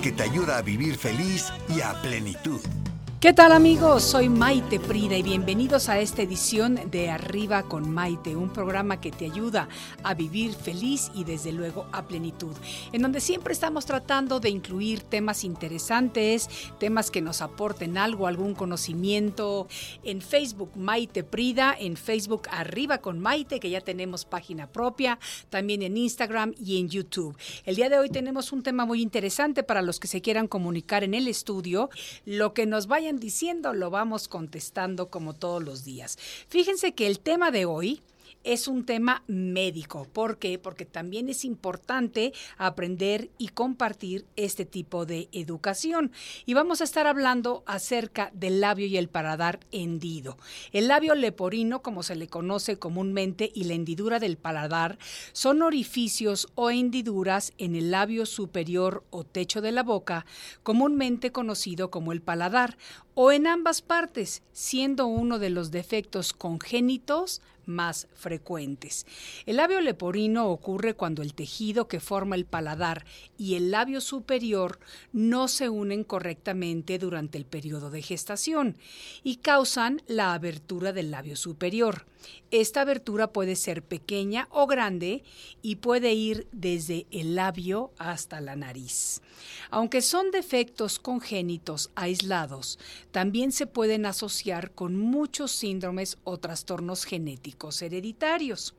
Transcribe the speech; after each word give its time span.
Que 0.00 0.12
te 0.12 0.22
ayuda 0.22 0.56
a 0.56 0.62
vivir 0.62 0.96
feliz 0.96 1.52
y 1.68 1.80
a 1.82 1.92
plenitud. 2.00 2.60
¿Qué 3.20 3.34
tal 3.34 3.52
amigos? 3.52 4.02
Soy 4.02 4.30
Maite 4.30 4.80
Prida 4.80 5.14
y 5.14 5.22
bienvenidos 5.22 5.90
a 5.90 6.00
esta 6.00 6.22
edición 6.22 6.80
de 6.90 7.10
Arriba 7.10 7.64
con 7.64 7.90
Maite, 7.90 8.34
un 8.34 8.48
programa 8.48 8.98
que 8.98 9.10
te 9.10 9.26
ayuda 9.26 9.68
a 10.02 10.14
vivir 10.14 10.54
feliz 10.54 11.10
y 11.14 11.24
desde 11.24 11.52
luego 11.52 11.84
a 11.92 12.08
plenitud, 12.08 12.56
en 12.94 13.02
donde 13.02 13.20
siempre 13.20 13.52
estamos 13.52 13.84
tratando 13.84 14.40
de 14.40 14.48
incluir 14.48 15.02
temas 15.02 15.44
interesantes, 15.44 16.48
temas 16.78 17.10
que 17.10 17.20
nos 17.20 17.42
aporten 17.42 17.98
algo, 17.98 18.26
algún 18.26 18.54
conocimiento. 18.54 19.68
En 20.02 20.22
Facebook 20.22 20.70
Maite 20.76 21.22
Prida, 21.22 21.76
en 21.78 21.98
Facebook 21.98 22.48
Arriba 22.50 23.02
con 23.02 23.20
Maite, 23.20 23.60
que 23.60 23.68
ya 23.68 23.82
tenemos 23.82 24.24
página 24.24 24.72
propia, 24.72 25.18
también 25.50 25.82
en 25.82 25.98
Instagram 25.98 26.54
y 26.58 26.80
en 26.80 26.88
YouTube. 26.88 27.36
El 27.66 27.76
día 27.76 27.90
de 27.90 27.98
hoy 27.98 28.08
tenemos 28.08 28.50
un 28.50 28.62
tema 28.62 28.86
muy 28.86 29.02
interesante 29.02 29.62
para 29.62 29.82
los 29.82 30.00
que 30.00 30.08
se 30.08 30.22
quieran 30.22 30.48
comunicar 30.48 31.04
en 31.04 31.12
el 31.12 31.28
estudio, 31.28 31.90
lo 32.24 32.54
que 32.54 32.64
nos 32.64 32.86
vayan 32.86 33.09
diciendo 33.18 33.72
lo 33.72 33.90
vamos 33.90 34.28
contestando 34.28 35.08
como 35.08 35.32
todos 35.32 35.62
los 35.62 35.84
días. 35.84 36.18
Fíjense 36.48 36.92
que 36.92 37.06
el 37.06 37.18
tema 37.18 37.50
de 37.50 37.64
hoy 37.64 38.00
es 38.44 38.68
un 38.68 38.84
tema 38.84 39.22
médico. 39.26 40.06
¿Por 40.12 40.38
qué? 40.38 40.58
Porque 40.58 40.84
también 40.84 41.28
es 41.28 41.44
importante 41.44 42.32
aprender 42.56 43.30
y 43.38 43.48
compartir 43.48 44.26
este 44.36 44.64
tipo 44.64 45.06
de 45.06 45.28
educación. 45.32 46.12
Y 46.46 46.54
vamos 46.54 46.80
a 46.80 46.84
estar 46.84 47.06
hablando 47.06 47.62
acerca 47.66 48.30
del 48.34 48.60
labio 48.60 48.86
y 48.86 48.96
el 48.96 49.08
paladar 49.08 49.60
hendido. 49.72 50.38
El 50.72 50.88
labio 50.88 51.14
leporino, 51.14 51.82
como 51.82 52.02
se 52.02 52.16
le 52.16 52.28
conoce 52.28 52.78
comúnmente, 52.78 53.50
y 53.54 53.64
la 53.64 53.74
hendidura 53.74 54.18
del 54.18 54.36
paladar 54.36 54.98
son 55.32 55.62
orificios 55.62 56.48
o 56.54 56.70
hendiduras 56.70 57.52
en 57.58 57.74
el 57.74 57.90
labio 57.90 58.26
superior 58.26 59.04
o 59.10 59.24
techo 59.24 59.60
de 59.60 59.72
la 59.72 59.82
boca, 59.82 60.26
comúnmente 60.62 61.32
conocido 61.32 61.90
como 61.90 62.12
el 62.12 62.22
paladar, 62.22 62.76
o 63.22 63.32
en 63.32 63.46
ambas 63.46 63.82
partes, 63.82 64.42
siendo 64.54 65.04
uno 65.04 65.38
de 65.38 65.50
los 65.50 65.70
defectos 65.70 66.32
congénitos 66.32 67.42
más 67.66 68.08
frecuentes. 68.14 69.06
El 69.46 69.56
labio 69.56 69.80
leporino 69.80 70.48
ocurre 70.48 70.94
cuando 70.94 71.22
el 71.22 71.34
tejido 71.34 71.86
que 71.86 72.00
forma 72.00 72.34
el 72.34 72.46
paladar 72.46 73.04
y 73.38 73.54
el 73.54 73.70
labio 73.70 74.00
superior 74.00 74.78
no 75.12 75.48
se 75.48 75.68
unen 75.68 76.04
correctamente 76.04 76.98
durante 76.98 77.38
el 77.38 77.44
periodo 77.44 77.90
de 77.90 78.02
gestación 78.02 78.76
y 79.22 79.36
causan 79.36 80.02
la 80.06 80.34
abertura 80.34 80.92
del 80.92 81.10
labio 81.10 81.36
superior. 81.36 82.06
Esta 82.50 82.82
abertura 82.82 83.32
puede 83.32 83.56
ser 83.56 83.82
pequeña 83.82 84.48
o 84.50 84.66
grande 84.66 85.22
y 85.62 85.76
puede 85.76 86.12
ir 86.12 86.48
desde 86.52 87.06
el 87.10 87.34
labio 87.34 87.92
hasta 87.96 88.40
la 88.40 88.56
nariz. 88.56 89.22
Aunque 89.70 90.02
son 90.02 90.30
defectos 90.30 90.98
congénitos 90.98 91.90
aislados, 91.94 92.78
también 93.10 93.52
se 93.52 93.66
pueden 93.66 94.06
asociar 94.06 94.72
con 94.72 94.96
muchos 94.96 95.50
síndromes 95.52 96.18
o 96.24 96.38
trastornos 96.38 97.04
genéticos 97.04 97.82
hereditarios. 97.82 98.74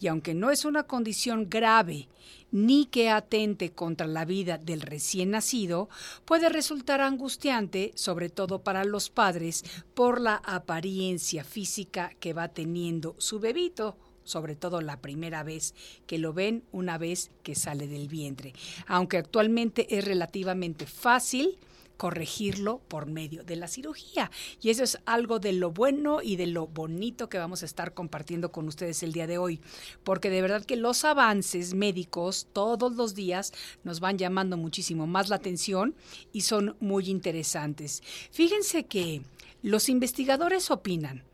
Y 0.00 0.06
aunque 0.06 0.34
no 0.34 0.50
es 0.50 0.64
una 0.64 0.84
condición 0.84 1.48
grave 1.50 2.08
ni 2.50 2.86
que 2.86 3.10
atente 3.10 3.72
contra 3.72 4.06
la 4.06 4.24
vida 4.24 4.56
del 4.56 4.80
recién 4.80 5.30
nacido, 5.30 5.88
puede 6.24 6.48
resultar 6.48 7.00
angustiante, 7.00 7.92
sobre 7.94 8.30
todo 8.30 8.62
para 8.62 8.84
los 8.84 9.10
padres, 9.10 9.64
por 9.94 10.20
la 10.20 10.36
apariencia 10.36 11.44
física 11.44 12.12
que 12.20 12.32
va 12.32 12.48
teniendo 12.48 13.14
su 13.18 13.40
bebito 13.40 13.96
sobre 14.24 14.54
todo 14.54 14.82
la 14.82 15.00
primera 15.00 15.42
vez 15.42 15.74
que 16.06 16.18
lo 16.18 16.34
ven 16.34 16.62
una 16.70 16.98
vez 16.98 17.30
que 17.42 17.54
sale 17.54 17.88
del 17.88 18.08
vientre. 18.08 18.52
Aunque 18.86 19.16
actualmente 19.16 19.96
es 19.96 20.04
relativamente 20.04 20.84
fácil 20.86 21.58
corregirlo 21.98 22.80
por 22.88 23.06
medio 23.06 23.44
de 23.44 23.56
la 23.56 23.68
cirugía. 23.68 24.30
Y 24.62 24.70
eso 24.70 24.84
es 24.84 24.98
algo 25.04 25.40
de 25.40 25.52
lo 25.52 25.72
bueno 25.72 26.22
y 26.22 26.36
de 26.36 26.46
lo 26.46 26.66
bonito 26.66 27.28
que 27.28 27.36
vamos 27.36 27.62
a 27.62 27.66
estar 27.66 27.92
compartiendo 27.92 28.50
con 28.50 28.66
ustedes 28.68 29.02
el 29.02 29.12
día 29.12 29.26
de 29.26 29.36
hoy, 29.36 29.60
porque 30.04 30.30
de 30.30 30.40
verdad 30.40 30.64
que 30.64 30.76
los 30.76 31.04
avances 31.04 31.74
médicos 31.74 32.46
todos 32.54 32.94
los 32.94 33.14
días 33.14 33.52
nos 33.84 34.00
van 34.00 34.16
llamando 34.16 34.56
muchísimo 34.56 35.06
más 35.06 35.28
la 35.28 35.36
atención 35.36 35.94
y 36.32 36.42
son 36.42 36.76
muy 36.80 37.10
interesantes. 37.10 38.02
Fíjense 38.30 38.86
que 38.86 39.20
los 39.60 39.88
investigadores 39.88 40.70
opinan 40.70 41.27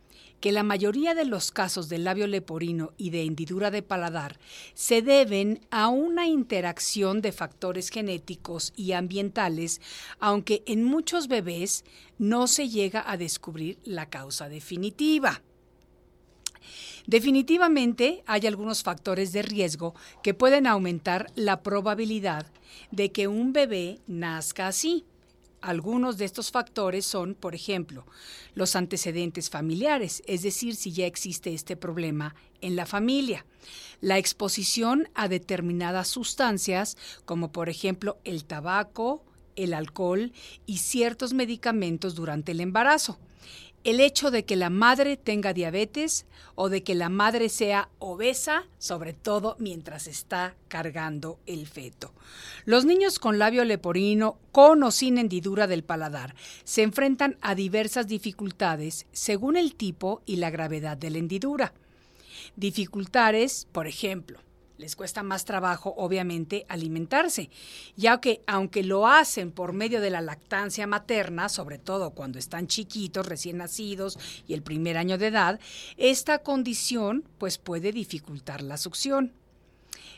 que 0.44 0.52
la 0.52 0.62
mayoría 0.62 1.14
de 1.14 1.24
los 1.24 1.50
casos 1.50 1.88
de 1.88 1.96
labio 1.96 2.26
leporino 2.26 2.92
y 2.98 3.08
de 3.08 3.22
hendidura 3.22 3.70
de 3.70 3.80
paladar 3.80 4.38
se 4.74 5.00
deben 5.00 5.66
a 5.70 5.88
una 5.88 6.26
interacción 6.26 7.22
de 7.22 7.32
factores 7.32 7.88
genéticos 7.88 8.74
y 8.76 8.92
ambientales, 8.92 9.80
aunque 10.20 10.62
en 10.66 10.84
muchos 10.84 11.28
bebés 11.28 11.86
no 12.18 12.46
se 12.46 12.68
llega 12.68 13.02
a 13.10 13.16
descubrir 13.16 13.78
la 13.84 14.10
causa 14.10 14.50
definitiva. 14.50 15.40
Definitivamente 17.06 18.22
hay 18.26 18.46
algunos 18.46 18.82
factores 18.82 19.32
de 19.32 19.40
riesgo 19.40 19.94
que 20.22 20.34
pueden 20.34 20.66
aumentar 20.66 21.32
la 21.36 21.62
probabilidad 21.62 22.44
de 22.90 23.12
que 23.12 23.28
un 23.28 23.54
bebé 23.54 23.98
nazca 24.06 24.66
así. 24.66 25.06
Algunos 25.64 26.18
de 26.18 26.26
estos 26.26 26.50
factores 26.50 27.06
son, 27.06 27.34
por 27.34 27.54
ejemplo, 27.54 28.04
los 28.54 28.76
antecedentes 28.76 29.48
familiares, 29.48 30.22
es 30.26 30.42
decir, 30.42 30.76
si 30.76 30.92
ya 30.92 31.06
existe 31.06 31.54
este 31.54 31.74
problema 31.74 32.34
en 32.60 32.76
la 32.76 32.84
familia, 32.84 33.46
la 34.02 34.18
exposición 34.18 35.08
a 35.14 35.26
determinadas 35.26 36.08
sustancias, 36.08 36.98
como 37.24 37.50
por 37.50 37.70
ejemplo 37.70 38.18
el 38.24 38.44
tabaco, 38.44 39.24
el 39.56 39.72
alcohol 39.72 40.34
y 40.66 40.78
ciertos 40.78 41.32
medicamentos 41.32 42.14
durante 42.14 42.52
el 42.52 42.60
embarazo 42.60 43.18
el 43.84 44.00
hecho 44.00 44.30
de 44.30 44.44
que 44.44 44.56
la 44.56 44.70
madre 44.70 45.18
tenga 45.18 45.52
diabetes 45.52 46.26
o 46.54 46.70
de 46.70 46.82
que 46.82 46.94
la 46.94 47.10
madre 47.10 47.50
sea 47.50 47.90
obesa, 47.98 48.64
sobre 48.78 49.12
todo 49.12 49.56
mientras 49.58 50.06
está 50.06 50.54
cargando 50.68 51.38
el 51.46 51.66
feto. 51.66 52.12
Los 52.64 52.86
niños 52.86 53.18
con 53.18 53.38
labio 53.38 53.64
leporino, 53.64 54.38
con 54.52 54.82
o 54.82 54.90
sin 54.90 55.18
hendidura 55.18 55.66
del 55.66 55.84
paladar, 55.84 56.34
se 56.64 56.82
enfrentan 56.82 57.36
a 57.42 57.54
diversas 57.54 58.08
dificultades 58.08 59.06
según 59.12 59.56
el 59.56 59.74
tipo 59.74 60.22
y 60.24 60.36
la 60.36 60.50
gravedad 60.50 60.96
de 60.96 61.10
la 61.10 61.18
hendidura. 61.18 61.74
Dificultades, 62.56 63.66
por 63.70 63.86
ejemplo, 63.86 64.38
les 64.76 64.96
cuesta 64.96 65.22
más 65.22 65.44
trabajo, 65.44 65.94
obviamente, 65.96 66.66
alimentarse, 66.68 67.50
ya 67.96 68.20
que 68.20 68.42
aunque 68.46 68.82
lo 68.82 69.06
hacen 69.06 69.52
por 69.52 69.72
medio 69.72 70.00
de 70.00 70.10
la 70.10 70.20
lactancia 70.20 70.86
materna, 70.86 71.48
sobre 71.48 71.78
todo 71.78 72.10
cuando 72.10 72.38
están 72.38 72.66
chiquitos, 72.66 73.26
recién 73.26 73.58
nacidos 73.58 74.18
y 74.46 74.54
el 74.54 74.62
primer 74.62 74.96
año 74.96 75.18
de 75.18 75.28
edad, 75.28 75.60
esta 75.96 76.38
condición 76.40 77.24
pues 77.38 77.58
puede 77.58 77.92
dificultar 77.92 78.62
la 78.62 78.76
succión. 78.76 79.32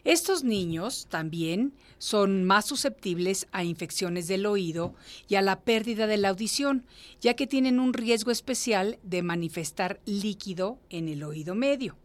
Estos 0.04 0.44
niños 0.44 1.08
también 1.10 1.74
son 1.98 2.44
más 2.44 2.66
susceptibles 2.66 3.48
a 3.50 3.64
infecciones 3.64 4.28
del 4.28 4.46
oído 4.46 4.94
y 5.28 5.34
a 5.34 5.42
la 5.42 5.60
pérdida 5.60 6.06
de 6.06 6.16
la 6.16 6.28
audición, 6.28 6.86
ya 7.20 7.34
que 7.34 7.48
tienen 7.48 7.80
un 7.80 7.92
riesgo 7.92 8.30
especial 8.30 9.00
de 9.02 9.22
manifestar 9.22 10.00
líquido 10.04 10.78
en 10.90 11.08
el 11.08 11.24
oído 11.24 11.56
medio. 11.56 11.96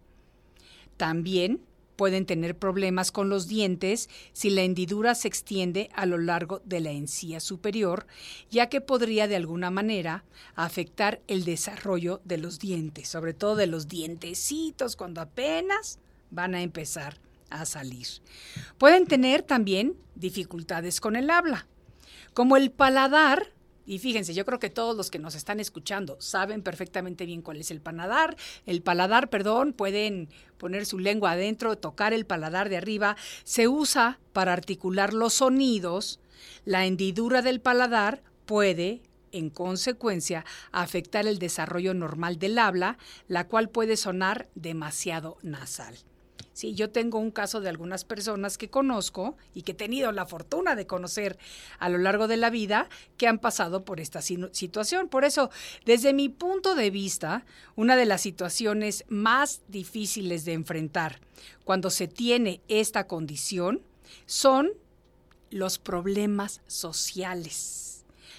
También 0.98 1.62
Pueden 2.01 2.25
tener 2.25 2.57
problemas 2.57 3.12
con 3.12 3.30
los 3.30 3.48
dientes 3.48 4.09
si 4.33 4.50
la 4.50 4.63
hendidura 4.63 5.13
se 5.13 5.27
extiende 5.27 5.92
a 5.94 6.07
lo 6.07 6.18
largo 6.18 6.59
de 6.65 6.80
la 6.80 6.89
encía 6.89 7.39
superior, 7.39 8.07
ya 8.50 8.69
que 8.69 8.81
podría 8.81 9.27
de 9.27 9.36
alguna 9.36 9.69
manera 9.69 10.24
afectar 10.56 11.21
el 11.27 11.45
desarrollo 11.45 12.19
de 12.25 12.39
los 12.39 12.57
dientes, 12.57 13.07
sobre 13.07 13.36
todo 13.36 13.56
de 13.56 13.68
los 13.68 13.88
dientecitos 13.88 14.95
cuando 14.95 15.21
apenas 15.21 16.00
van 16.31 16.56
a 16.56 16.63
empezar 16.63 17.19
a 17.51 17.68
salir. 17.68 18.07
Pueden 18.80 19.06
tener 19.06 19.44
también 19.44 19.95
dificultades 20.15 21.01
con 21.01 21.15
el 21.15 21.30
habla. 21.30 21.68
Como 22.33 22.57
el 22.57 22.71
paladar 22.71 23.53
Y 23.92 24.00
fíjense, 24.00 24.34
yo 24.34 24.46
creo 24.46 24.58
que 24.58 24.70
todos 24.70 24.96
los 24.96 25.12
que 25.12 25.20
nos 25.20 25.36
están 25.36 25.60
escuchando 25.60 26.16
saben 26.22 26.62
perfectamente 26.62 27.26
bien 27.26 27.42
cuál 27.42 27.58
es 27.58 27.72
el 27.72 27.82
paladar. 27.82 28.38
El 28.66 28.82
paladar, 28.82 29.30
perdón, 29.30 29.74
pueden 29.74 30.30
poner 30.58 30.86
su 30.86 30.98
lengua 30.98 31.32
adentro, 31.32 31.78
tocar 31.78 32.14
el 32.14 32.26
paladar 32.26 32.70
de 32.70 32.78
arriba. 32.78 33.18
Se 33.44 33.68
usa 33.68 34.18
para 34.32 34.54
articular 34.54 35.14
los 35.14 35.34
sonidos. 35.34 36.22
La 36.64 36.86
hendidura 36.86 37.42
del 37.42 37.60
paladar 37.60 38.24
puede 38.46 39.02
en 39.34 39.50
consecuencia, 39.50 40.46
afectar 40.72 41.28
el 41.28 41.38
desarrollo 41.38 41.94
normal 41.94 42.40
del 42.40 42.60
habla, 42.60 42.98
la 43.28 43.50
cual 43.50 43.68
puede 43.68 43.98
sonar 43.98 44.48
demasiado 44.56 45.38
nasal. 45.42 45.98
Sí, 46.53 46.74
yo 46.75 46.89
tengo 46.89 47.18
un 47.18 47.31
caso 47.31 47.62
de 47.62 47.69
algunas 47.69 48.03
personas 48.03 48.57
que 48.57 48.69
conozco 48.69 49.38
y 49.53 49.62
que 49.62 49.71
he 49.71 49.75
tenido 49.75 50.12
la 50.12 50.25
fortuna 50.25 50.75
de 50.75 50.86
conocer 50.86 51.38
a 51.80 51.88
lo 51.88 51.98
largo 51.98 52.27
de 52.27 52.36
la 52.36 52.50
vida 52.50 52.89
que 53.18 53.27
han 53.27 53.39
pasado 53.39 53.86
por 53.86 54.01
esta 54.01 54.21
situación. 54.21 55.07
Por 55.07 55.24
eso, 55.24 55.50
desde 55.86 56.13
mi 56.13 56.27
punto 56.27 56.75
de 56.75 56.92
vista, 56.92 57.45
una 57.75 57.95
de 57.95 58.06
las 58.06 58.21
situaciones 58.21 59.06
más 59.07 59.62
difíciles 59.69 60.44
de 60.44 60.53
enfrentar 60.53 61.21
cuando 61.63 61.89
se 61.89 62.07
tiene 62.07 62.62
esta 62.68 63.07
condición 63.07 63.81
son 64.25 64.71
los 65.51 65.80
problemas 65.80 66.62
sociales 66.68 67.88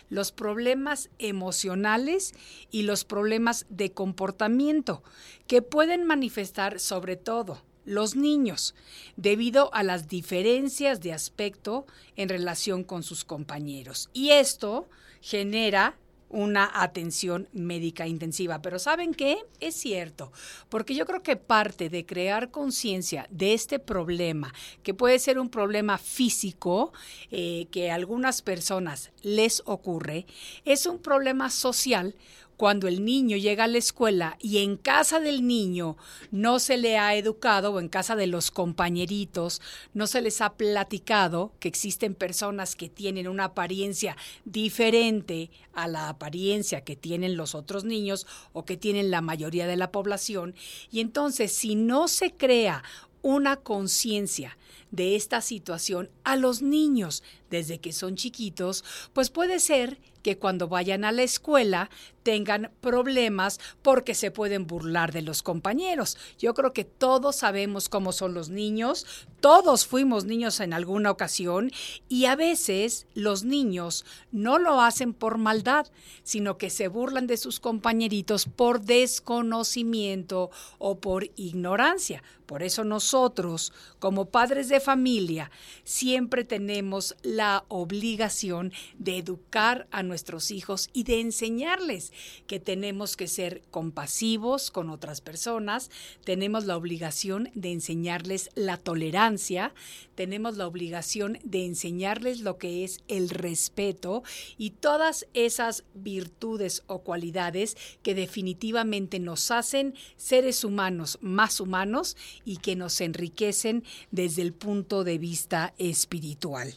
los 0.09 0.31
problemas 0.31 1.09
emocionales 1.19 2.35
y 2.71 2.83
los 2.83 3.05
problemas 3.05 3.65
de 3.71 3.93
comportamiento 3.93 5.03
que 5.47 5.63
pueden 5.63 6.05
manifestar 6.05 6.81
sobre 6.81 7.17
todo 7.17 7.63
los 7.85 8.17
niños, 8.17 8.75
debido 9.17 9.73
a 9.75 9.83
las 9.83 10.09
diferencias 10.09 11.01
de 11.01 11.13
aspecto 11.13 11.87
en 12.17 12.29
relación 12.29 12.85
con 12.85 13.03
sus 13.03 13.25
compañeros. 13.25 14.09
Y 14.13 14.31
esto 14.31 14.89
genera 15.21 15.97
una 16.33 16.71
atención 16.73 17.49
médica 17.53 18.07
intensiva. 18.07 18.61
Pero 18.63 18.79
¿saben 18.79 19.15
qué? 19.15 19.39
Es 19.61 19.75
cierto, 19.75 20.33
porque 20.69 20.95
yo 20.95 21.07
creo 21.07 21.23
que 21.23 21.37
parte 21.37 21.91
de 21.91 22.05
crear 22.05 22.51
conciencia 22.51 23.27
de 23.31 23.55
este 23.55 23.79
problema, 23.79 24.53
que 24.83 24.95
puede 24.95 25.19
ser 25.19 25.39
un 25.39 25.51
problema 25.51 25.99
físico, 25.99 26.93
eh, 27.31 27.67
que 27.71 27.91
a 27.91 27.95
algunas 27.95 28.43
personas 28.43 29.13
les 29.23 29.63
ocurre, 29.67 30.27
es 30.65 30.87
un 30.87 30.99
problema 30.99 31.51
social 31.51 32.17
cuando 32.63 32.87
el 32.87 33.05
niño 33.05 33.37
llega 33.39 33.65
a 33.65 33.67
la 33.67 33.79
escuela 33.79 34.37
y 34.41 34.59
en 34.59 34.77
casa 34.77 35.19
del 35.19 35.49
niño 35.49 35.97
no 36.31 36.61
se 36.61 36.77
le 36.77 36.97
ha 36.97 37.17
educado 37.17 37.73
o 37.73 37.81
en 37.81 37.89
casa 37.89 38.15
de 38.15 38.29
los 38.29 38.53
compañeritos 38.53 39.61
no 39.95 40.07
se 40.07 40.23
les 40.23 40.41
ha 40.41 40.53
platicado 40.53 41.51
que 41.59 41.67
existen 41.67 42.15
personas 42.15 42.77
que 42.77 42.89
tienen 42.89 43.27
una 43.27 43.47
apariencia 43.47 44.17
diferente 44.45 45.51
a 45.73 45.89
la 45.89 46.09
apariencia 46.09 46.85
que 46.85 46.95
tienen 46.95 47.37
los 47.37 47.57
otros 47.57 47.83
niños 47.83 48.29
o 48.53 48.65
que 48.65 48.77
tienen 48.77 49.11
la 49.11 49.23
mayoría 49.23 49.67
de 49.67 49.77
la 49.77 49.91
población 49.91 50.55
y 50.93 51.01
entonces 51.01 51.53
si 51.53 51.75
no 51.75 52.07
se 52.07 52.31
crea 52.31 52.85
una 53.23 53.57
conciencia 53.57 54.57
de 54.93 55.17
esta 55.17 55.41
situación 55.41 56.09
a 56.23 56.37
los 56.37 56.63
niños 56.63 57.25
desde 57.51 57.81
que 57.81 57.93
son 57.93 58.15
chiquitos, 58.15 58.85
pues 59.13 59.29
puede 59.29 59.59
ser 59.59 59.99
que 60.23 60.39
cuando 60.39 60.69
vayan 60.69 61.05
a 61.05 61.13
la 61.13 61.23
escuela 61.23 61.91
tengan 62.23 62.71
problemas 62.81 63.59
porque 63.83 64.15
se 64.15 64.31
pueden 64.31 64.67
burlar 64.67 65.13
de 65.13 65.23
los 65.23 65.43
compañeros. 65.43 66.17
Yo 66.39 66.55
creo 66.55 66.73
que 66.73 66.85
todos 66.85 67.37
sabemos 67.37 67.89
cómo 67.89 68.13
son 68.13 68.33
los 68.33 68.49
niños, 68.49 69.05
todos 69.41 69.87
fuimos 69.87 70.25
niños 70.25 70.61
en 70.61 70.73
alguna 70.73 71.11
ocasión 71.11 71.73
y 72.09 72.27
a 72.27 72.37
veces 72.37 73.07
los 73.15 73.43
niños 73.43 74.05
no 74.31 74.59
lo 74.59 74.81
hacen 74.81 75.13
por 75.13 75.37
maldad, 75.39 75.89
sino 76.23 76.59
que 76.59 76.71
se 76.71 76.87
burlan 76.87 77.27
de 77.27 77.37
sus 77.37 77.59
compañeritos 77.59 78.47
por 78.47 78.83
desconocimiento 78.83 80.51
o 80.79 81.01
por 81.01 81.31
ignorancia. 81.35 82.23
Por 82.47 82.63
eso 82.63 82.85
nosotros, 82.85 83.73
como 83.99 84.27
padres 84.27 84.69
de 84.69 84.79
familia, 84.83 85.51
siempre 85.85 86.45
tenemos 86.45 87.17
la 87.23 87.65
obligación 87.69 88.73
de 88.99 89.19
educar 89.19 89.87
a 89.91 90.03
nuestros 90.03 90.51
hijos 90.51 90.91
y 90.93 91.05
de 91.05 91.21
enseñarles 91.21 92.13
que 92.47 92.61
tenemos 92.61 93.17
que 93.17 93.29
ser 93.29 93.63
compasivos 93.71 94.71
con 94.71 94.91
otras 94.91 95.21
personas, 95.21 95.91
tenemos 96.25 96.67
la 96.67 96.77
obligación 96.77 97.51
de 97.55 97.73
enseñarles 97.73 98.51
la 98.55 98.77
tolerancia, 98.77 99.73
tenemos 100.15 100.57
la 100.57 100.67
obligación 100.67 101.39
de 101.45 101.65
enseñarles 101.65 102.41
lo 102.41 102.59
que 102.59 102.85
es 102.85 103.01
el 103.09 103.31
respeto 103.31 104.23
y 104.59 104.71
todas 104.71 105.27
esas 105.35 105.85
virtudes 105.95 106.83
o 106.87 107.03
cualidades 107.03 107.77
que 108.03 108.15
definitivamente 108.15 109.19
nos 109.19 109.51
hacen 109.51 109.95
seres 110.17 110.65
humanos 110.65 111.19
más 111.21 111.61
humanos 111.61 112.17
y 112.45 112.59
que 112.59 112.77
nos 112.77 113.01
enriquecen 113.01 113.85
desde 114.11 114.43
el 114.43 114.53
punto 114.53 114.72
de 115.05 115.19
vista 115.19 115.75
espiritual. 115.79 116.75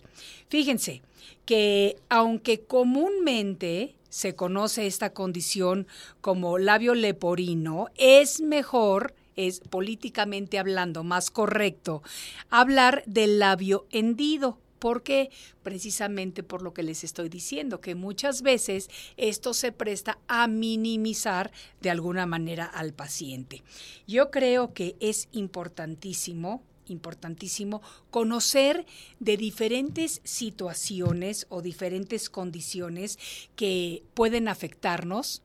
Fíjense 0.49 1.01
que 1.45 1.97
aunque 2.09 2.61
comúnmente 2.61 3.95
se 4.09 4.35
conoce 4.35 4.87
esta 4.87 5.11
condición 5.11 5.87
como 6.21 6.57
labio 6.57 6.93
leporino, 6.93 7.87
es 7.95 8.41
mejor 8.41 9.13
es 9.35 9.59
políticamente 9.59 10.59
hablando 10.59 11.03
más 11.03 11.29
correcto 11.29 12.01
hablar 12.49 13.03
del 13.05 13.39
labio 13.39 13.85
hendido. 13.91 14.57
¿Por 14.79 15.03
qué? 15.03 15.31
Precisamente 15.63 16.43
por 16.43 16.61
lo 16.61 16.73
que 16.73 16.83
les 16.83 17.03
estoy 17.03 17.27
diciendo, 17.27 17.81
que 17.81 17.95
muchas 17.95 18.41
veces 18.41 18.89
esto 19.17 19.53
se 19.53 19.71
presta 19.71 20.19
a 20.27 20.47
minimizar 20.47 21.51
de 21.81 21.89
alguna 21.89 22.25
manera 22.25 22.65
al 22.65 22.93
paciente. 22.93 23.63
Yo 24.05 24.29
creo 24.31 24.73
que 24.73 24.95
es 24.99 25.27
importantísimo 25.31 26.61
importantísimo 26.87 27.81
conocer 28.11 28.85
de 29.19 29.37
diferentes 29.37 30.21
situaciones 30.23 31.47
o 31.49 31.61
diferentes 31.61 32.29
condiciones 32.29 33.19
que 33.55 34.03
pueden 34.13 34.47
afectarnos 34.47 35.41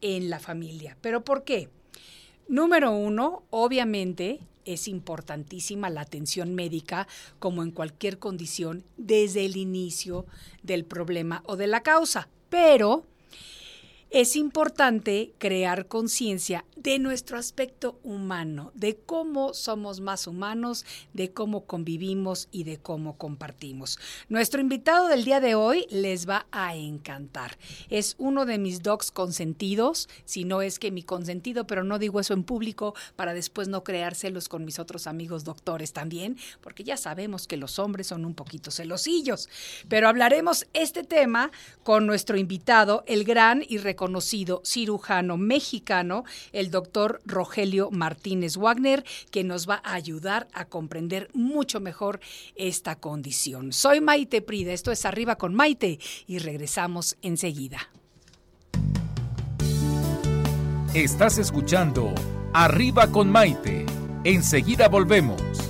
en 0.00 0.30
la 0.30 0.40
familia. 0.40 0.96
¿Pero 1.00 1.24
por 1.24 1.44
qué? 1.44 1.68
Número 2.48 2.90
uno, 2.90 3.44
obviamente 3.50 4.40
es 4.64 4.88
importantísima 4.88 5.90
la 5.90 6.02
atención 6.02 6.54
médica 6.54 7.06
como 7.38 7.62
en 7.62 7.70
cualquier 7.70 8.18
condición 8.18 8.84
desde 8.96 9.44
el 9.44 9.56
inicio 9.56 10.26
del 10.62 10.84
problema 10.84 11.42
o 11.46 11.56
de 11.56 11.66
la 11.66 11.82
causa. 11.82 12.28
Pero 12.48 13.04
es 14.10 14.34
importante 14.34 15.32
crear 15.38 15.86
conciencia 15.86 16.64
de 16.74 16.98
nuestro 16.98 17.38
aspecto 17.38 18.00
humano, 18.02 18.72
de 18.74 18.96
cómo 18.96 19.54
somos 19.54 20.00
más 20.00 20.26
humanos, 20.26 20.84
de 21.12 21.32
cómo 21.32 21.66
convivimos 21.66 22.48
y 22.50 22.64
de 22.64 22.78
cómo 22.78 23.18
compartimos. 23.18 23.98
Nuestro 24.28 24.60
invitado 24.60 25.06
del 25.08 25.24
día 25.24 25.40
de 25.40 25.54
hoy 25.54 25.86
les 25.90 26.28
va 26.28 26.46
a 26.50 26.74
encantar. 26.74 27.58
Es 27.88 28.16
uno 28.18 28.46
de 28.46 28.58
mis 28.58 28.82
dogs 28.82 29.12
consentidos, 29.12 30.08
si 30.24 30.44
no 30.44 30.62
es 30.62 30.78
que 30.78 30.90
mi 30.90 31.02
consentido, 31.02 31.66
pero 31.66 31.84
no 31.84 31.98
digo 31.98 32.18
eso 32.18 32.34
en 32.34 32.44
público 32.44 32.94
para 33.14 33.34
después 33.34 33.68
no 33.68 33.84
creárselos 33.84 34.48
con 34.48 34.64
mis 34.64 34.78
otros 34.78 35.06
amigos 35.06 35.44
doctores 35.44 35.92
también, 35.92 36.36
porque 36.62 36.82
ya 36.82 36.96
sabemos 36.96 37.46
que 37.46 37.58
los 37.58 37.78
hombres 37.78 38.08
son 38.08 38.24
un 38.24 38.34
poquito 38.34 38.70
celosillos. 38.70 39.48
Pero 39.88 40.08
hablaremos 40.08 40.66
este 40.72 41.04
tema 41.04 41.52
con 41.84 42.06
nuestro 42.06 42.38
invitado, 42.38 43.04
el 43.06 43.24
gran 43.24 43.62
y 43.68 43.78
conocido 44.00 44.62
cirujano 44.64 45.36
mexicano, 45.36 46.24
el 46.52 46.70
doctor 46.70 47.20
Rogelio 47.26 47.90
Martínez 47.90 48.56
Wagner, 48.56 49.04
que 49.30 49.44
nos 49.44 49.68
va 49.68 49.82
a 49.84 49.92
ayudar 49.92 50.48
a 50.54 50.64
comprender 50.64 51.28
mucho 51.34 51.80
mejor 51.80 52.18
esta 52.56 52.96
condición. 52.96 53.74
Soy 53.74 54.00
Maite 54.00 54.40
Prida, 54.40 54.72
esto 54.72 54.90
es 54.90 55.04
Arriba 55.04 55.36
con 55.36 55.54
Maite 55.54 55.98
y 56.26 56.38
regresamos 56.38 57.18
enseguida. 57.20 57.90
Estás 60.94 61.36
escuchando 61.36 62.14
Arriba 62.54 63.08
con 63.08 63.30
Maite. 63.30 63.84
Enseguida 64.24 64.88
volvemos. 64.88 65.69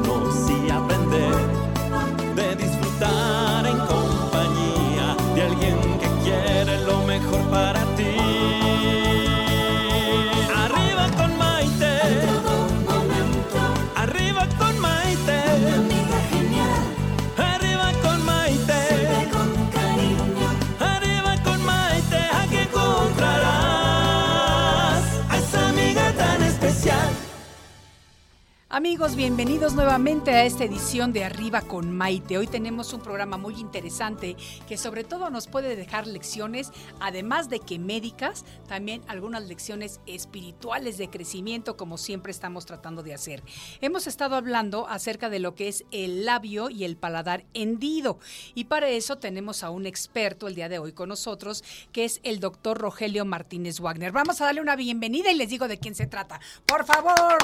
Bienvenidos 29.01 29.73
nuevamente 29.73 30.31
a 30.31 30.45
esta 30.45 30.63
edición 30.63 31.11
de 31.11 31.23
Arriba 31.23 31.61
con 31.61 31.91
Maite. 31.91 32.37
Hoy 32.37 32.45
tenemos 32.45 32.93
un 32.93 33.01
programa 33.01 33.35
muy 33.35 33.55
interesante 33.55 34.37
que 34.67 34.77
sobre 34.77 35.03
todo 35.03 35.31
nos 35.31 35.47
puede 35.47 35.75
dejar 35.75 36.05
lecciones, 36.05 36.71
además 36.99 37.49
de 37.49 37.59
que 37.59 37.79
médicas, 37.79 38.45
también 38.67 39.01
algunas 39.07 39.43
lecciones 39.47 39.99
espirituales 40.05 40.99
de 40.99 41.09
crecimiento 41.09 41.77
como 41.77 41.97
siempre 41.97 42.31
estamos 42.31 42.67
tratando 42.67 43.01
de 43.01 43.15
hacer. 43.15 43.43
Hemos 43.81 44.05
estado 44.05 44.35
hablando 44.35 44.87
acerca 44.87 45.31
de 45.31 45.39
lo 45.39 45.55
que 45.55 45.67
es 45.67 45.83
el 45.89 46.23
labio 46.23 46.69
y 46.69 46.83
el 46.83 46.95
paladar 46.95 47.43
hendido 47.55 48.19
y 48.53 48.65
para 48.65 48.87
eso 48.87 49.17
tenemos 49.17 49.63
a 49.63 49.71
un 49.71 49.87
experto 49.87 50.47
el 50.47 50.53
día 50.55 50.69
de 50.69 50.77
hoy 50.77 50.93
con 50.93 51.09
nosotros 51.09 51.63
que 51.91 52.05
es 52.05 52.21
el 52.23 52.39
doctor 52.39 52.77
Rogelio 52.77 53.25
Martínez 53.25 53.79
Wagner. 53.79 54.11
Vamos 54.11 54.41
a 54.41 54.45
darle 54.45 54.61
una 54.61 54.75
bienvenida 54.75 55.31
y 55.31 55.35
les 55.35 55.49
digo 55.49 55.67
de 55.67 55.79
quién 55.79 55.95
se 55.95 56.05
trata. 56.05 56.39
Por 56.67 56.85
favor, 56.85 57.39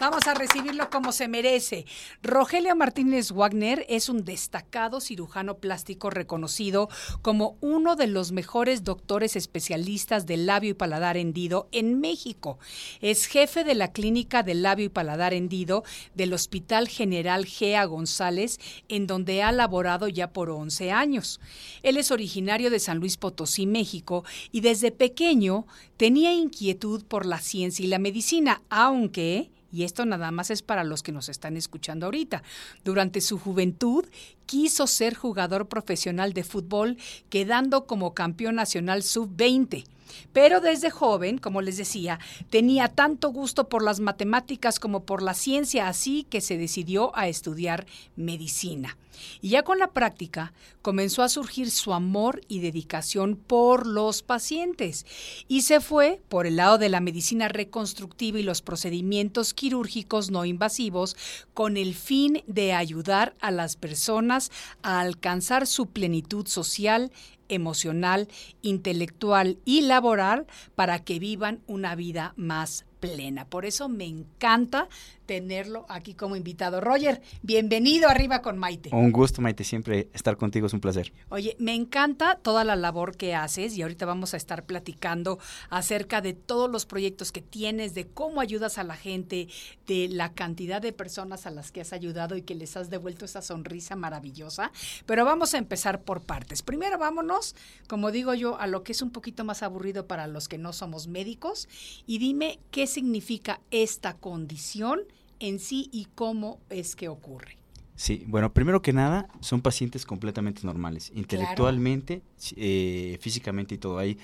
vamos 0.00 0.26
a 0.26 0.34
recibirlo 0.34 0.90
como 0.98 1.12
se 1.12 1.28
merece. 1.28 1.86
Rogelio 2.24 2.74
Martínez 2.74 3.30
Wagner 3.30 3.86
es 3.88 4.08
un 4.08 4.24
destacado 4.24 5.00
cirujano 5.00 5.58
plástico 5.58 6.10
reconocido 6.10 6.88
como 7.22 7.56
uno 7.60 7.94
de 7.94 8.08
los 8.08 8.32
mejores 8.32 8.82
doctores 8.82 9.36
especialistas 9.36 10.26
de 10.26 10.38
labio 10.38 10.70
y 10.70 10.74
paladar 10.74 11.16
hendido 11.16 11.68
en 11.70 12.00
México. 12.00 12.58
Es 13.00 13.26
jefe 13.26 13.62
de 13.62 13.76
la 13.76 13.92
clínica 13.92 14.42
de 14.42 14.54
labio 14.54 14.86
y 14.86 14.88
paladar 14.88 15.34
hendido 15.34 15.84
del 16.16 16.32
Hospital 16.32 16.88
General 16.88 17.46
Gea 17.46 17.84
González, 17.84 18.58
en 18.88 19.06
donde 19.06 19.44
ha 19.44 19.52
laborado 19.52 20.08
ya 20.08 20.32
por 20.32 20.50
11 20.50 20.90
años. 20.90 21.38
Él 21.84 21.96
es 21.96 22.10
originario 22.10 22.70
de 22.70 22.80
San 22.80 22.98
Luis 22.98 23.18
Potosí, 23.18 23.66
México, 23.66 24.24
y 24.50 24.62
desde 24.62 24.90
pequeño 24.90 25.64
tenía 25.96 26.34
inquietud 26.34 27.04
por 27.04 27.24
la 27.24 27.38
ciencia 27.38 27.84
y 27.84 27.88
la 27.88 28.00
medicina, 28.00 28.62
aunque 28.68 29.52
y 29.72 29.84
esto 29.84 30.04
nada 30.06 30.30
más 30.30 30.50
es 30.50 30.62
para 30.62 30.84
los 30.84 31.02
que 31.02 31.12
nos 31.12 31.28
están 31.28 31.56
escuchando 31.56 32.06
ahorita. 32.06 32.42
Durante 32.84 33.20
su 33.20 33.38
juventud 33.38 34.04
quiso 34.46 34.86
ser 34.86 35.14
jugador 35.14 35.68
profesional 35.68 36.32
de 36.32 36.44
fútbol, 36.44 36.96
quedando 37.28 37.86
como 37.86 38.14
campeón 38.14 38.56
nacional 38.56 39.02
sub-20. 39.02 39.84
Pero 40.32 40.60
desde 40.60 40.90
joven, 40.90 41.38
como 41.38 41.62
les 41.62 41.76
decía, 41.76 42.18
tenía 42.50 42.88
tanto 42.88 43.30
gusto 43.30 43.68
por 43.68 43.82
las 43.82 44.00
matemáticas 44.00 44.80
como 44.80 45.04
por 45.04 45.22
la 45.22 45.34
ciencia, 45.34 45.88
así 45.88 46.26
que 46.28 46.40
se 46.40 46.58
decidió 46.58 47.16
a 47.16 47.28
estudiar 47.28 47.86
medicina. 48.16 48.96
Y 49.40 49.50
ya 49.50 49.62
con 49.62 49.78
la 49.78 49.92
práctica 49.92 50.52
comenzó 50.82 51.22
a 51.22 51.28
surgir 51.28 51.70
su 51.70 51.92
amor 51.92 52.40
y 52.48 52.60
dedicación 52.60 53.36
por 53.36 53.86
los 53.86 54.22
pacientes 54.22 55.06
y 55.48 55.62
se 55.62 55.80
fue 55.80 56.20
por 56.28 56.46
el 56.46 56.56
lado 56.56 56.78
de 56.78 56.88
la 56.88 57.00
medicina 57.00 57.48
reconstructiva 57.48 58.38
y 58.38 58.42
los 58.42 58.62
procedimientos 58.62 59.54
quirúrgicos 59.54 60.30
no 60.30 60.44
invasivos 60.44 61.16
con 61.54 61.76
el 61.76 61.94
fin 61.94 62.42
de 62.46 62.72
ayudar 62.72 63.34
a 63.40 63.50
las 63.50 63.76
personas 63.76 64.50
a 64.82 65.00
alcanzar 65.00 65.66
su 65.66 65.86
plenitud 65.86 66.46
social, 66.46 67.10
emocional, 67.48 68.28
intelectual 68.62 69.58
y 69.64 69.82
laboral 69.82 70.46
para 70.74 70.98
que 71.04 71.18
vivan 71.18 71.62
una 71.66 71.94
vida 71.94 72.32
más 72.36 72.84
plena. 73.00 73.44
Por 73.44 73.64
eso 73.64 73.88
me 73.88 74.04
encanta 74.04 74.88
tenerlo 75.28 75.84
aquí 75.90 76.14
como 76.14 76.36
invitado. 76.36 76.80
Roger, 76.80 77.20
bienvenido 77.42 78.08
arriba 78.08 78.40
con 78.40 78.56
Maite. 78.56 78.88
Un 78.92 79.12
gusto, 79.12 79.42
Maite, 79.42 79.62
siempre 79.62 80.08
estar 80.14 80.38
contigo 80.38 80.66
es 80.66 80.72
un 80.72 80.80
placer. 80.80 81.12
Oye, 81.28 81.54
me 81.58 81.74
encanta 81.74 82.36
toda 82.36 82.64
la 82.64 82.76
labor 82.76 83.14
que 83.14 83.34
haces 83.34 83.76
y 83.76 83.82
ahorita 83.82 84.06
vamos 84.06 84.32
a 84.32 84.38
estar 84.38 84.64
platicando 84.64 85.38
acerca 85.68 86.22
de 86.22 86.32
todos 86.32 86.70
los 86.70 86.86
proyectos 86.86 87.30
que 87.30 87.42
tienes, 87.42 87.92
de 87.94 88.06
cómo 88.06 88.40
ayudas 88.40 88.78
a 88.78 88.84
la 88.84 88.96
gente, 88.96 89.48
de 89.86 90.08
la 90.08 90.32
cantidad 90.32 90.80
de 90.80 90.94
personas 90.94 91.46
a 91.46 91.50
las 91.50 91.72
que 91.72 91.82
has 91.82 91.92
ayudado 91.92 92.34
y 92.34 92.42
que 92.42 92.54
les 92.54 92.76
has 92.78 92.88
devuelto 92.88 93.26
esa 93.26 93.42
sonrisa 93.42 93.96
maravillosa. 93.96 94.72
Pero 95.04 95.26
vamos 95.26 95.52
a 95.52 95.58
empezar 95.58 96.02
por 96.02 96.22
partes. 96.22 96.62
Primero 96.62 96.96
vámonos, 96.96 97.54
como 97.86 98.10
digo 98.10 98.32
yo, 98.32 98.58
a 98.58 98.66
lo 98.66 98.82
que 98.82 98.92
es 98.92 99.02
un 99.02 99.10
poquito 99.10 99.44
más 99.44 99.62
aburrido 99.62 100.06
para 100.06 100.26
los 100.26 100.48
que 100.48 100.56
no 100.56 100.72
somos 100.72 101.06
médicos 101.06 101.68
y 102.06 102.16
dime 102.16 102.60
qué 102.70 102.86
significa 102.88 103.60
esta 103.70 104.14
condición 104.14 105.00
en 105.40 105.60
sí 105.60 105.88
y 105.92 106.08
cómo 106.14 106.60
es 106.68 106.96
que 106.96 107.08
ocurre. 107.08 107.58
Sí, 107.98 108.22
bueno, 108.28 108.52
primero 108.54 108.80
que 108.80 108.92
nada, 108.92 109.28
son 109.40 109.60
pacientes 109.60 110.06
completamente 110.06 110.62
normales, 110.64 111.10
intelectualmente, 111.16 112.22
eh, 112.54 113.18
físicamente 113.20 113.74
y 113.74 113.78
todo. 113.78 113.98
Hay, 113.98 114.18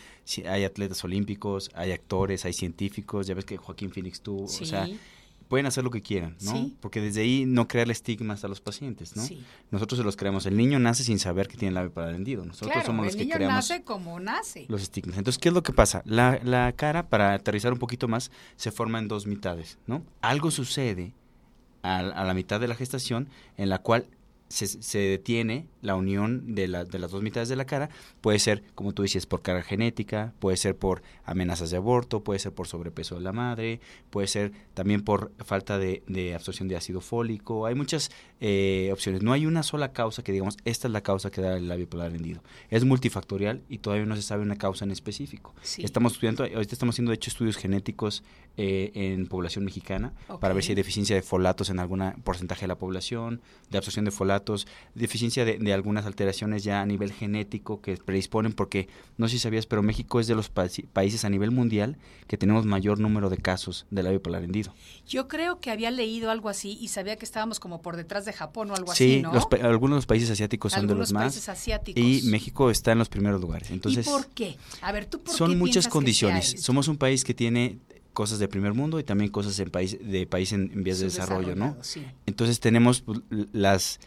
hay 0.49 0.63
atletas 0.63 1.03
olímpicos, 1.03 1.73
hay 1.75 1.91
actores, 1.91 2.45
hay 2.45 2.53
científicos, 2.53 3.27
ya 3.27 3.35
ves 3.35 3.45
que 3.45 3.57
Joaquín 3.57 3.91
Phoenix 3.91 4.21
tuvo, 4.21 4.45
o 4.45 4.49
sea, 4.49 4.89
pueden 5.55 5.67
hacer 5.67 5.85
lo 5.85 5.93
que 5.93 6.03
quieran, 6.03 6.37
¿no? 6.41 6.69
Porque 6.81 7.01
desde 7.01 7.21
ahí 7.21 7.45
no 7.47 7.69
crearle 7.69 7.93
estigmas 7.93 8.43
a 8.43 8.49
los 8.49 8.61
pacientes, 8.61 9.15
¿no? 9.15 9.23
Nosotros 9.71 9.99
se 9.99 10.05
los 10.05 10.17
creamos. 10.17 10.47
El 10.47 10.57
niño 10.57 10.81
nace 10.81 11.05
sin 11.05 11.21
saber 11.21 11.47
que 11.47 11.57
tiene 11.57 11.73
labio 11.73 11.93
vendido. 11.95 12.45
Nosotros 12.45 12.85
somos 12.85 13.07
los 13.07 13.15
que 13.15 13.29
creamos. 13.29 13.37
El 13.37 13.47
niño 13.47 13.55
nace 13.55 13.85
como 13.85 14.19
nace. 14.19 14.67
Los 14.69 14.83
estigmas. 14.83 15.17
Entonces, 15.17 15.39
¿qué 15.39 15.51
es 15.51 15.55
lo 15.55 15.63
que 15.63 15.73
pasa? 15.73 16.03
La, 16.07 16.41
la 16.43 16.73
cara, 16.73 17.09
para 17.09 17.35
aterrizar 17.35 17.73
un 17.73 17.79
poquito 17.79 18.09
más, 18.09 18.33
se 18.57 18.73
forma 18.73 18.99
en 18.99 19.07
dos 19.07 19.29
mitades, 19.29 19.79
¿no? 19.87 20.03
Algo 20.23 20.51
sucede 20.51 21.13
a, 21.83 22.03
la 22.03 22.35
mitad 22.35 22.59
de 22.59 22.67
la 22.67 22.75
gestación 22.75 23.29
en 23.57 23.69
la 23.69 23.79
cual 23.79 24.09
se, 24.55 24.99
detiene 24.99 25.67
la 25.83 25.97
unión 25.97 26.55
de, 26.55 26.69
de, 26.69 26.99
las 26.99 27.11
dos 27.11 27.23
mitades 27.23 27.49
de 27.49 27.57
la 27.57 27.65
cara. 27.65 27.91
Puede 28.21 28.39
ser, 28.39 28.63
como 28.75 28.93
tú 28.93 29.03
dices, 29.03 29.27
por 29.27 29.43
carga 29.43 29.63
genética, 29.63 30.33
puede 30.39 30.57
ser 30.57 30.77
por 30.77 31.03
amenazas 31.25 31.71
de 31.71 31.77
aborto, 31.77 32.23
puede 32.23 32.39
ser 32.39 32.53
por 32.53 32.69
sobrepeso 32.69 33.17
de 33.17 33.23
la 33.23 33.33
madre, 33.33 33.81
puede 34.11 34.29
ser 34.29 34.53
también 34.75 35.03
por 35.03 35.33
falta 35.45 35.79
de, 35.79 36.03
absorción 36.35 36.69
de 36.69 36.77
ácido 36.77 37.01
fólico. 37.01 37.67
Hay 37.67 37.75
muchas 37.75 38.11
eh, 38.41 38.91
opciones. 38.93 39.23
No 39.23 39.33
hay 39.33 39.47
una 39.47 39.63
sola 39.63 39.93
causa 39.93 40.23
que 40.23 40.33
digamos, 40.33 40.57
esta 40.65 40.89
es 40.89 40.93
la 40.93 41.03
causa 41.03 41.31
que 41.31 41.41
da 41.41 41.57
el 41.57 41.69
labio 41.69 41.89
polar 41.89 42.15
hendido. 42.15 42.43
Es 42.71 42.85
multifactorial 42.85 43.63
y 43.69 43.79
todavía 43.79 44.07
no 44.07 44.17
se 44.17 44.23
sabe 44.23 44.43
una 44.43 44.57
causa 44.57 44.85
en 44.85 44.91
específico. 44.91 45.55
Estamos 45.79 46.15
estudiando, 46.15 46.45
ahorita 46.45 46.75
estamos 46.75 46.95
haciendo 46.95 47.11
de 47.11 47.17
hecho 47.17 47.31
estudios 47.31 47.57
genéticos 47.57 48.23
eh, 48.57 48.93
en 48.95 49.27
población 49.27 49.65
mexicana 49.65 50.13
para 50.41 50.55
ver 50.55 50.63
si 50.63 50.73
hay 50.73 50.77
deficiencia 50.77 51.17
de 51.17 51.23
folatos 51.23 51.71
en 51.71 51.81
algún 51.81 52.13
porcentaje 52.23 52.63
de 52.63 52.69
la 52.69 52.79
población, 52.79 53.41
de 53.71 53.79
absorción 53.79 54.05
de 54.05 54.11
folatos, 54.11 54.44
deficiencia 54.95 55.45
de, 55.45 55.73
algunas 55.73 56.07
alteraciones 56.07 56.65
ya 56.65 56.81
a 56.81 56.87
nivel 56.87 57.13
genético 57.13 57.81
que 57.81 57.97
predisponen, 57.97 58.53
porque 58.53 58.89
no 59.17 59.29
sé 59.29 59.33
si 59.33 59.39
sabías, 59.41 59.67
pero 59.67 59.83
México 59.83 60.21
es 60.21 60.27
de 60.27 60.35
los 60.35 60.51
países 60.51 61.25
a 61.25 61.31
nivel 61.31 61.51
mundial 61.51 61.97
que 62.27 62.37
tenemos 62.37 62.67
mayor 62.67 63.01
número 63.01 63.31
de 63.31 63.39
casos 63.39 63.87
de 63.91 64.03
labio 64.03 64.23
polar 64.23 64.45
hendido. 64.45 64.75
Yo 65.07 65.29
creo 65.29 65.61
que 65.61 65.71
había 65.71 65.91
leído 65.91 66.31
algo 66.31 66.49
así 66.49 66.79
y 66.81 66.89
sabía 66.89 67.17
que 67.17 67.25
estábamos 67.25 67.61
como 67.61 67.83
por 67.83 67.97
detrás 67.97 68.25
de 68.25 68.33
Japón 68.33 68.71
o 68.71 68.75
algo 68.75 68.93
así, 68.93 69.23
¿no? 69.23 69.33
Sí, 69.33 69.47
algunos 69.63 69.97
de 69.97 69.99
los 69.99 70.07
países 70.07 70.31
asiáticos 70.31 70.73
son 70.73 70.87
de 70.87 70.95
los 70.95 71.13
más. 71.13 71.49
Asiáticos. 71.49 72.03
Y 72.03 72.23
México 72.25 72.71
está 72.71 72.93
en 72.93 72.99
los 72.99 73.09
primeros 73.09 73.41
lugares. 73.41 73.71
Entonces, 73.71 74.07
¿Y 74.07 74.11
por 74.11 74.27
qué? 74.29 74.57
A 74.81 74.93
ver, 74.93 75.07
¿tú 75.07 75.21
por 75.21 75.35
Son 75.35 75.59
muchas 75.59 75.89
condiciones. 75.89 76.55
Somos 76.59 76.89
un 76.89 76.97
país 76.97 77.25
que 77.25 77.35
tiene 77.35 77.79
cosas 78.15 78.39
de 78.39 78.49
primer 78.49 78.73
mundo 78.73 78.99
y 78.99 79.05
también 79.05 79.31
cosas 79.31 79.59
en 79.59 79.71
país, 79.71 79.99
de 80.01 80.27
país 80.27 80.53
en, 80.53 80.83
vías 80.83 81.01
de 81.01 81.07
desarrollo, 81.07 81.55
¿no? 81.55 81.77
Entonces 82.25 82.61
tenemos 82.61 83.03
pues, 83.03 83.21
las 83.53 84.01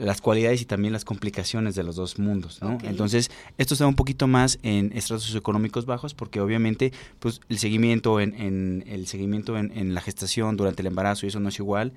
las 0.00 0.20
cualidades 0.20 0.62
y 0.62 0.64
también 0.64 0.92
las 0.92 1.04
complicaciones 1.04 1.74
de 1.74 1.82
los 1.82 1.96
dos 1.96 2.18
mundos, 2.18 2.60
¿no? 2.62 2.78
Entonces, 2.82 3.30
esto 3.58 3.74
está 3.74 3.86
un 3.86 3.94
poquito 3.94 4.26
más 4.26 4.58
en 4.62 4.92
estratos 4.94 5.24
socioeconómicos 5.24 5.86
bajos 5.86 6.14
porque 6.14 6.40
obviamente 6.40 6.92
pues 7.18 7.40
el 7.48 7.58
seguimiento 7.58 8.20
en, 8.20 8.34
en 8.34 8.84
el 8.86 9.06
seguimiento 9.06 9.56
en, 9.56 9.76
en, 9.76 9.94
la 9.94 10.00
gestación 10.00 10.56
durante 10.56 10.82
el 10.82 10.86
embarazo 10.86 11.26
y 11.26 11.28
eso 11.28 11.40
no 11.40 11.48
es 11.48 11.58
igual 11.58 11.92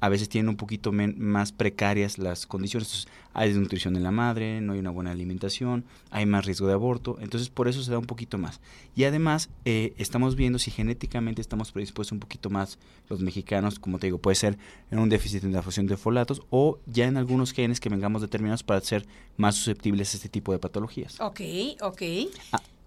a 0.00 0.08
veces 0.08 0.28
tienen 0.28 0.48
un 0.48 0.56
poquito 0.56 0.92
más 0.92 1.52
precarias 1.52 2.18
las 2.18 2.46
condiciones. 2.46 3.08
hay 3.34 3.48
desnutrición 3.48 3.96
en 3.96 4.02
la 4.02 4.10
madre, 4.10 4.60
no 4.60 4.72
hay 4.72 4.78
una 4.78 4.90
buena 4.90 5.10
alimentación, 5.10 5.84
hay 6.10 6.26
más 6.26 6.44
riesgo 6.44 6.66
de 6.66 6.74
aborto, 6.74 7.18
entonces 7.20 7.50
por 7.50 7.68
eso 7.68 7.82
se 7.82 7.90
da 7.90 7.98
un 7.98 8.06
poquito 8.06 8.38
más. 8.38 8.60
Y 8.94 9.04
además 9.04 9.50
eh, 9.64 9.94
estamos 9.98 10.36
viendo 10.36 10.58
si 10.58 10.70
genéticamente 10.70 11.40
estamos 11.40 11.72
predispuestos 11.72 12.12
un 12.12 12.20
poquito 12.20 12.50
más 12.50 12.78
los 13.08 13.20
mexicanos, 13.20 13.78
como 13.78 13.98
te 13.98 14.06
digo, 14.06 14.18
puede 14.18 14.36
ser 14.36 14.58
en 14.90 14.98
un 14.98 15.08
déficit 15.08 15.44
en 15.44 15.52
la 15.52 15.62
fusión 15.62 15.86
de 15.86 15.96
folatos 15.96 16.42
o 16.50 16.78
ya 16.86 17.06
en 17.06 17.16
algunos 17.16 17.52
genes 17.52 17.80
que 17.80 17.88
vengamos 17.88 18.22
determinados 18.22 18.62
para 18.62 18.80
ser 18.80 19.06
más 19.36 19.56
susceptibles 19.56 20.14
a 20.14 20.16
este 20.16 20.28
tipo 20.28 20.52
de 20.52 20.58
patologías. 20.58 21.20
Ok, 21.20 21.40
ok. 21.80 22.02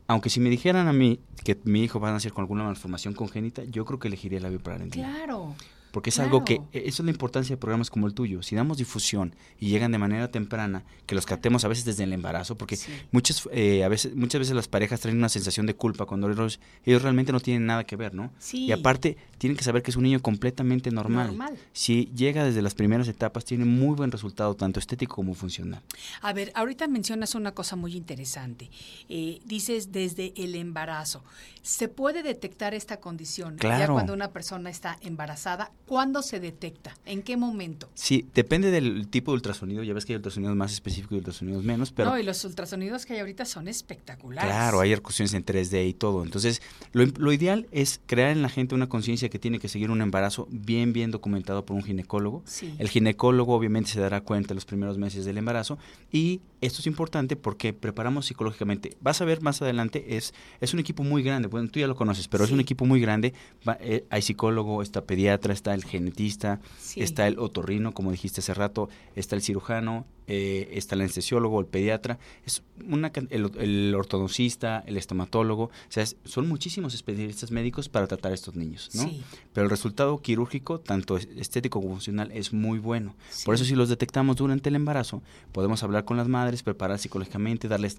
aunque 0.08 0.30
si 0.30 0.40
me 0.40 0.50
dijeran 0.50 0.88
a 0.88 0.94
mí 0.94 1.20
que 1.44 1.58
mi 1.64 1.84
hijo 1.84 2.00
va 2.00 2.10
a 2.10 2.14
nacer 2.14 2.32
con 2.34 2.44
alguna 2.44 2.64
malformación 2.64 3.14
congénita, 3.14 3.64
yo 3.66 3.86
creo 3.86 4.00
que 4.00 4.08
elegiría 4.08 4.40
la 4.40 4.50
bioparental. 4.50 4.92
Claro 4.92 5.56
porque 5.92 6.10
es 6.10 6.20
algo 6.20 6.44
que, 6.44 6.62
e, 6.72 6.84
eso 6.88 7.02
es 7.02 7.06
la 7.06 7.12
importancia 7.12 7.56
de 7.56 7.60
programas 7.60 7.90
como 7.90 8.08
el 8.08 8.14
tuyo. 8.14 8.42
Si 8.42 8.56
damos 8.56 8.78
difusión 8.78 9.36
y 9.60 9.70
llegan 9.70 9.92
de 9.92 9.98
manera 9.98 10.32
temprana, 10.32 10.84
que 11.06 11.16
los 11.16 11.26
captemos 11.26 11.66
a 11.66 11.68
veces 11.68 11.86
desde 11.86 12.04
el 12.04 12.14
embarazo, 12.14 12.56
porque 12.58 12.78
muchas, 13.12 13.48
eh, 13.52 13.84
a 13.84 13.90
veces, 13.90 14.16
muchas 14.16 14.40
veces 14.40 14.56
las 14.56 14.68
parejas 14.68 15.02
traen 15.02 15.18
una 15.18 15.30
sensación 15.30 15.66
de 15.66 15.76
culpa 15.76 16.06
cuando 16.06 16.30
ellos, 16.32 16.60
realmente 16.86 17.32
no 17.32 17.40
tienen 17.40 17.66
nada 17.66 17.84
que 17.84 17.96
ver, 17.96 18.14
¿no? 18.14 18.32
Y 18.54 18.72
aparte, 18.72 19.18
tienen 19.38 19.58
que 19.58 19.64
saber 19.64 19.84
que 19.84 19.92
es 19.92 19.98
un 19.98 20.04
niño 20.04 20.22
completamente 20.22 20.92
normal. 20.92 21.38
Si 21.74 22.12
llega 22.16 22.44
desde 22.44 22.62
las 22.62 22.76
primeras 22.76 23.08
etapas, 23.08 23.46
tiene 23.46 23.66
muy 23.66 23.96
buen 23.96 24.12
resultado, 24.12 24.56
tanto 24.56 24.80
estético 24.80 25.16
como 25.16 25.34
funcional. 25.34 25.82
A 26.22 26.34
ver, 26.34 26.52
ahorita 26.56 26.88
mencionas 26.88 27.36
una 27.36 27.52
cosa 27.54 27.76
muy 27.76 27.96
interesante. 27.96 28.70
Eh, 29.10 29.40
dices 29.46 29.92
desde 29.92 30.34
el 30.36 30.56
embarazo. 30.56 31.24
¿Se 31.62 31.88
puede 31.88 32.24
detectar 32.24 32.74
esta 32.74 33.00
condición 33.00 33.58
ya 33.58 33.88
cuando 33.88 34.14
una 34.14 34.32
persona 34.32 34.70
está 34.70 34.98
embarazada? 35.02 35.72
¿Cuándo 35.92 36.22
se 36.22 36.40
detecta? 36.40 36.96
¿En 37.06 37.22
qué 37.22 37.36
momento? 37.36 37.90
Sí, 37.96 38.26
depende 38.34 38.72
del 38.72 39.10
tipo 39.10 39.32
de 39.32 39.36
ultrasonido. 39.36 39.84
Ya 39.84 39.94
ves 39.94 40.06
que 40.06 40.14
hay 40.14 40.16
ultrasonidos 40.16 40.56
más 40.56 40.72
específicos 40.72 41.12
y 41.12 41.18
ultrasonidos 41.18 41.66
menos, 41.66 41.92
pero... 41.92 42.12
No, 42.12 42.18
y 42.18 42.24
los 42.24 42.46
ultrasonidos 42.46 43.06
que 43.06 43.12
hay 43.12 43.20
ahorita 43.20 43.44
son 43.44 43.68
espectaculares. 43.68 44.50
Claro, 44.50 44.80
hay 44.80 44.94
ejecuciones 44.94 45.34
en 45.34 45.44
3D 45.44 45.90
y 45.90 45.94
todo. 45.94 46.24
Entonces, 46.24 46.62
lo, 46.94 47.06
lo 47.06 47.34
ideal 47.34 47.68
es 47.74 48.00
crear 48.06 48.30
en 48.30 48.42
la 48.42 48.48
gente 48.48 48.74
una 48.74 48.88
conciencia 48.88 49.28
que 49.28 49.38
tiene 49.38 49.60
que 49.60 49.68
seguir 49.68 49.92
un 49.92 50.02
embarazo 50.02 50.48
bien, 50.50 50.94
bien 50.94 51.12
documentado 51.12 51.66
por 51.66 51.76
un 51.76 51.84
ginecólogo. 51.84 52.42
Sí. 52.46 52.74
El 52.80 52.88
ginecólogo 52.88 53.54
obviamente 53.54 53.90
se 53.90 54.00
dará 54.00 54.22
cuenta 54.22 54.54
en 54.54 54.56
los 54.56 54.66
primeros 54.66 54.98
meses 54.98 55.26
del 55.26 55.40
embarazo 55.40 55.78
y 56.10 56.40
esto 56.62 56.80
es 56.80 56.88
importante 56.88 57.36
porque 57.36 57.74
preparamos 57.74 58.28
psicológicamente. 58.28 58.96
Vas 59.02 59.20
a 59.22 59.26
ver 59.26 59.42
más 59.42 59.62
adelante, 59.62 60.16
es, 60.16 60.34
es 60.60 60.74
un 60.74 60.80
equipo 60.80 61.04
muy 61.04 61.24
grande, 61.24 61.48
bueno, 61.48 61.70
tú 61.70 61.80
ya 61.80 61.88
lo 61.88 61.96
conoces, 61.96 62.28
pero 62.28 62.44
es 62.44 62.52
un 62.52 62.60
equipo 62.60 62.86
muy 62.86 63.02
grande. 63.02 63.34
Va- 63.68 63.78
eh, 63.82 64.06
hay 64.10 64.22
psicólogo, 64.22 64.82
está 64.82 65.04
pediatra, 65.06 65.54
está 65.54 65.74
el 65.74 65.84
genetista, 65.84 66.60
Sí. 66.80 67.02
está 67.02 67.28
el 67.28 67.40
otorrino, 67.40 67.94
como 67.94 68.12
dijiste 68.12 68.42
hace 68.42 68.54
rato, 68.54 68.90
está 69.16 69.36
el 69.36 69.42
cirujano, 69.42 70.06
eh, 70.34 70.70
está 70.78 70.96
el 70.96 71.02
anestesiólogo, 71.02 71.60
el 71.60 71.66
pediatra, 71.66 72.18
es 72.46 72.64
una, 72.88 73.12
el, 73.30 73.52
el 73.60 73.94
ortodoncista, 73.96 74.82
el 74.88 74.96
estomatólogo, 74.96 75.66
o 75.66 75.72
sea, 75.90 76.04
es- 76.04 76.16
son 76.24 76.48
muchísimos 76.48 76.94
especialistas 76.94 77.52
médicos 77.52 77.90
para 77.90 78.08
tratar 78.08 78.32
a 78.32 78.36
estos 78.36 78.56
niños, 78.56 78.90
¿no? 78.94 79.04
Sí. 79.04 79.22
Pero 79.54 79.66
el 79.66 79.70
resultado 79.70 80.18
quirúrgico, 80.22 80.80
tanto 80.80 81.18
es- 81.18 81.28
estético 81.36 81.82
como 81.82 81.94
funcional, 81.96 82.32
es 82.32 82.54
muy 82.54 82.80
bueno. 82.80 83.14
Sí. 83.30 83.44
Por 83.46 83.56
eso 83.56 83.66
si 83.66 83.76
los 83.76 83.90
detectamos 83.90 84.38
durante 84.38 84.70
el 84.70 84.76
embarazo, 84.76 85.22
podemos 85.52 85.84
hablar 85.84 86.06
con 86.06 86.16
las 86.16 86.30
madres, 86.30 86.64
preparar 86.64 86.98
psicológicamente, 86.98 87.68
darles 87.68 87.98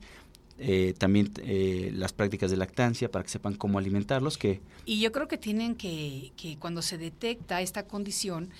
eh, 0.59 0.95
también 0.97 1.31
eh, 1.43 1.91
las 1.95 2.13
prácticas 2.13 2.51
de 2.51 2.57
lactancia 2.57 3.11
para 3.11 3.25
que 3.25 3.31
sepan 3.31 3.55
cómo 3.55 3.79
alimentarlos, 3.79 4.39
que 4.39 4.61
Y 4.87 5.01
yo 5.01 5.11
creo 5.11 5.27
que 5.27 5.37
tienen 5.39 5.75
que, 5.75 6.31
que 6.37 6.57
cuando 6.57 6.83
se 6.83 6.99
detecta 6.99 7.61
esta 7.63 7.87
condición, 7.87 8.51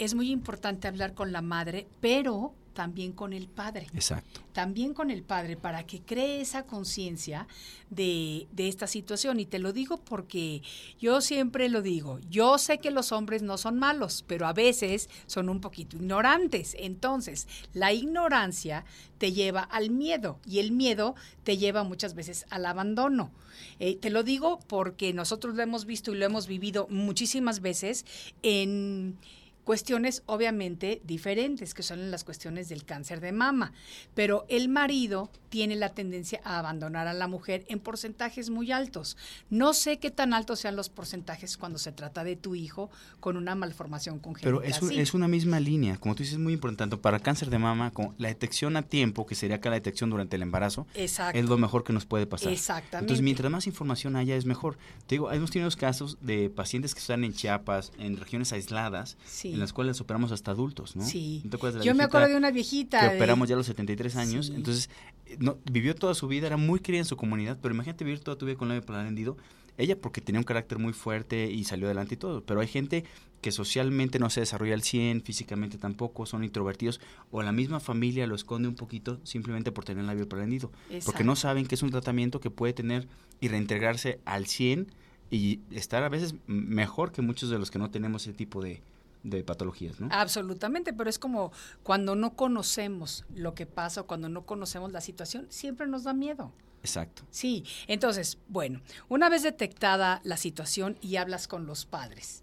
es 0.00 0.14
muy 0.14 0.30
importante 0.30 0.88
hablar 0.88 1.14
con 1.14 1.30
la 1.30 1.42
madre, 1.42 1.86
pero 2.00 2.54
también 2.72 3.12
con 3.12 3.34
el 3.34 3.46
padre. 3.48 3.86
exacto. 3.92 4.40
También 4.52 4.94
con 4.94 5.10
el 5.10 5.22
padre 5.22 5.56
para 5.56 5.84
que 5.84 6.00
cree 6.00 6.40
esa 6.40 6.64
conciencia 6.64 7.46
de, 7.90 8.48
de 8.52 8.68
esta 8.68 8.86
situación. 8.86 9.38
Y 9.38 9.44
te 9.44 9.58
lo 9.58 9.72
digo 9.74 9.98
porque 9.98 10.62
yo 10.98 11.20
siempre 11.20 11.68
lo 11.68 11.82
digo, 11.82 12.18
yo 12.30 12.56
sé 12.56 12.78
que 12.78 12.90
los 12.90 13.12
hombres 13.12 13.42
no 13.42 13.58
son 13.58 13.78
malos, 13.78 14.24
pero 14.26 14.46
a 14.46 14.54
veces 14.54 15.10
son 15.26 15.50
un 15.50 15.60
poquito 15.60 15.96
ignorantes. 15.96 16.74
Entonces, 16.78 17.46
la 17.74 17.92
ignorancia 17.92 18.86
te 19.18 19.32
lleva 19.32 19.60
al 19.60 19.90
miedo 19.90 20.38
y 20.46 20.60
el 20.60 20.72
miedo 20.72 21.14
te 21.44 21.58
lleva 21.58 21.84
muchas 21.84 22.14
veces 22.14 22.46
al 22.48 22.64
abandono. 22.64 23.30
Eh, 23.78 23.96
te 23.96 24.08
lo 24.08 24.22
digo 24.22 24.58
porque 24.68 25.12
nosotros 25.12 25.54
lo 25.54 25.62
hemos 25.62 25.84
visto 25.84 26.12
y 26.12 26.16
lo 26.16 26.24
hemos 26.24 26.46
vivido 26.46 26.86
muchísimas 26.88 27.60
veces 27.60 28.06
en 28.42 29.18
cuestiones 29.64 30.22
obviamente 30.26 31.00
diferentes, 31.04 31.74
que 31.74 31.82
son 31.82 32.10
las 32.10 32.24
cuestiones 32.24 32.68
del 32.68 32.84
cáncer 32.84 33.20
de 33.20 33.32
mama. 33.32 33.72
Pero 34.14 34.44
el 34.48 34.68
marido 34.68 35.30
tiene 35.48 35.76
la 35.76 35.90
tendencia 35.90 36.40
a 36.44 36.58
abandonar 36.58 37.06
a 37.08 37.12
la 37.14 37.26
mujer 37.26 37.64
en 37.68 37.80
porcentajes 37.80 38.50
muy 38.50 38.72
altos. 38.72 39.16
No 39.50 39.72
sé 39.74 39.98
qué 39.98 40.10
tan 40.10 40.32
altos 40.34 40.60
sean 40.60 40.76
los 40.76 40.88
porcentajes 40.88 41.56
cuando 41.56 41.78
se 41.78 41.92
trata 41.92 42.24
de 42.24 42.36
tu 42.36 42.54
hijo 42.54 42.90
con 43.20 43.36
una 43.36 43.54
malformación 43.54 44.18
congénita. 44.18 44.44
Pero 44.48 44.62
es, 44.62 44.80
un- 44.82 44.90
así. 44.90 45.00
es 45.00 45.14
una 45.14 45.28
misma 45.28 45.60
línea, 45.60 45.96
como 45.98 46.14
tú 46.14 46.22
dices, 46.22 46.34
es 46.34 46.40
muy 46.40 46.52
importante. 46.52 46.96
Para 46.96 47.18
cáncer 47.20 47.50
de 47.50 47.58
mama, 47.58 47.90
con 47.90 48.14
la 48.18 48.28
detección 48.28 48.76
a 48.76 48.82
tiempo, 48.82 49.26
que 49.26 49.34
sería 49.34 49.56
acá 49.56 49.70
la 49.70 49.76
detección 49.76 50.10
durante 50.10 50.36
el 50.36 50.42
embarazo, 50.42 50.86
Exacto. 50.94 51.38
es 51.38 51.44
lo 51.46 51.58
mejor 51.58 51.84
que 51.84 51.92
nos 51.92 52.06
puede 52.06 52.26
pasar. 52.26 52.52
Exactamente. 52.52 52.98
Entonces, 53.04 53.22
mientras 53.22 53.50
más 53.50 53.66
información 53.66 54.16
haya, 54.16 54.36
es 54.36 54.44
mejor. 54.46 54.78
Te 55.06 55.16
digo, 55.16 55.30
hemos 55.32 55.50
tenido 55.50 55.70
casos 55.72 56.18
de 56.20 56.50
pacientes 56.50 56.94
que 56.94 57.00
están 57.00 57.24
en 57.24 57.32
Chiapas, 57.32 57.92
en 57.98 58.16
regiones 58.16 58.52
aisladas, 58.52 59.16
Sí. 59.26 59.49
En 59.52 59.60
las 59.60 59.72
cuales 59.72 60.00
operamos 60.00 60.32
hasta 60.32 60.50
adultos, 60.50 60.96
¿no? 60.96 61.04
Sí. 61.04 61.40
¿No 61.44 61.50
te 61.50 61.56
acuerdas 61.56 61.74
de 61.74 61.78
la 61.80 61.84
Yo 61.84 61.94
me 61.96 62.04
acuerdo 62.04 62.28
de 62.28 62.36
una 62.36 62.50
viejita. 62.50 63.00
que 63.00 63.08
de- 63.10 63.16
operamos 63.16 63.48
ya 63.48 63.54
a 63.54 63.58
los 63.58 63.66
73 63.66 64.16
años. 64.16 64.46
Sí. 64.46 64.52
Entonces, 64.54 64.90
eh, 65.26 65.36
no, 65.40 65.58
vivió 65.70 65.94
toda 65.94 66.14
su 66.14 66.28
vida, 66.28 66.46
era 66.46 66.56
muy 66.56 66.80
querida 66.80 67.00
en 67.00 67.06
su 67.06 67.16
comunidad, 67.16 67.58
pero 67.60 67.74
imagínate 67.74 68.04
vivir 68.04 68.20
toda 68.20 68.36
tu 68.36 68.46
vida 68.46 68.56
con 68.56 68.68
labio 68.68 68.82
polar 68.82 69.06
hendido. 69.06 69.36
Ella 69.78 69.98
porque 69.98 70.20
tenía 70.20 70.38
un 70.40 70.44
carácter 70.44 70.78
muy 70.78 70.92
fuerte 70.92 71.50
y 71.50 71.64
salió 71.64 71.86
adelante 71.86 72.14
y 72.14 72.18
todo, 72.18 72.44
pero 72.44 72.60
hay 72.60 72.66
gente 72.68 73.04
que 73.40 73.50
socialmente 73.50 74.18
no 74.18 74.28
se 74.28 74.40
desarrolla 74.40 74.74
al 74.74 74.82
100, 74.82 75.22
físicamente 75.22 75.78
tampoco, 75.78 76.26
son 76.26 76.44
introvertidos, 76.44 77.00
o 77.30 77.42
la 77.42 77.52
misma 77.52 77.80
familia 77.80 78.26
lo 78.26 78.34
esconde 78.34 78.68
un 78.68 78.74
poquito 78.74 79.18
simplemente 79.22 79.72
por 79.72 79.86
tener 79.86 80.02
el 80.02 80.06
labio 80.08 80.28
polar 80.28 80.44
hendido, 80.44 80.70
porque 81.06 81.24
no 81.24 81.34
saben 81.36 81.64
que 81.64 81.76
es 81.76 81.82
un 81.82 81.90
tratamiento 81.90 82.40
que 82.40 82.50
puede 82.50 82.74
tener 82.74 83.08
y 83.40 83.48
reintegrarse 83.48 84.20
al 84.26 84.44
100 84.46 84.88
y 85.30 85.60
estar 85.70 86.02
a 86.02 86.10
veces 86.10 86.34
mejor 86.46 87.12
que 87.12 87.22
muchos 87.22 87.48
de 87.48 87.58
los 87.58 87.70
que 87.70 87.78
no 87.78 87.90
tenemos 87.90 88.22
ese 88.26 88.34
tipo 88.34 88.60
de, 88.60 88.82
de 89.22 89.44
patologías, 89.44 90.00
¿no? 90.00 90.08
Absolutamente, 90.10 90.92
pero 90.92 91.10
es 91.10 91.18
como 91.18 91.52
cuando 91.82 92.14
no 92.14 92.36
conocemos 92.36 93.24
lo 93.34 93.54
que 93.54 93.66
pasa 93.66 94.02
o 94.02 94.06
cuando 94.06 94.28
no 94.28 94.46
conocemos 94.46 94.92
la 94.92 95.00
situación, 95.00 95.46
siempre 95.50 95.86
nos 95.86 96.04
da 96.04 96.12
miedo. 96.12 96.52
Exacto. 96.82 97.24
Sí, 97.30 97.64
entonces, 97.86 98.38
bueno, 98.48 98.80
una 99.08 99.28
vez 99.28 99.42
detectada 99.42 100.20
la 100.24 100.36
situación 100.36 100.96
y 101.00 101.16
hablas 101.16 101.48
con 101.48 101.66
los 101.66 101.84
padres, 101.84 102.42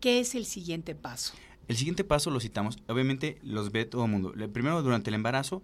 ¿qué 0.00 0.20
es 0.20 0.34
el 0.34 0.44
siguiente 0.44 0.94
paso? 0.94 1.34
El 1.68 1.76
siguiente 1.76 2.02
paso 2.02 2.30
lo 2.30 2.40
citamos, 2.40 2.78
obviamente 2.88 3.38
los 3.44 3.70
ve 3.70 3.84
todo 3.84 4.04
el 4.06 4.10
mundo. 4.10 4.32
Primero 4.52 4.82
durante 4.82 5.10
el 5.10 5.14
embarazo, 5.14 5.62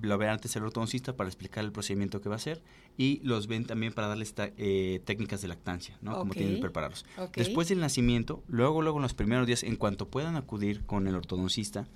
lo 0.00 0.16
ve 0.16 0.28
antes 0.28 0.56
el 0.56 0.62
ortodoncista 0.62 1.14
para 1.14 1.28
explicar 1.28 1.62
el 1.62 1.72
procedimiento 1.72 2.22
que 2.22 2.30
va 2.30 2.36
a 2.36 2.36
hacer 2.36 2.62
y 2.96 3.20
los 3.22 3.48
ven 3.48 3.66
también 3.66 3.92
para 3.92 4.06
darles 4.08 4.32
ta- 4.32 4.50
eh, 4.56 5.02
técnicas 5.04 5.42
de 5.42 5.48
lactancia, 5.48 5.98
¿no? 6.00 6.12
Como 6.20 6.32
tienen 6.38 6.54
que 6.56 6.62
prepararlos. 6.62 7.04
Después 7.44 7.68
del 7.68 7.80
nacimiento, 7.80 8.42
luego, 8.48 8.80
luego 8.80 8.96
en 8.98 9.02
los 9.02 9.12
primeros 9.14 9.46
días, 9.46 9.62
en 9.62 9.76
cuanto 9.76 10.08
puedan 10.08 10.36
acudir 10.36 10.86
con 10.86 11.06
el 11.06 11.14
ortodoncista, 11.14 11.86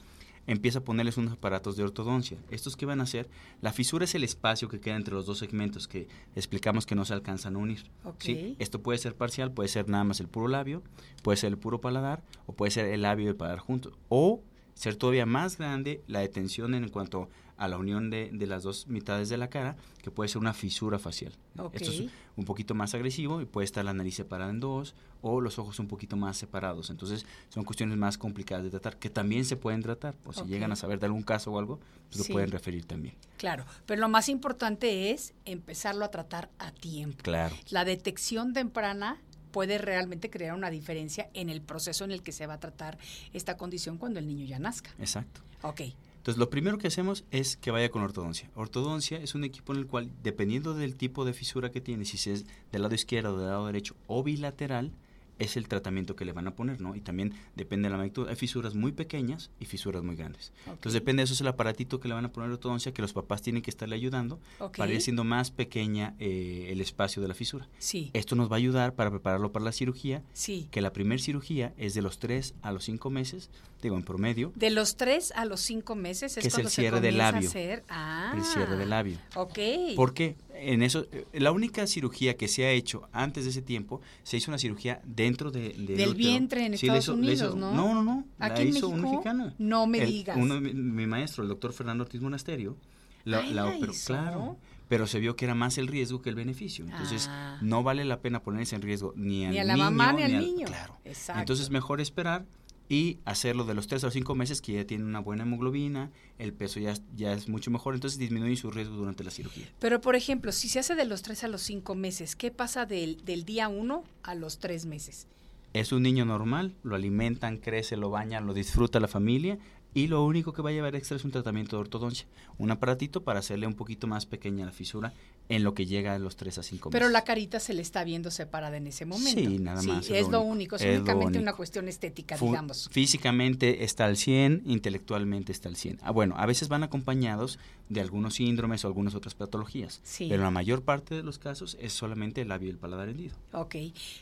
empieza 0.46 0.80
a 0.80 0.84
ponerles 0.84 1.16
unos 1.16 1.32
aparatos 1.32 1.76
de 1.76 1.84
ortodoncia. 1.84 2.38
¿Estos 2.50 2.76
qué 2.76 2.86
van 2.86 3.00
a 3.00 3.04
hacer? 3.04 3.28
La 3.60 3.72
fisura 3.72 4.04
es 4.04 4.14
el 4.14 4.24
espacio 4.24 4.68
que 4.68 4.80
queda 4.80 4.96
entre 4.96 5.14
los 5.14 5.26
dos 5.26 5.38
segmentos 5.38 5.88
que 5.88 6.08
explicamos 6.34 6.86
que 6.86 6.94
no 6.94 7.04
se 7.04 7.14
alcanzan 7.14 7.56
a 7.56 7.58
unir. 7.58 7.90
Ok. 8.04 8.22
¿sí? 8.22 8.56
Esto 8.58 8.82
puede 8.82 8.98
ser 8.98 9.14
parcial, 9.14 9.52
puede 9.52 9.68
ser 9.68 9.88
nada 9.88 10.04
más 10.04 10.20
el 10.20 10.28
puro 10.28 10.48
labio, 10.48 10.82
puede 11.22 11.36
ser 11.36 11.50
el 11.52 11.58
puro 11.58 11.80
paladar, 11.80 12.22
o 12.46 12.52
puede 12.52 12.70
ser 12.70 12.86
el 12.86 13.02
labio 13.02 13.26
y 13.26 13.28
el 13.28 13.36
paladar 13.36 13.58
juntos. 13.58 13.94
O 14.08 14.42
ser 14.76 14.94
todavía 14.94 15.26
más 15.26 15.58
grande 15.58 16.02
la 16.06 16.20
detención 16.20 16.74
en 16.74 16.88
cuanto 16.90 17.28
a 17.56 17.66
la 17.68 17.78
unión 17.78 18.10
de, 18.10 18.28
de 18.34 18.46
las 18.46 18.62
dos 18.62 18.86
mitades 18.86 19.30
de 19.30 19.38
la 19.38 19.48
cara, 19.48 19.76
que 20.02 20.10
puede 20.10 20.28
ser 20.28 20.38
una 20.38 20.52
fisura 20.52 20.98
facial. 20.98 21.32
Esto 21.72 21.90
es 21.90 22.02
un 22.36 22.44
poquito 22.44 22.74
más 22.74 22.94
agresivo 22.94 23.40
y 23.40 23.46
puede 23.46 23.64
estar 23.64 23.82
la 23.82 23.94
nariz 23.94 24.14
separada 24.16 24.50
en 24.50 24.60
dos 24.60 24.94
o 25.22 25.40
los 25.40 25.58
ojos 25.58 25.78
un 25.80 25.88
poquito 25.88 26.18
más 26.18 26.36
separados. 26.36 26.90
Entonces 26.90 27.24
son 27.48 27.64
cuestiones 27.64 27.96
más 27.96 28.18
complicadas 28.18 28.62
de 28.62 28.68
tratar, 28.70 28.98
que 28.98 29.08
también 29.08 29.46
se 29.46 29.56
pueden 29.56 29.80
tratar. 29.80 30.14
Por 30.16 30.34
si 30.34 30.44
llegan 30.44 30.70
a 30.70 30.76
saber 30.76 31.00
de 31.00 31.06
algún 31.06 31.22
caso 31.22 31.50
o 31.50 31.58
algo, 31.58 31.80
pues 32.10 32.22
Sí. 32.26 32.28
lo 32.28 32.34
pueden 32.34 32.50
referir 32.50 32.84
también. 32.84 33.14
Claro, 33.38 33.64
pero 33.86 34.02
lo 34.02 34.10
más 34.10 34.28
importante 34.28 35.10
es 35.12 35.32
empezarlo 35.46 36.04
a 36.04 36.10
tratar 36.10 36.50
a 36.58 36.72
tiempo. 36.72 37.22
Claro. 37.22 37.56
La 37.70 37.86
detección 37.86 38.52
temprana 38.52 39.16
puede 39.50 39.78
realmente 39.78 40.30
crear 40.30 40.54
una 40.54 40.70
diferencia 40.70 41.28
en 41.34 41.48
el 41.50 41.60
proceso 41.62 42.04
en 42.04 42.12
el 42.12 42.22
que 42.22 42.32
se 42.32 42.46
va 42.46 42.54
a 42.54 42.60
tratar 42.60 42.98
esta 43.32 43.56
condición 43.56 43.98
cuando 43.98 44.18
el 44.18 44.26
niño 44.26 44.44
ya 44.44 44.58
nazca. 44.58 44.90
Exacto. 44.98 45.40
Ok, 45.62 45.80
Entonces, 45.80 46.38
lo 46.38 46.50
primero 46.50 46.76
que 46.78 46.88
hacemos 46.88 47.24
es 47.30 47.56
que 47.56 47.70
vaya 47.70 47.88
con 47.88 48.02
ortodoncia. 48.02 48.50
Ortodoncia 48.54 49.18
es 49.18 49.34
un 49.34 49.44
equipo 49.44 49.72
en 49.72 49.78
el 49.78 49.86
cual, 49.86 50.10
dependiendo 50.22 50.74
del 50.74 50.96
tipo 50.96 51.24
de 51.24 51.32
fisura 51.32 51.70
que 51.70 51.80
tiene, 51.80 52.04
si 52.04 52.30
es 52.30 52.44
del 52.72 52.82
lado 52.82 52.94
izquierdo, 52.94 53.38
del 53.38 53.48
lado 53.48 53.66
derecho 53.66 53.96
o 54.06 54.22
bilateral, 54.22 54.92
es 55.38 55.56
el 55.56 55.68
tratamiento 55.68 56.16
que 56.16 56.24
le 56.24 56.32
van 56.32 56.46
a 56.46 56.54
poner, 56.54 56.80
¿no? 56.80 56.94
Y 56.94 57.00
también 57.00 57.34
depende 57.54 57.86
de 57.86 57.90
la 57.90 57.96
magnitud. 57.98 58.28
Hay 58.28 58.36
fisuras 58.36 58.74
muy 58.74 58.92
pequeñas 58.92 59.50
y 59.60 59.66
fisuras 59.66 60.02
muy 60.02 60.16
grandes. 60.16 60.52
Entonces, 60.66 60.94
depende 60.94 61.20
de 61.20 61.24
eso, 61.24 61.34
es 61.34 61.40
el 61.40 61.48
aparatito 61.48 62.00
que 62.00 62.08
le 62.08 62.14
van 62.14 62.24
a 62.24 62.32
poner 62.32 62.50
ortodoncia, 62.50 62.92
que 62.92 63.02
los 63.02 63.12
papás 63.12 63.42
tienen 63.42 63.62
que 63.62 63.70
estarle 63.70 63.94
ayudando 63.96 64.40
para 64.76 64.90
ir 64.90 64.98
haciendo 64.98 65.24
más 65.24 65.50
pequeña 65.50 66.14
eh, 66.18 66.68
el 66.70 66.80
espacio 66.80 67.20
de 67.22 67.28
la 67.28 67.34
fisura. 67.34 67.68
Sí, 67.78 68.10
Esto 68.12 68.36
nos 68.36 68.50
va 68.50 68.56
a 68.56 68.58
ayudar 68.58 68.94
para 68.94 69.10
prepararlo 69.10 69.52
para 69.52 69.64
la 69.64 69.72
cirugía, 69.72 70.22
sí. 70.32 70.68
que 70.70 70.80
la 70.80 70.92
primer 70.92 71.20
cirugía 71.20 71.74
es 71.76 71.94
de 71.94 72.02
los 72.02 72.18
3 72.18 72.54
a 72.62 72.72
los 72.72 72.84
5 72.84 73.10
meses, 73.10 73.50
digo, 73.86 73.96
en 73.96 74.02
promedio, 74.04 74.52
De 74.54 74.70
los 74.70 74.96
tres 74.96 75.32
a 75.36 75.44
los 75.44 75.60
cinco 75.60 75.94
meses 75.94 76.36
es 76.36 76.42
Que 76.42 76.48
es 76.48 76.54
cuando 76.54 76.68
el 76.68 76.72
se 76.72 76.82
cierre 76.82 77.00
del 77.00 77.14
comienza 77.14 77.28
a 77.28 77.32
labio. 77.32 77.48
hacer- 77.48 77.84
Ah, 77.88 78.32
el 78.36 78.44
cierre 78.44 78.76
del 78.76 78.90
labio. 78.90 79.18
Ok. 79.34 79.58
Porque 79.96 80.36
en 80.54 80.82
eso, 80.82 81.06
eh, 81.12 81.26
la 81.34 81.52
única 81.52 81.86
cirugía 81.86 82.36
que 82.36 82.48
se 82.48 82.64
ha 82.66 82.70
hecho 82.70 83.08
antes 83.12 83.44
de 83.44 83.50
ese 83.50 83.62
tiempo, 83.62 84.00
se 84.22 84.36
hizo 84.36 84.50
una 84.50 84.58
cirugía 84.58 85.00
dentro 85.04 85.50
de, 85.50 85.70
del 85.70 85.86
Del 85.96 86.14
vientre 86.14 86.64
en 86.66 86.76
Sí, 86.78 86.86
Estados 86.86 87.08
Unidos, 87.08 87.54
¿no? 87.56 87.72
No, 87.74 87.94
no, 87.94 88.02
no. 88.02 88.24
¿Aquí 88.38 88.62
la 88.64 88.70
en 88.70 88.76
hizo 88.76 88.88
un 88.88 88.96
México? 89.00 89.10
mexicano. 89.12 89.52
No 89.58 89.86
me 89.86 89.98
El- 90.02 90.06
digas. 90.10 90.36
uno 90.38 90.54
de 90.54 90.60
mi, 90.60 90.72
mi 90.74 91.06
maestro, 91.06 91.42
el 91.42 91.48
doctor 91.48 91.72
Fernando 91.72 92.04
Ortiz 92.04 92.20
Monasterio, 92.20 92.76
la, 93.24 93.38
Ay, 93.38 93.52
la 93.54 93.64
¿la 93.64 93.76
operó. 93.76 93.92
Claro. 94.06 94.56
Pero 94.88 95.08
se 95.08 95.18
vio 95.18 95.34
que 95.34 95.44
era 95.46 95.56
más 95.56 95.78
el 95.78 95.88
riesgo 95.88 96.22
que 96.22 96.28
el 96.30 96.36
beneficio. 96.36 96.84
Entonces, 96.84 97.26
Ah. 97.28 97.58
no 97.60 97.82
vale 97.82 98.04
la 98.04 98.20
pena 98.20 98.40
ponerse 98.44 98.76
en 98.76 98.82
riesgo 98.82 99.12
ni 99.16 99.44
al 99.44 99.50
Ni 99.50 99.58
a 99.58 99.64
la 99.64 99.72
niño, 99.74 99.84
mamá 99.90 100.12
ni 100.12 100.22
al 100.22 100.38
niño. 100.38 100.66
Claro. 100.68 100.96
Exacto. 101.04 101.40
Entonces, 101.40 101.70
mejor 101.70 102.00
esperar 102.00 102.44
y 102.88 103.18
hacerlo 103.24 103.64
de 103.64 103.74
los 103.74 103.86
3 103.88 104.04
a 104.04 104.06
los 104.08 104.14
5 104.14 104.34
meses 104.34 104.60
que 104.62 104.74
ya 104.74 104.84
tiene 104.86 105.04
una 105.04 105.18
buena 105.20 105.42
hemoglobina, 105.42 106.10
el 106.38 106.52
peso 106.52 106.78
ya, 106.80 106.92
es- 106.92 107.02
ya 107.16 107.32
es 107.32 107.48
mucho 107.48 107.70
mejor, 107.70 107.94
entonces 107.94 108.18
disminuye 108.18 108.56
su 108.56 108.70
riesgo 108.70 108.94
durante 108.96 109.24
la 109.24 109.30
cirugía. 109.30 109.66
Pero, 109.80 110.00
por 110.00 110.14
ejemplo, 110.16 110.52
si 110.52 110.68
se 110.68 110.78
hace 110.78 110.94
de 110.94 111.04
los 111.04 111.22
tres 111.22 111.42
a 111.44 111.48
los 111.48 111.62
cinco 111.62 111.94
meses, 111.94 112.36
¿qué 112.36 112.50
pasa 112.50 112.86
del, 112.86 113.24
del 113.24 113.44
día 113.44 113.68
uno 113.68 114.04
a 114.22 114.34
los 114.34 114.58
tres 114.58 114.86
meses? 114.86 115.26
Es 115.72 115.92
un 115.92 116.02
niño 116.04 116.24
normal, 116.24 116.74
lo 116.84 116.94
alimentan, 116.94 117.58
crece, 117.58 117.96
lo 117.96 118.08
bañan, 118.10 118.46
lo 118.46 118.54
disfruta 118.54 119.00
la 119.00 119.08
familia 119.08 119.58
y 119.92 120.06
lo 120.06 120.24
único 120.24 120.52
que 120.52 120.62
va 120.62 120.70
a 120.70 120.72
llevar 120.72 120.94
extra 120.94 121.16
es 121.16 121.24
un 121.24 121.32
tratamiento 121.32 121.76
de 121.76 121.80
ortodoncia, 121.80 122.26
un 122.58 122.70
aparatito 122.70 123.24
para 123.24 123.40
hacerle 123.40 123.66
un 123.66 123.74
poquito 123.74 124.06
más 124.06 124.26
pequeña 124.26 124.64
la 124.64 124.72
fisura 124.72 125.12
en 125.48 125.62
lo 125.62 125.74
que 125.74 125.86
llega 125.86 126.14
a 126.14 126.18
los 126.18 126.36
3 126.36 126.58
a 126.58 126.62
5 126.62 126.88
meses. 126.90 126.98
Pero 127.00 127.10
la 127.10 127.22
carita 127.24 127.60
se 127.60 127.72
le 127.74 127.82
está 127.82 128.02
viendo 128.04 128.30
separada 128.30 128.76
en 128.76 128.86
ese 128.86 129.04
momento. 129.06 129.40
Sí, 129.40 129.58
nada 129.58 129.82
más. 129.82 130.10
es, 130.10 130.28
lo 130.28 130.40
único, 130.40 130.76
es, 130.76 130.82
es 130.82 130.98
únicamente 130.98 131.38
una 131.38 131.52
cuestión 131.52 131.88
estética, 131.88 132.36
Fu- 132.36 132.46
digamos. 132.46 132.88
Físicamente 132.90 133.84
está 133.84 134.04
al 134.06 134.16
100, 134.16 134.62
intelectualmente 134.66 135.52
está 135.52 135.68
al 135.68 135.76
100. 135.76 136.00
Ah, 136.02 136.10
bueno, 136.10 136.34
a 136.38 136.46
veces 136.46 136.68
van 136.68 136.82
acompañados 136.82 137.58
de 137.88 138.00
algunos 138.00 138.34
síndromes 138.34 138.84
o 138.84 138.88
algunas 138.88 139.14
otras 139.14 139.34
patologías, 139.34 140.00
Sí. 140.02 140.26
pero 140.28 140.42
la 140.42 140.50
mayor 140.50 140.82
parte 140.82 141.14
de 141.14 141.22
los 141.22 141.38
casos 141.38 141.76
es 141.80 141.92
solamente 141.92 142.40
el 142.40 142.48
labio 142.48 142.66
y 142.68 142.70
el 142.72 142.78
paladar 142.78 143.08
hendido. 143.08 143.36
Ok. 143.52 143.76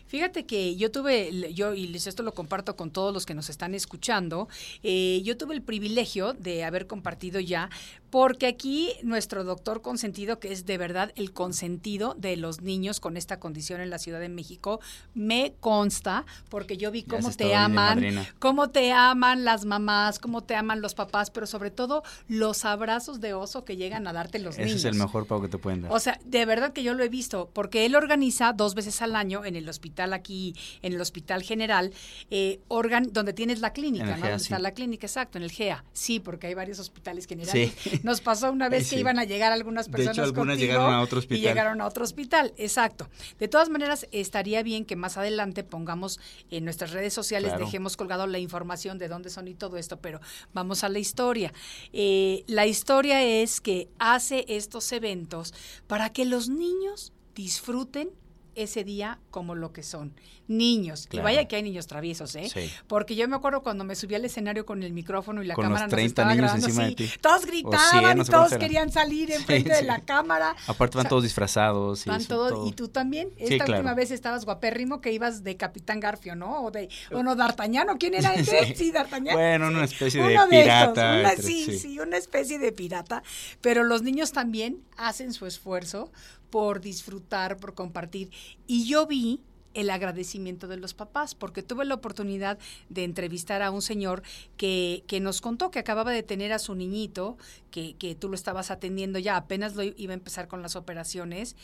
Fíjate 0.06 0.44
que 0.44 0.76
yo 0.76 0.90
tuve, 0.90 1.52
yo 1.54 1.72
y 1.74 1.94
esto 1.94 2.22
lo 2.22 2.32
comparto 2.34 2.76
con 2.76 2.90
todos 2.90 3.14
los 3.14 3.24
que 3.24 3.34
nos 3.34 3.48
están 3.48 3.74
escuchando, 3.74 4.48
eh, 4.82 5.22
yo 5.24 5.36
tuve 5.38 5.54
el 5.54 5.62
privilegio 5.62 6.34
de 6.34 6.64
haber 6.64 6.86
compartido 6.86 7.40
ya, 7.40 7.70
porque 8.14 8.46
aquí 8.46 8.92
nuestro 9.02 9.42
doctor 9.42 9.82
consentido, 9.82 10.38
que 10.38 10.52
es 10.52 10.66
de 10.66 10.78
verdad 10.78 11.10
el 11.16 11.32
consentido 11.32 12.14
de 12.16 12.36
los 12.36 12.60
niños 12.60 13.00
con 13.00 13.16
esta 13.16 13.40
condición 13.40 13.80
en 13.80 13.90
la 13.90 13.98
Ciudad 13.98 14.20
de 14.20 14.28
México, 14.28 14.78
me 15.14 15.54
consta, 15.58 16.24
porque 16.48 16.76
yo 16.76 16.92
vi 16.92 17.02
cómo 17.02 17.32
te 17.32 17.46
bien 17.46 17.58
aman, 17.58 18.24
cómo 18.38 18.70
te 18.70 18.92
aman 18.92 19.44
las 19.44 19.64
mamás, 19.64 20.20
cómo 20.20 20.44
te 20.44 20.54
aman 20.54 20.80
los 20.80 20.94
papás, 20.94 21.32
pero 21.32 21.48
sobre 21.48 21.72
todo 21.72 22.04
los 22.28 22.64
abrazos 22.64 23.20
de 23.20 23.34
oso 23.34 23.64
que 23.64 23.76
llegan 23.76 24.06
a 24.06 24.12
darte 24.12 24.38
los 24.38 24.54
Ese 24.54 24.66
niños. 24.66 24.78
es 24.78 24.84
el 24.84 24.94
mejor 24.94 25.26
pago 25.26 25.42
que 25.42 25.48
te 25.48 25.58
pueden 25.58 25.82
dar. 25.82 25.90
O 25.90 25.98
sea, 25.98 26.20
de 26.24 26.46
verdad 26.46 26.72
que 26.72 26.84
yo 26.84 26.94
lo 26.94 27.02
he 27.02 27.08
visto, 27.08 27.50
porque 27.52 27.84
él 27.84 27.96
organiza 27.96 28.52
dos 28.52 28.76
veces 28.76 29.02
al 29.02 29.16
año 29.16 29.44
en 29.44 29.56
el 29.56 29.68
hospital 29.68 30.12
aquí, 30.12 30.54
en 30.82 30.92
el 30.92 31.00
Hospital 31.00 31.42
General, 31.42 31.92
eh, 32.30 32.60
organ, 32.68 33.08
donde 33.12 33.32
tienes 33.32 33.58
la 33.58 33.72
clínica, 33.72 34.04
¿no? 34.04 34.14
GEA, 34.18 34.30
Donde 34.30 34.36
está 34.44 34.60
la 34.60 34.70
clínica, 34.70 35.04
exacto, 35.04 35.36
en 35.36 35.42
el 35.42 35.50
GEA. 35.50 35.84
Sí, 35.92 36.20
porque 36.20 36.46
hay 36.46 36.54
varios 36.54 36.78
hospitales 36.78 37.26
generales. 37.26 37.72
Sí. 37.76 38.00
Nos 38.04 38.20
pasó 38.20 38.52
una 38.52 38.68
vez 38.68 38.84
que 38.90 38.96
Sí. 38.96 39.00
iban 39.00 39.18
a 39.18 39.24
llegar 39.24 39.50
algunas 39.50 39.86
De 39.86 39.92
personas 39.92 40.18
hecho, 40.18 40.24
algunas 40.24 40.54
contigo 40.56 40.72
llegaron 40.72 40.94
a 40.94 41.00
otro 41.00 41.16
Y 41.16 41.20
hospital. 41.20 41.40
llegaron 41.42 41.80
a 41.80 41.86
otro 41.86 42.04
hospital, 42.04 42.52
exacto. 42.58 43.08
De 43.38 43.48
todas 43.48 43.70
maneras, 43.70 44.06
estaría 44.12 44.62
bien 44.62 44.84
que 44.84 44.94
más 44.94 45.16
adelante 45.16 45.64
pongamos 45.64 46.20
en 46.50 46.64
nuestras 46.64 46.92
redes 46.92 47.14
sociales, 47.14 47.48
Claro. 47.52 47.64
dejemos 47.64 47.96
colgado 47.96 48.26
la 48.26 48.38
información 48.38 48.98
de 48.98 49.08
dónde 49.08 49.30
son 49.30 49.48
y 49.48 49.54
todo 49.54 49.78
esto, 49.78 49.96
pero 50.00 50.20
vamos 50.52 50.84
a 50.84 50.90
la 50.90 50.98
historia. 50.98 51.52
Eh, 51.94 52.44
la 52.46 52.66
historia 52.66 53.22
es 53.24 53.60
que 53.62 53.88
hace 53.98 54.44
estos 54.48 54.92
eventos 54.92 55.54
para 55.86 56.10
que 56.12 56.26
los 56.26 56.50
niños 56.50 57.12
disfruten 57.34 58.10
ese 58.54 58.84
día 58.84 59.18
como 59.30 59.54
lo 59.54 59.72
que 59.72 59.82
son 59.82 60.14
niños. 60.46 61.06
Claro. 61.08 61.22
Y 61.28 61.32
vaya 61.32 61.48
que 61.48 61.56
hay 61.56 61.62
niños 61.62 61.86
traviesos, 61.86 62.34
¿eh? 62.36 62.50
Sí. 62.52 62.70
Porque 62.86 63.16
yo 63.16 63.26
me 63.28 63.36
acuerdo 63.36 63.62
cuando 63.62 63.82
me 63.84 63.94
subí 63.96 64.14
al 64.14 64.24
escenario 64.26 64.66
con 64.66 64.82
el 64.82 64.92
micrófono 64.92 65.42
y 65.42 65.46
la 65.46 65.54
Con 65.54 65.64
los 65.64 65.68
cámara 65.70 65.86
nos 65.86 65.90
30 65.90 66.06
estaba 66.08 66.30
niños 66.34 66.42
grabando, 66.44 66.66
encima 66.66 66.86
de 66.86 66.94
ti. 66.94 67.10
todos 67.20 67.46
gritaban 67.46 67.90
100, 68.04 68.16
no 68.18 68.22
y 68.22 68.26
todos 68.26 68.54
querían 68.58 68.92
salir 68.92 69.28
Sí, 69.28 69.34
enfrente 69.36 69.72
de 69.74 69.82
la 69.82 70.00
cámara. 70.00 70.54
Aparte 70.66 70.96
van 70.96 71.02
O 71.02 71.04
sea, 71.04 71.08
todos 71.08 71.22
disfrazados. 71.22 72.06
y 72.06 72.10
Van 72.10 72.24
todos, 72.26 72.50
todo. 72.50 72.68
y 72.68 72.72
tú 72.72 72.88
también. 72.88 73.30
Esta 73.38 73.64
claro. 73.64 73.80
última 73.80 73.94
vez 73.94 74.10
estabas 74.10 74.44
guapérrimo 74.44 75.00
que 75.00 75.12
ibas 75.12 75.42
de 75.44 75.56
Capitán 75.56 75.98
Garfio, 76.00 76.36
¿no? 76.36 76.62
O 76.64 76.70
de, 76.70 76.88
o 77.10 77.22
no, 77.22 77.34
D'Artagnan, 77.36 77.88
¿o 77.88 77.96
quién 77.96 78.14
era 78.14 78.34
ese? 78.34 78.74
Sí, 78.74 78.90
D'Artagnan. 78.92 79.34
Bueno, 79.34 79.68
una 79.68 79.84
especie 79.84 80.22
de 80.22 80.34
uno 80.34 80.48
pirata, 80.50 80.92
Una, 81.20 81.30
entre- 81.30 81.42
sí, 81.46 81.64
sí. 81.64 81.78
sí, 81.78 81.98
una 82.00 82.18
especie 82.18 82.58
de 82.58 82.70
pirata. 82.72 83.22
Pero 83.62 83.82
los 83.84 84.02
niños 84.02 84.32
también 84.32 84.82
hacen 84.98 85.32
su 85.32 85.46
esfuerzo 85.46 86.12
por 86.54 86.80
disfrutar, 86.80 87.56
por 87.56 87.74
compartir. 87.74 88.30
Y 88.68 88.86
yo 88.86 89.08
vi 89.08 89.40
el 89.74 89.90
agradecimiento 89.90 90.68
de 90.68 90.76
los 90.76 90.94
papás, 90.94 91.34
porque 91.34 91.64
tuve 91.64 91.84
la 91.84 91.96
oportunidad 91.96 92.60
de 92.88 93.02
entrevistar 93.02 93.60
a 93.60 93.72
un 93.72 93.82
señor 93.82 94.22
que, 94.56 95.02
que 95.08 95.18
nos 95.18 95.40
contó 95.40 95.72
que 95.72 95.80
acababa 95.80 96.12
de 96.12 96.22
tener 96.22 96.52
a 96.52 96.60
su 96.60 96.76
niñito, 96.76 97.38
que, 97.72 97.96
que 97.96 98.14
tú 98.14 98.28
lo 98.28 98.36
estabas 98.36 98.70
atendiendo 98.70 99.18
ya, 99.18 99.36
apenas 99.36 99.74
lo 99.74 99.82
iba 99.82 100.12
a 100.12 100.14
empezar 100.14 100.46
con 100.46 100.62
las 100.62 100.76
operaciones, 100.76 101.56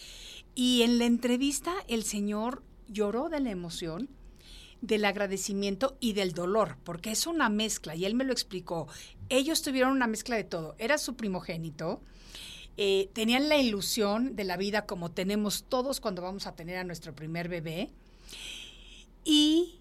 y 0.56 0.82
en 0.82 0.98
la 0.98 1.04
entrevista 1.04 1.72
el 1.86 2.02
señor 2.02 2.64
lloró 2.88 3.28
de 3.28 3.38
la 3.38 3.52
emoción, 3.52 4.08
del 4.80 5.04
agradecimiento 5.04 5.96
y 6.00 6.14
del 6.14 6.32
dolor, 6.32 6.78
porque 6.82 7.12
es 7.12 7.28
una 7.28 7.48
mezcla, 7.48 7.94
y 7.94 8.06
él 8.06 8.16
me 8.16 8.24
lo 8.24 8.32
explicó. 8.32 8.88
Ellos 9.28 9.62
tuvieron 9.62 9.92
una 9.92 10.08
mezcla 10.08 10.34
de 10.34 10.42
todo. 10.42 10.74
Era 10.78 10.98
su 10.98 11.14
primogénito, 11.14 12.02
eh, 12.82 13.10
tenían 13.12 13.50
la 13.50 13.58
ilusión 13.58 14.36
de 14.36 14.44
la 14.44 14.56
vida 14.56 14.86
como 14.86 15.10
tenemos 15.10 15.64
todos 15.64 16.00
cuando 16.00 16.22
vamos 16.22 16.46
a 16.46 16.56
tener 16.56 16.78
a 16.78 16.84
nuestro 16.84 17.14
primer 17.14 17.46
bebé, 17.46 17.90
y 19.22 19.80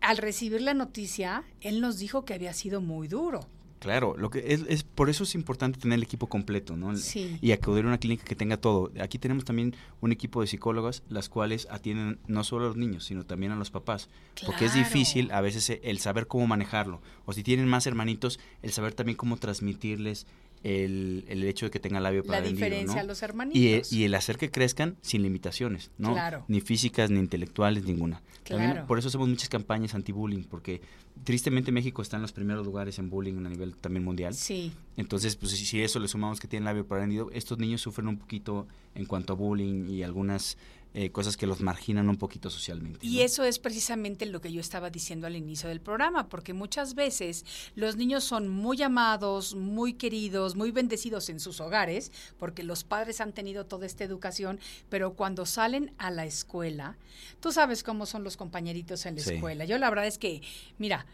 al 0.00 0.16
recibir 0.16 0.60
la 0.60 0.74
noticia, 0.74 1.44
él 1.60 1.80
nos 1.80 1.96
dijo 2.00 2.24
que 2.24 2.34
había 2.34 2.52
sido 2.52 2.80
muy 2.80 3.06
duro. 3.06 3.46
Claro, 3.78 4.16
lo 4.16 4.30
que 4.30 4.52
es, 4.52 4.62
es 4.66 4.82
por 4.82 5.10
eso 5.10 5.22
es 5.22 5.36
importante 5.36 5.78
tener 5.78 5.96
el 5.96 6.02
equipo 6.02 6.26
completo, 6.26 6.74
¿no? 6.74 6.96
Sí. 6.96 7.38
Y 7.40 7.52
acudir 7.52 7.84
a 7.84 7.88
una 7.88 7.98
clínica 7.98 8.24
que 8.24 8.34
tenga 8.34 8.56
todo. 8.56 8.90
Aquí 8.98 9.18
tenemos 9.18 9.44
también 9.44 9.76
un 10.00 10.10
equipo 10.10 10.40
de 10.40 10.46
psicólogas, 10.46 11.02
las 11.10 11.28
cuales 11.28 11.68
atienden 11.70 12.18
no 12.26 12.42
solo 12.42 12.64
a 12.64 12.68
los 12.68 12.76
niños, 12.76 13.04
sino 13.04 13.26
también 13.26 13.52
a 13.52 13.56
los 13.56 13.70
papás, 13.70 14.08
porque 14.44 14.64
es 14.64 14.74
difícil 14.74 15.30
a 15.30 15.40
veces 15.40 15.78
el 15.82 15.98
saber 16.00 16.26
cómo 16.26 16.46
manejarlo, 16.48 17.00
o 17.26 17.32
si 17.32 17.44
tienen 17.44 17.68
más 17.68 17.86
hermanitos, 17.86 18.40
el 18.62 18.72
saber 18.72 18.94
también 18.94 19.16
cómo 19.16 19.36
transmitirles 19.36 20.26
el, 20.64 21.24
el 21.28 21.44
hecho 21.44 21.66
de 21.66 21.70
que 21.70 21.78
tengan 21.78 22.02
labio 22.02 22.22
La 22.22 22.26
para 22.26 22.38
hendido, 22.38 22.54
diferencia 22.54 22.96
¿no? 22.96 23.00
a 23.02 23.04
los 23.04 23.18
y, 23.18 23.22
eh, 23.22 23.24
hermanitos. 23.28 23.92
y 23.92 24.04
el 24.04 24.14
hacer 24.14 24.38
que 24.38 24.50
crezcan 24.50 24.96
sin 25.02 25.22
limitaciones, 25.22 25.90
¿no? 25.98 26.14
Claro. 26.14 26.44
Ni 26.48 26.60
físicas, 26.62 27.10
ni 27.10 27.20
intelectuales, 27.20 27.84
ninguna. 27.84 28.22
También 28.44 28.72
Claro. 28.72 28.86
por 28.86 28.98
eso 28.98 29.08
hacemos 29.08 29.28
muchas 29.28 29.48
campañas 29.50 29.94
anti-bullying, 29.94 30.44
porque 30.44 30.80
tristemente 31.22 31.70
México 31.70 32.00
está 32.02 32.16
en 32.16 32.22
los 32.22 32.32
primeros 32.32 32.64
lugares 32.66 32.98
en 32.98 33.10
bullying 33.10 33.44
a 33.44 33.48
nivel 33.50 33.76
también 33.76 34.04
mundial. 34.04 34.34
Sí. 34.34 34.72
Entonces, 34.96 35.36
pues 35.36 35.52
si 35.52 35.82
eso 35.82 35.98
le 36.00 36.08
sumamos 36.08 36.40
que 36.40 36.48
tienen 36.48 36.64
labio 36.64 36.86
parendido, 36.86 37.30
estos 37.32 37.58
niños 37.58 37.82
sufren 37.82 38.08
un 38.08 38.16
poquito 38.18 38.66
en 38.94 39.04
cuanto 39.04 39.34
a 39.34 39.36
bullying 39.36 39.86
y 39.88 40.02
algunas 40.02 40.56
eh, 40.94 41.10
cosas 41.10 41.36
que 41.36 41.46
los 41.46 41.60
marginan 41.60 42.08
un 42.08 42.16
poquito 42.16 42.48
socialmente. 42.50 43.04
Y 43.04 43.16
¿no? 43.16 43.22
eso 43.22 43.42
es 43.44 43.58
precisamente 43.58 44.26
lo 44.26 44.40
que 44.40 44.52
yo 44.52 44.60
estaba 44.60 44.90
diciendo 44.90 45.26
al 45.26 45.34
inicio 45.36 45.68
del 45.68 45.80
programa, 45.80 46.28
porque 46.28 46.54
muchas 46.54 46.94
veces 46.94 47.44
los 47.74 47.96
niños 47.96 48.22
son 48.24 48.48
muy 48.48 48.80
amados, 48.80 49.54
muy 49.56 49.94
queridos, 49.94 50.54
muy 50.54 50.70
bendecidos 50.70 51.28
en 51.28 51.40
sus 51.40 51.60
hogares, 51.60 52.12
porque 52.38 52.62
los 52.62 52.84
padres 52.84 53.20
han 53.20 53.32
tenido 53.32 53.66
toda 53.66 53.86
esta 53.86 54.04
educación, 54.04 54.60
pero 54.88 55.14
cuando 55.14 55.46
salen 55.46 55.92
a 55.98 56.10
la 56.12 56.26
escuela, 56.26 56.96
tú 57.40 57.50
sabes 57.52 57.82
cómo 57.82 58.06
son 58.06 58.22
los 58.24 58.36
compañeritos 58.36 59.04
en 59.06 59.16
la 59.16 59.22
Sí. 59.22 59.34
escuela. 59.34 59.64
Yo 59.64 59.78
la 59.78 59.90
verdad 59.90 60.06
es 60.06 60.18
que, 60.18 60.42
mira, 60.78 61.06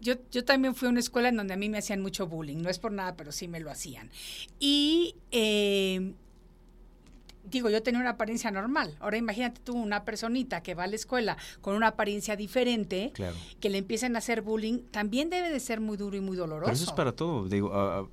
yo, 0.00 0.14
yo 0.30 0.44
también 0.44 0.74
fui 0.74 0.86
a 0.86 0.90
una 0.90 1.00
escuela 1.00 1.28
en 1.28 1.36
donde 1.36 1.54
a 1.54 1.56
mí 1.56 1.68
me 1.68 1.78
hacían 1.78 2.02
mucho 2.02 2.26
bullying, 2.26 2.58
no 2.58 2.68
es 2.68 2.78
por 2.78 2.92
nada, 2.92 3.16
pero 3.16 3.32
sí 3.32 3.48
me 3.48 3.60
lo 3.60 3.70
hacían. 3.70 4.10
Y 4.58 5.14
eh, 5.30 6.12
digo, 7.50 7.70
yo 7.70 7.82
tenía 7.82 8.00
una 8.00 8.10
apariencia 8.10 8.50
normal. 8.50 8.96
Ahora 9.00 9.16
imagínate 9.16 9.60
tú 9.62 9.74
una 9.74 10.04
personita 10.04 10.62
que 10.62 10.74
va 10.74 10.84
a 10.84 10.86
la 10.86 10.96
escuela 10.96 11.36
con 11.60 11.74
una 11.74 11.88
apariencia 11.88 12.36
diferente, 12.36 13.12
Claro. 13.14 13.36
que 13.60 13.70
le 13.70 13.78
empiecen 13.78 14.14
a 14.16 14.18
hacer 14.18 14.42
bullying, 14.42 14.80
también 14.90 15.30
debe 15.30 15.50
de 15.50 15.60
ser 15.60 15.80
muy 15.80 15.96
duro 15.96 16.16
y 16.16 16.20
muy 16.20 16.36
doloroso. 16.36 16.66
Pero 16.66 16.74
eso 16.74 16.84
es 16.84 16.92
para 16.92 17.12
todo, 17.12 17.48
digo, 17.48 17.70
ah, 17.74 18.08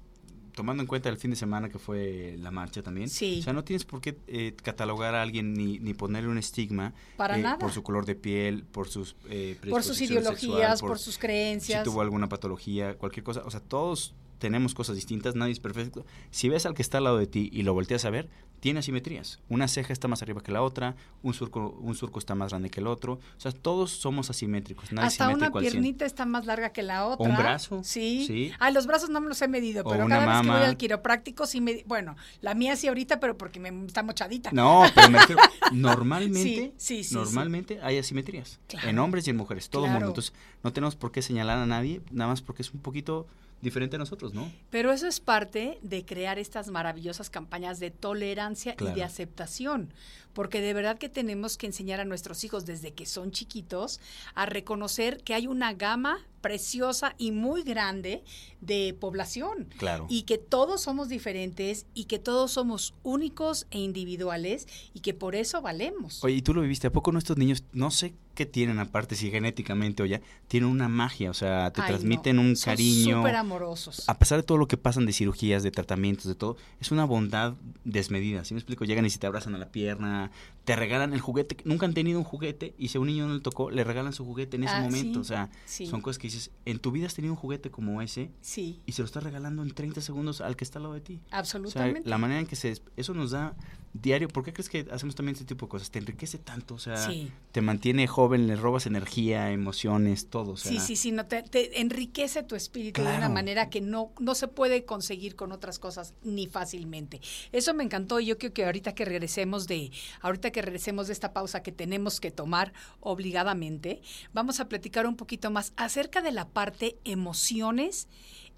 tomando 0.57 0.81
en 0.81 0.87
cuenta 0.87 1.07
el 1.09 1.17
fin 1.17 1.29
de 1.29 1.37
semana 1.37 1.69
que 1.69 1.77
fue 1.77 2.35
la 2.39 2.49
marcha 2.49 2.81
también. 2.81 3.09
Sí. 3.09 3.37
O 3.39 3.43
sea, 3.43 3.53
no 3.53 3.63
tienes 3.63 3.85
por 3.85 4.01
qué 4.01 4.17
eh, 4.25 4.55
catalogar 4.63 5.13
a 5.13 5.21
alguien 5.21 5.53
ni, 5.53 5.77
ni 5.77 5.93
ponerle 5.93 6.29
un 6.29 6.39
estigma 6.39 6.95
Para 7.15 7.37
eh, 7.37 7.43
nada. 7.43 7.59
por 7.59 7.71
su 7.71 7.83
color 7.83 8.07
de 8.07 8.15
piel, 8.15 8.63
por 8.63 8.87
sus 8.89 9.15
eh, 9.29 9.55
por 9.69 9.83
sus 9.83 10.01
ideologías, 10.01 10.71
sexual, 10.71 10.89
por, 10.89 10.97
sus 10.97 11.19
creencias. 11.19 11.83
si 11.83 11.89
tuvo 11.89 12.01
alguna 12.01 12.27
patología, 12.27 12.97
cualquier 12.97 13.23
cosa. 13.23 13.43
O 13.45 13.51
sea, 13.51 13.59
todos 13.59 14.15
tenemos 14.39 14.73
cosas 14.73 14.95
distintas, 14.95 15.35
nadie 15.35 15.53
es 15.53 15.59
perfecto. 15.59 16.05
Si 16.31 16.49
ves 16.49 16.65
al 16.65 16.73
que 16.73 16.81
está 16.81 16.97
al 16.97 17.03
lado 17.03 17.19
de 17.19 17.27
ti 17.27 17.49
y 17.53 17.61
lo 17.61 17.73
volteas 17.75 18.05
a 18.05 18.09
ver, 18.09 18.27
tiene 18.59 18.79
asimetrías. 18.79 19.39
Una 19.49 19.67
ceja 19.67 19.93
está 19.93 20.07
más 20.07 20.21
arriba 20.21 20.41
que 20.41 20.51
la 20.51 20.61
otra, 20.63 20.95
un 21.21 21.33
surco, 21.33 21.77
un 21.79 21.93
surco 21.95 22.17
está 22.19 22.33
más 22.35 22.49
grande 22.49 22.69
que 22.69 22.79
el 22.79 22.87
otro. 22.87 23.13
O 23.13 23.39
sea, 23.39 23.51
todos 23.51 23.91
somos 23.91 24.29
asimétricos, 24.29 24.91
nadie 24.91 25.07
Hasta 25.07 25.29
una 25.29 25.51
piernita 25.51 26.05
está 26.05 26.25
más 26.25 26.45
larga 26.45 26.71
que 26.71 26.81
la 26.83 27.05
otra. 27.05 27.29
un 27.29 27.37
brazo, 27.37 27.83
Sí. 27.83 28.25
sí. 28.25 28.51
Ah, 28.59 28.71
los 28.71 28.87
brazos 28.87 29.09
no 29.09 29.21
me 29.21 29.27
los 29.29 29.41
he 29.41 29.47
medido, 29.47 29.83
O 29.85 29.89
pero 29.89 30.07
cada 30.07 30.25
vez 30.25 30.41
que 30.41 30.51
voy 30.51 30.61
al 30.65 30.77
quiropráctico 30.77 31.45
sí 31.45 31.61
me... 31.61 31.83
Bueno, 31.85 32.15
la 32.41 32.55
mía 32.55 32.75
sí 32.75 32.87
ahorita, 32.87 33.19
pero 33.19 33.37
porque 33.37 33.59
me 33.59 33.69
está 33.85 34.01
mochadita. 34.03 34.49
No, 34.51 34.85
pero 34.95 35.09
me 35.09 35.19
refiero, 35.19 35.41
normalmente, 35.71 36.37
Sí, 36.41 36.73
sí, 36.77 37.03
sí, 37.03 37.15
normalmente 37.15 37.79
hay 37.81 37.97
asimetrías 37.97 38.59
Claro. 38.67 38.89
en 38.89 38.99
hombres 38.99 39.27
y 39.27 39.29
en 39.31 39.37
mujeres, 39.37 39.69
todo 39.69 39.83
el 39.85 39.89
Claro. 39.91 39.99
mundo. 39.99 40.11
Entonces, 40.11 40.33
no 40.63 40.73
tenemos 40.73 40.95
por 40.95 41.11
qué 41.11 41.21
señalar 41.21 41.57
a 41.59 41.65
nadie, 41.65 42.01
nada 42.11 42.29
más 42.31 42.41
porque 42.41 42.61
es 42.63 42.73
un 42.73 42.79
poquito 42.79 43.27
diferente 43.61 43.95
a 43.95 43.99
nosotros, 43.99 44.33
¿no? 44.33 44.51
Pero 44.69 44.91
eso 44.91 45.07
es 45.07 45.19
parte 45.19 45.79
de 45.81 46.05
crear 46.05 46.39
estas 46.39 46.69
maravillosas 46.69 47.29
campañas 47.29 47.79
de 47.79 47.91
tolerancia 47.91 48.75
y 48.79 48.93
de 48.93 49.03
aceptación, 49.03 49.93
porque 50.33 50.61
de 50.61 50.73
verdad 50.73 50.97
que 50.97 51.09
tenemos 51.09 51.57
que 51.57 51.65
enseñar 51.65 51.99
a 51.99 52.05
nuestros 52.05 52.43
hijos 52.43 52.65
desde 52.65 52.93
que 52.93 53.05
son 53.05 53.31
chiquitos 53.31 53.99
a 54.35 54.45
reconocer 54.45 55.23
que 55.23 55.33
hay 55.33 55.47
una 55.47 55.73
gama 55.73 56.19
preciosa 56.41 57.15
y 57.17 57.31
muy 57.31 57.63
grande 57.63 58.23
de 58.61 58.95
población. 58.99 59.67
Claro. 59.77 60.05
Y 60.09 60.23
que 60.23 60.37
todos 60.37 60.81
somos 60.81 61.09
diferentes 61.09 61.87
y 61.93 62.05
que 62.05 62.19
todos 62.19 62.51
somos 62.51 62.93
únicos 63.03 63.65
e 63.71 63.79
individuales 63.79 64.67
y 64.93 64.99
que 64.99 65.13
por 65.13 65.35
eso 65.35 65.61
valemos. 65.61 66.23
Oye, 66.23 66.35
¿y 66.35 66.41
tú 66.41 66.53
lo 66.53 66.61
viviste? 66.61 66.87
¿A 66.87 66.91
poco 66.91 67.11
nuestros 67.11 67.37
niños, 67.37 67.63
no 67.73 67.89
sé 67.91 68.13
qué 68.37 68.45
tienen 68.45 68.77
aparte, 68.77 69.15
si 69.15 69.31
genéticamente 69.31 70.03
o 70.03 70.05
ya, 70.05 70.21
tienen 70.47 70.69
una 70.69 70.87
magia, 70.87 71.31
o 71.31 71.33
sea, 71.33 71.71
te 71.73 71.81
Ay, 71.81 71.87
transmiten 71.87 72.35
no, 72.35 72.43
un 72.43 72.55
son 72.55 72.71
cariño. 72.71 73.17
súper 73.17 73.35
amorosos. 73.35 74.07
A 74.07 74.19
pesar 74.19 74.37
de 74.37 74.43
todo 74.43 74.59
lo 74.59 74.67
que 74.67 74.77
pasan 74.77 75.07
de 75.07 75.11
cirugías, 75.13 75.63
de 75.63 75.71
tratamientos, 75.71 76.27
de 76.27 76.35
todo, 76.35 76.55
es 76.79 76.91
una 76.91 77.03
bondad 77.03 77.55
desmedida. 77.83 78.45
¿Sí 78.45 78.53
me 78.53 78.59
explico? 78.59 78.85
Llegan 78.85 79.07
y 79.07 79.09
si 79.09 79.17
te 79.17 79.25
abrazan 79.25 79.55
a 79.55 79.57
la 79.57 79.71
pierna, 79.71 80.29
te 80.67 80.75
regalan 80.75 81.13
el 81.13 81.21
juguete. 81.21 81.55
Nunca 81.63 81.85
han 81.85 81.93
tenido 81.93 82.19
un 82.19 82.25
juguete 82.25 82.75
y 82.77 82.89
si 82.89 82.97
a 82.97 82.99
un 82.99 83.07
niño 83.07 83.25
no 83.25 83.35
le 83.35 83.39
tocó, 83.39 83.71
le 83.71 83.85
regalan 83.85 84.11
su 84.11 84.25
juguete 84.25 84.57
en 84.57 84.65
ese 84.65 84.73
Ah, 84.73 84.81
momento. 84.81 85.13
sí, 85.13 85.19
o 85.21 85.23
sea, 85.23 85.49
sí. 85.65 85.85
son 85.87 86.01
cosas 86.01 86.17
que 86.19 86.27
dices, 86.27 86.51
en 86.65 86.79
tu 86.79 86.91
vida 86.91 87.05
has 87.07 87.13
tenido 87.13 87.33
un 87.33 87.39
juguete 87.39 87.71
como 87.71 88.01
ese 88.01 88.31
Sí, 88.41 88.81
y 88.85 88.91
se 88.91 89.01
lo 89.01 89.05
estás 89.05 89.23
regalando 89.23 89.63
en 89.63 89.71
30 89.73 90.01
segundos 90.01 90.41
al 90.41 90.57
que 90.57 90.65
está 90.65 90.79
al 90.79 90.83
lado 90.83 90.95
de 90.95 90.99
ti. 90.99 91.21
O 91.27 91.29
sea, 91.29 91.39
absolutamente. 91.39 92.09
la 92.09 92.17
manera 92.17 92.41
en 92.41 92.47
que 92.47 92.57
se... 92.57 92.81
Eso 92.97 93.13
nos 93.13 93.31
da 93.31 93.55
diario. 93.93 94.27
¿Por 94.27 94.43
qué 94.43 94.51
crees 94.51 94.67
que 94.67 94.85
hacemos 94.91 95.15
también 95.15 95.35
este 95.35 95.45
tipo 95.45 95.67
de 95.67 95.69
cosas? 95.69 95.89
Te 95.89 95.99
enriquece 95.99 96.37
tanto, 96.37 96.75
o 96.75 96.79
sea, 96.79 97.09
te 97.53 97.61
mantiene 97.61 98.05
joven, 98.05 98.45
le 98.45 98.57
robas 98.57 98.85
energía, 98.87 99.49
emociones, 99.51 100.27
todo. 100.29 100.51
O 100.51 100.57
sea, 100.57 100.69
Sí, 100.71 100.79
sí, 100.79 100.95
sí, 100.97 101.11
no, 101.13 101.25
te, 101.27 101.43
te 101.43 101.79
enriquece 101.79 102.43
tu 102.43 102.55
espíritu 102.55 103.01
de 103.03 103.15
una 103.15 103.29
manera 103.29 103.69
que 103.69 103.79
no, 103.79 104.11
no 104.19 104.35
se 104.35 104.49
puede 104.49 104.83
conseguir 104.83 105.35
con 105.37 105.53
otras 105.53 105.79
cosas 105.79 106.13
ni 106.23 106.45
fácilmente. 106.47 107.21
Eso 107.53 107.73
me 107.73 107.85
encantó 107.85 108.19
y 108.19 108.25
yo 108.25 108.37
creo 108.37 108.51
que 108.53 108.65
ahorita 108.65 108.93
que 108.93 109.05
regresemos 109.05 109.65
de, 109.67 109.91
ahorita 110.21 110.51
que 110.51 110.56
regresemos 110.61 111.07
de 111.07 111.13
esta 111.13 111.33
pausa 111.33 111.63
que 111.63 111.71
tenemos 111.71 112.19
que 112.19 112.31
tomar 112.31 112.73
obligadamente, 112.99 114.01
vamos 114.33 114.59
a 114.59 114.67
platicar 114.67 115.07
un 115.07 115.15
poquito 115.15 115.51
más 115.51 115.73
acerca 115.75 116.21
de 116.21 116.31
la 116.31 116.49
parte 116.49 116.97
emociones 117.03 118.07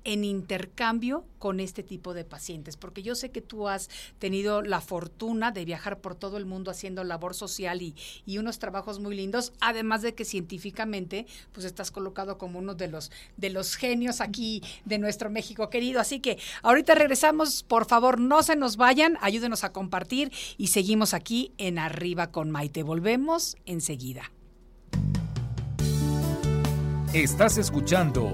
en 0.03 0.23
intercambio 0.23 1.25
con 1.37 1.59
este 1.59 1.83
tipo 1.83 2.13
de 2.13 2.25
pacientes, 2.25 2.77
porque 2.77 3.01
yo 3.01 3.15
sé 3.15 3.31
que 3.31 3.41
tú 3.41 3.67
has 3.67 3.89
tenido 4.19 4.61
la 4.61 4.81
fortuna 4.81 5.51
de 5.51 5.65
viajar 5.65 5.99
por 5.99 6.15
todo 6.15 6.37
el 6.37 6.45
mundo 6.45 6.71
haciendo 6.71 7.03
labor 7.03 7.33
social 7.33 7.81
y, 7.81 7.95
y 8.25 8.37
unos 8.37 8.59
trabajos 8.59 8.99
muy 8.99 9.15
lindos, 9.15 9.53
además 9.59 10.01
de 10.01 10.15
que 10.15 10.25
científicamente 10.25 11.25
pues 11.51 11.65
estás 11.65 11.91
colocado 11.91 12.37
como 12.37 12.59
uno 12.59 12.75
de 12.75 12.87
los 12.87 13.11
de 13.37 13.49
los 13.49 13.75
genios 13.75 14.21
aquí 14.21 14.61
de 14.85 14.97
nuestro 14.97 15.29
México 15.29 15.69
querido, 15.69 15.99
así 15.99 16.19
que 16.19 16.37
ahorita 16.63 16.95
regresamos, 16.95 17.63
por 17.63 17.85
favor, 17.85 18.19
no 18.19 18.43
se 18.43 18.55
nos 18.55 18.77
vayan, 18.77 19.17
ayúdenos 19.21 19.63
a 19.63 19.71
compartir 19.71 20.31
y 20.57 20.67
seguimos 20.67 21.13
aquí 21.13 21.53
en 21.57 21.79
Arriba 21.79 22.31
con 22.31 22.51
Maite. 22.51 22.83
Volvemos 22.83 23.57
enseguida. 23.65 24.31
Estás 27.13 27.57
escuchando 27.57 28.33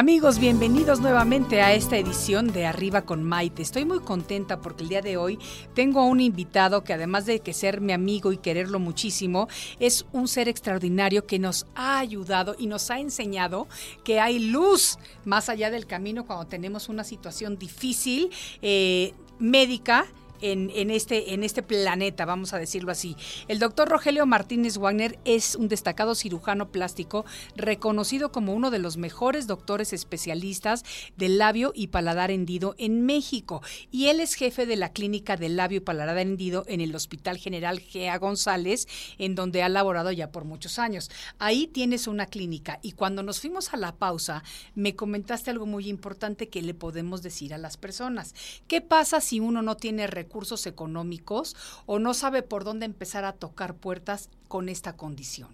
Amigos, 0.00 0.38
bienvenidos 0.38 1.00
nuevamente 1.00 1.60
a 1.60 1.74
esta 1.74 1.98
edición 1.98 2.54
de 2.54 2.64
Arriba 2.64 3.02
con 3.02 3.22
Maite. 3.22 3.60
Estoy 3.60 3.84
muy 3.84 4.00
contenta 4.00 4.62
porque 4.62 4.82
el 4.82 4.88
día 4.88 5.02
de 5.02 5.18
hoy 5.18 5.38
tengo 5.74 6.00
a 6.00 6.06
un 6.06 6.20
invitado 6.20 6.82
que 6.84 6.94
además 6.94 7.26
de 7.26 7.40
que 7.40 7.52
ser 7.52 7.82
mi 7.82 7.92
amigo 7.92 8.32
y 8.32 8.38
quererlo 8.38 8.78
muchísimo, 8.78 9.46
es 9.78 10.06
un 10.12 10.26
ser 10.26 10.48
extraordinario 10.48 11.26
que 11.26 11.38
nos 11.38 11.66
ha 11.74 11.98
ayudado 11.98 12.56
y 12.58 12.66
nos 12.66 12.90
ha 12.90 12.98
enseñado 12.98 13.68
que 14.02 14.20
hay 14.20 14.38
luz 14.38 14.96
más 15.26 15.50
allá 15.50 15.70
del 15.70 15.86
camino 15.86 16.24
cuando 16.24 16.46
tenemos 16.46 16.88
una 16.88 17.04
situación 17.04 17.58
difícil 17.58 18.30
eh, 18.62 19.12
médica 19.38 20.06
en, 20.40 20.90
este, 20.90 21.34
este 21.44 21.62
planeta, 21.62 22.24
vamos 22.24 22.52
a 22.52 22.58
decirlo 22.58 22.92
así. 22.92 23.16
El 23.48 23.58
doctor 23.58 23.88
Rogelio 23.88 24.26
Martínez 24.26 24.78
Wagner 24.78 25.18
es 25.24 25.54
un 25.54 25.68
destacado 25.68 26.14
cirujano 26.14 26.70
plástico 26.70 27.24
reconocido 27.56 28.32
como 28.32 28.54
uno 28.54 28.70
de 28.70 28.78
los 28.78 28.96
mejores 28.96 29.46
doctores 29.46 29.92
especialistas 29.92 30.84
del 31.16 31.38
labio 31.38 31.72
y 31.74 31.88
paladar 31.88 32.30
hendido 32.30 32.74
en 32.78 33.04
México. 33.04 33.62
Y 33.90 34.06
él 34.06 34.20
es 34.20 34.34
jefe 34.34 34.66
de 34.66 34.76
la 34.76 34.92
clínica 34.92 35.36
del 35.36 35.56
labio 35.56 35.78
y 35.78 35.80
paladar 35.80 36.18
hendido 36.18 36.64
en 36.66 36.80
el 36.80 36.94
Hospital 36.94 37.38
General 37.38 37.78
Gea 37.78 38.18
González, 38.18 38.88
en 39.18 39.34
donde 39.34 39.62
ha 39.62 39.68
laborado 39.68 40.12
ya 40.12 40.32
por 40.32 40.44
muchos 40.44 40.78
años. 40.78 41.10
Ahí 41.38 41.66
tienes 41.66 42.06
una 42.06 42.26
clínica 42.26 42.78
y 42.82 42.92
cuando 42.92 43.22
nos 43.22 43.40
fuimos 43.40 43.72
a 43.72 43.76
la 43.76 43.96
pausa, 43.96 44.42
me 44.74 44.96
comentaste 44.96 45.50
algo 45.50 45.66
muy 45.66 45.88
importante 45.88 46.48
que 46.48 46.62
le 46.62 46.74
podemos 46.74 47.22
decir 47.22 47.54
a 47.54 47.58
las 47.58 47.76
personas. 47.76 48.34
¿Qué 48.66 48.80
pasa 48.80 49.20
si 49.20 49.40
uno 49.40 49.62
no 49.62 49.76
tiene 49.76 50.06
recursos 50.06 50.29
económicos 50.66 51.56
o 51.86 51.98
no 51.98 52.14
sabe 52.14 52.42
por 52.42 52.64
dónde 52.64 52.86
empezar 52.86 53.24
a 53.24 53.32
tocar 53.32 53.74
puertas 53.74 54.30
con 54.48 54.68
esta 54.68 54.96
condición? 54.96 55.48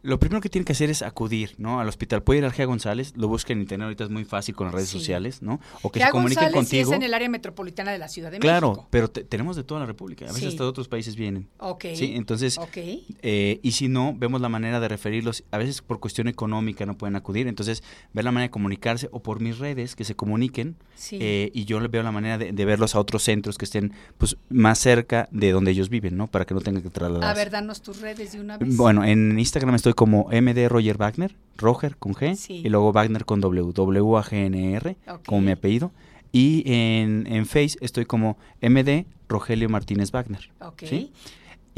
Lo 0.00 0.20
primero 0.20 0.40
que 0.40 0.48
tienen 0.48 0.64
que 0.64 0.72
hacer 0.72 0.90
es 0.90 1.02
acudir, 1.02 1.56
¿no? 1.58 1.80
Al 1.80 1.88
hospital. 1.88 2.22
Puede 2.22 2.38
ir 2.38 2.44
al 2.44 2.52
Gea 2.52 2.66
González, 2.66 3.14
lo 3.16 3.26
busquen 3.26 3.58
en 3.58 3.62
internet, 3.62 3.86
ahorita 3.86 4.04
es 4.04 4.10
muy 4.10 4.24
fácil 4.24 4.54
con 4.54 4.68
las 4.68 4.74
redes 4.74 4.90
Sí. 4.90 4.98
sociales, 5.00 5.42
¿no? 5.42 5.58
O 5.82 5.90
que 5.90 5.98
Gea 5.98 6.06
se 6.06 6.12
comuniquen 6.12 6.44
González 6.52 6.68
sí 6.68 6.76
contigo. 6.76 6.90
es 6.92 6.96
en 6.98 7.02
el 7.02 7.14
área 7.14 7.28
metropolitana 7.28 7.90
de 7.90 7.98
la 7.98 8.06
Ciudad 8.06 8.30
de 8.30 8.38
Claro, 8.38 8.68
México. 8.68 8.86
pero 8.90 9.10
te- 9.10 9.24
tenemos 9.24 9.56
de 9.56 9.64
toda 9.64 9.80
la 9.80 9.86
República. 9.86 10.26
A 10.26 10.28
veces 10.28 10.42
Sí. 10.42 10.48
hasta 10.50 10.62
de 10.62 10.68
otros 10.70 10.86
países 10.86 11.16
vienen. 11.16 11.48
Ok. 11.58 11.86
Sí, 11.96 12.12
entonces, 12.14 12.58
Ok. 12.58 12.76
eh, 12.76 13.58
y 13.60 13.72
si 13.72 13.88
no, 13.88 14.14
vemos 14.16 14.40
la 14.40 14.48
manera 14.48 14.78
de 14.78 14.86
referirlos. 14.86 15.42
A 15.50 15.58
veces 15.58 15.82
por 15.82 15.98
cuestión 15.98 16.28
económica 16.28 16.86
no 16.86 16.96
pueden 16.96 17.16
acudir. 17.16 17.48
Entonces, 17.48 17.82
ver 18.12 18.24
la 18.24 18.30
manera 18.30 18.46
de 18.46 18.50
comunicarse 18.52 19.08
o 19.10 19.20
por 19.20 19.40
mis 19.40 19.58
redes 19.58 19.96
que 19.96 20.04
se 20.04 20.14
comuniquen. 20.14 20.76
Sí. 20.98 21.16
eh, 21.20 21.50
y 21.54 21.64
yo 21.64 21.78
veo 21.88 22.02
la 22.02 22.10
manera 22.10 22.38
de, 22.38 22.50
de 22.52 22.64
verlos 22.64 22.96
a 22.96 22.98
otros 23.00 23.22
centros 23.22 23.56
que 23.56 23.64
estén 23.64 23.92
pues 24.18 24.36
más 24.50 24.80
cerca 24.80 25.28
de 25.30 25.52
donde 25.52 25.70
ellos 25.70 25.88
viven, 25.88 26.16
¿no? 26.16 26.26
Para 26.26 26.44
que 26.44 26.54
no 26.54 26.60
tengan 26.60 26.82
que 26.82 26.90
trasladarse. 26.90 27.30
A 27.30 27.34
ver, 27.34 27.50
danos 27.50 27.80
tus 27.82 28.00
redes 28.00 28.32
de 28.32 28.40
una 28.40 28.58
vez. 28.58 28.76
Bueno, 28.76 29.04
en 29.04 29.38
Instagram 29.38 29.76
estoy 29.76 29.94
como 29.94 30.28
MD 30.32 30.68
Roger 30.68 30.98
Wagner, 30.98 31.36
Roger 31.56 31.96
con 31.96 32.14
G, 32.14 32.34
Sí. 32.34 32.62
y 32.64 32.68
luego 32.68 32.92
Wagner 32.92 33.24
con 33.24 33.40
W, 33.40 33.72
W-A-G-N-R, 33.72 34.96
como 35.24 35.40
mi 35.40 35.52
apellido. 35.52 35.92
Y 36.32 36.62
en, 36.66 37.26
en 37.26 37.46
Face 37.46 37.78
estoy 37.80 38.04
como 38.04 38.36
MD 38.60 39.06
Rogelio 39.28 39.68
Martínez 39.68 40.10
Wagner. 40.10 40.50
Ok. 40.60 40.82
¿sí? 40.84 41.12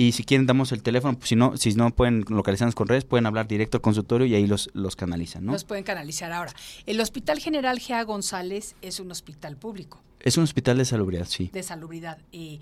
Y 0.01 0.13
si 0.13 0.25
quieren 0.25 0.47
damos 0.47 0.73
el 0.73 0.83
teléfono, 0.83 1.19
pues, 1.19 1.29
si 1.29 1.37
no, 1.37 1.59
si 1.59 1.75
no 1.75 1.91
pueden 1.95 2.25
localizarnos 2.27 2.75
con 2.75 2.89
redes, 2.89 3.05
pueden 3.05 3.27
hablar 3.27 3.47
directo 3.47 3.77
al 3.77 3.83
consultorio 3.83 4.27
y 4.27 4.35
ahí 4.35 4.47
los, 4.47 4.71
los 4.73 4.97
canalizan, 4.97 5.45
¿no? 5.45 5.53
Los 5.53 5.65
pueden 5.65 5.85
canalizar 5.85 6.33
ahora. 6.33 6.55
El 6.87 6.99
Hospital 7.03 7.39
General 7.39 7.79
Gea 7.79 8.03
González 8.05 8.77
es 8.81 8.99
un 8.99 9.11
hospital 9.11 9.59
público 9.59 10.01
Es 10.21 10.39
un 10.39 10.45
hospital 10.45 10.79
de 10.79 10.87
salubridad, 10.87 11.27
sí. 11.27 11.51
de 11.53 11.63
salubridad. 11.63 12.17
Eh, 12.33 12.61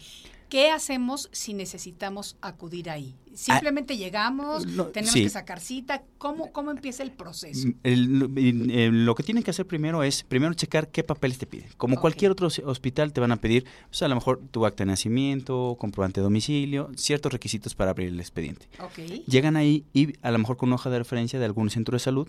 ¿Qué 0.48 0.70
hacemos 0.70 1.28
si 1.32 1.52
necesitamos 1.54 2.36
acudir 2.40 2.88
ahí? 2.90 3.14
Simplemente 3.34 3.96
llegamos, 3.96 4.66
no, 4.66 4.86
tenemos 4.86 5.12
sí. 5.12 5.22
que 5.22 5.28
sacar 5.30 5.60
cita. 5.60 6.02
¿Cómo, 6.16 6.50
cómo 6.52 6.70
empieza 6.70 7.02
el 7.02 7.12
proceso? 7.12 7.68
Mm, 7.68 7.74
el- 7.84 8.22
el- 8.36 8.70
el- 8.70 9.04
lo 9.06 9.14
que 9.14 9.22
tienen 9.22 9.44
que 9.44 9.50
hacer 9.50 9.66
primero 9.66 10.02
es, 10.02 10.24
primero 10.24 10.54
checar 10.54 10.88
qué 10.88 11.04
papeles 11.04 11.38
te 11.38 11.46
piden. 11.46 11.68
Como 11.76 12.00
cualquier 12.00 12.30
otro 12.32 12.48
hos- 12.48 12.62
hospital 12.64 13.12
te 13.12 13.20
van 13.20 13.30
a 13.30 13.36
pedir, 13.36 13.64
pues 13.90 14.02
a 14.02 14.08
lo 14.08 14.14
mejor 14.14 14.40
tu 14.50 14.66
acta 14.66 14.82
de 14.84 14.86
nacimiento, 14.88 15.76
comprobante 15.78 16.20
de 16.20 16.24
domicilio, 16.24 16.90
ciertos 16.96 17.32
requisitos 17.32 17.74
para 17.74 17.90
abrir 17.92 18.08
el 18.08 18.18
expediente. 18.18 18.66
Llegan 19.26 19.56
ahí 19.56 19.84
y 19.92 20.14
a 20.22 20.30
lo 20.30 20.38
mejor 20.38 20.56
con 20.56 20.70
una 20.70 20.76
hoja 20.76 20.90
de 20.90 20.98
referencia 20.98 21.38
de 21.38 21.44
algún 21.44 21.70
centro 21.70 21.94
de 21.94 22.00
salud 22.00 22.26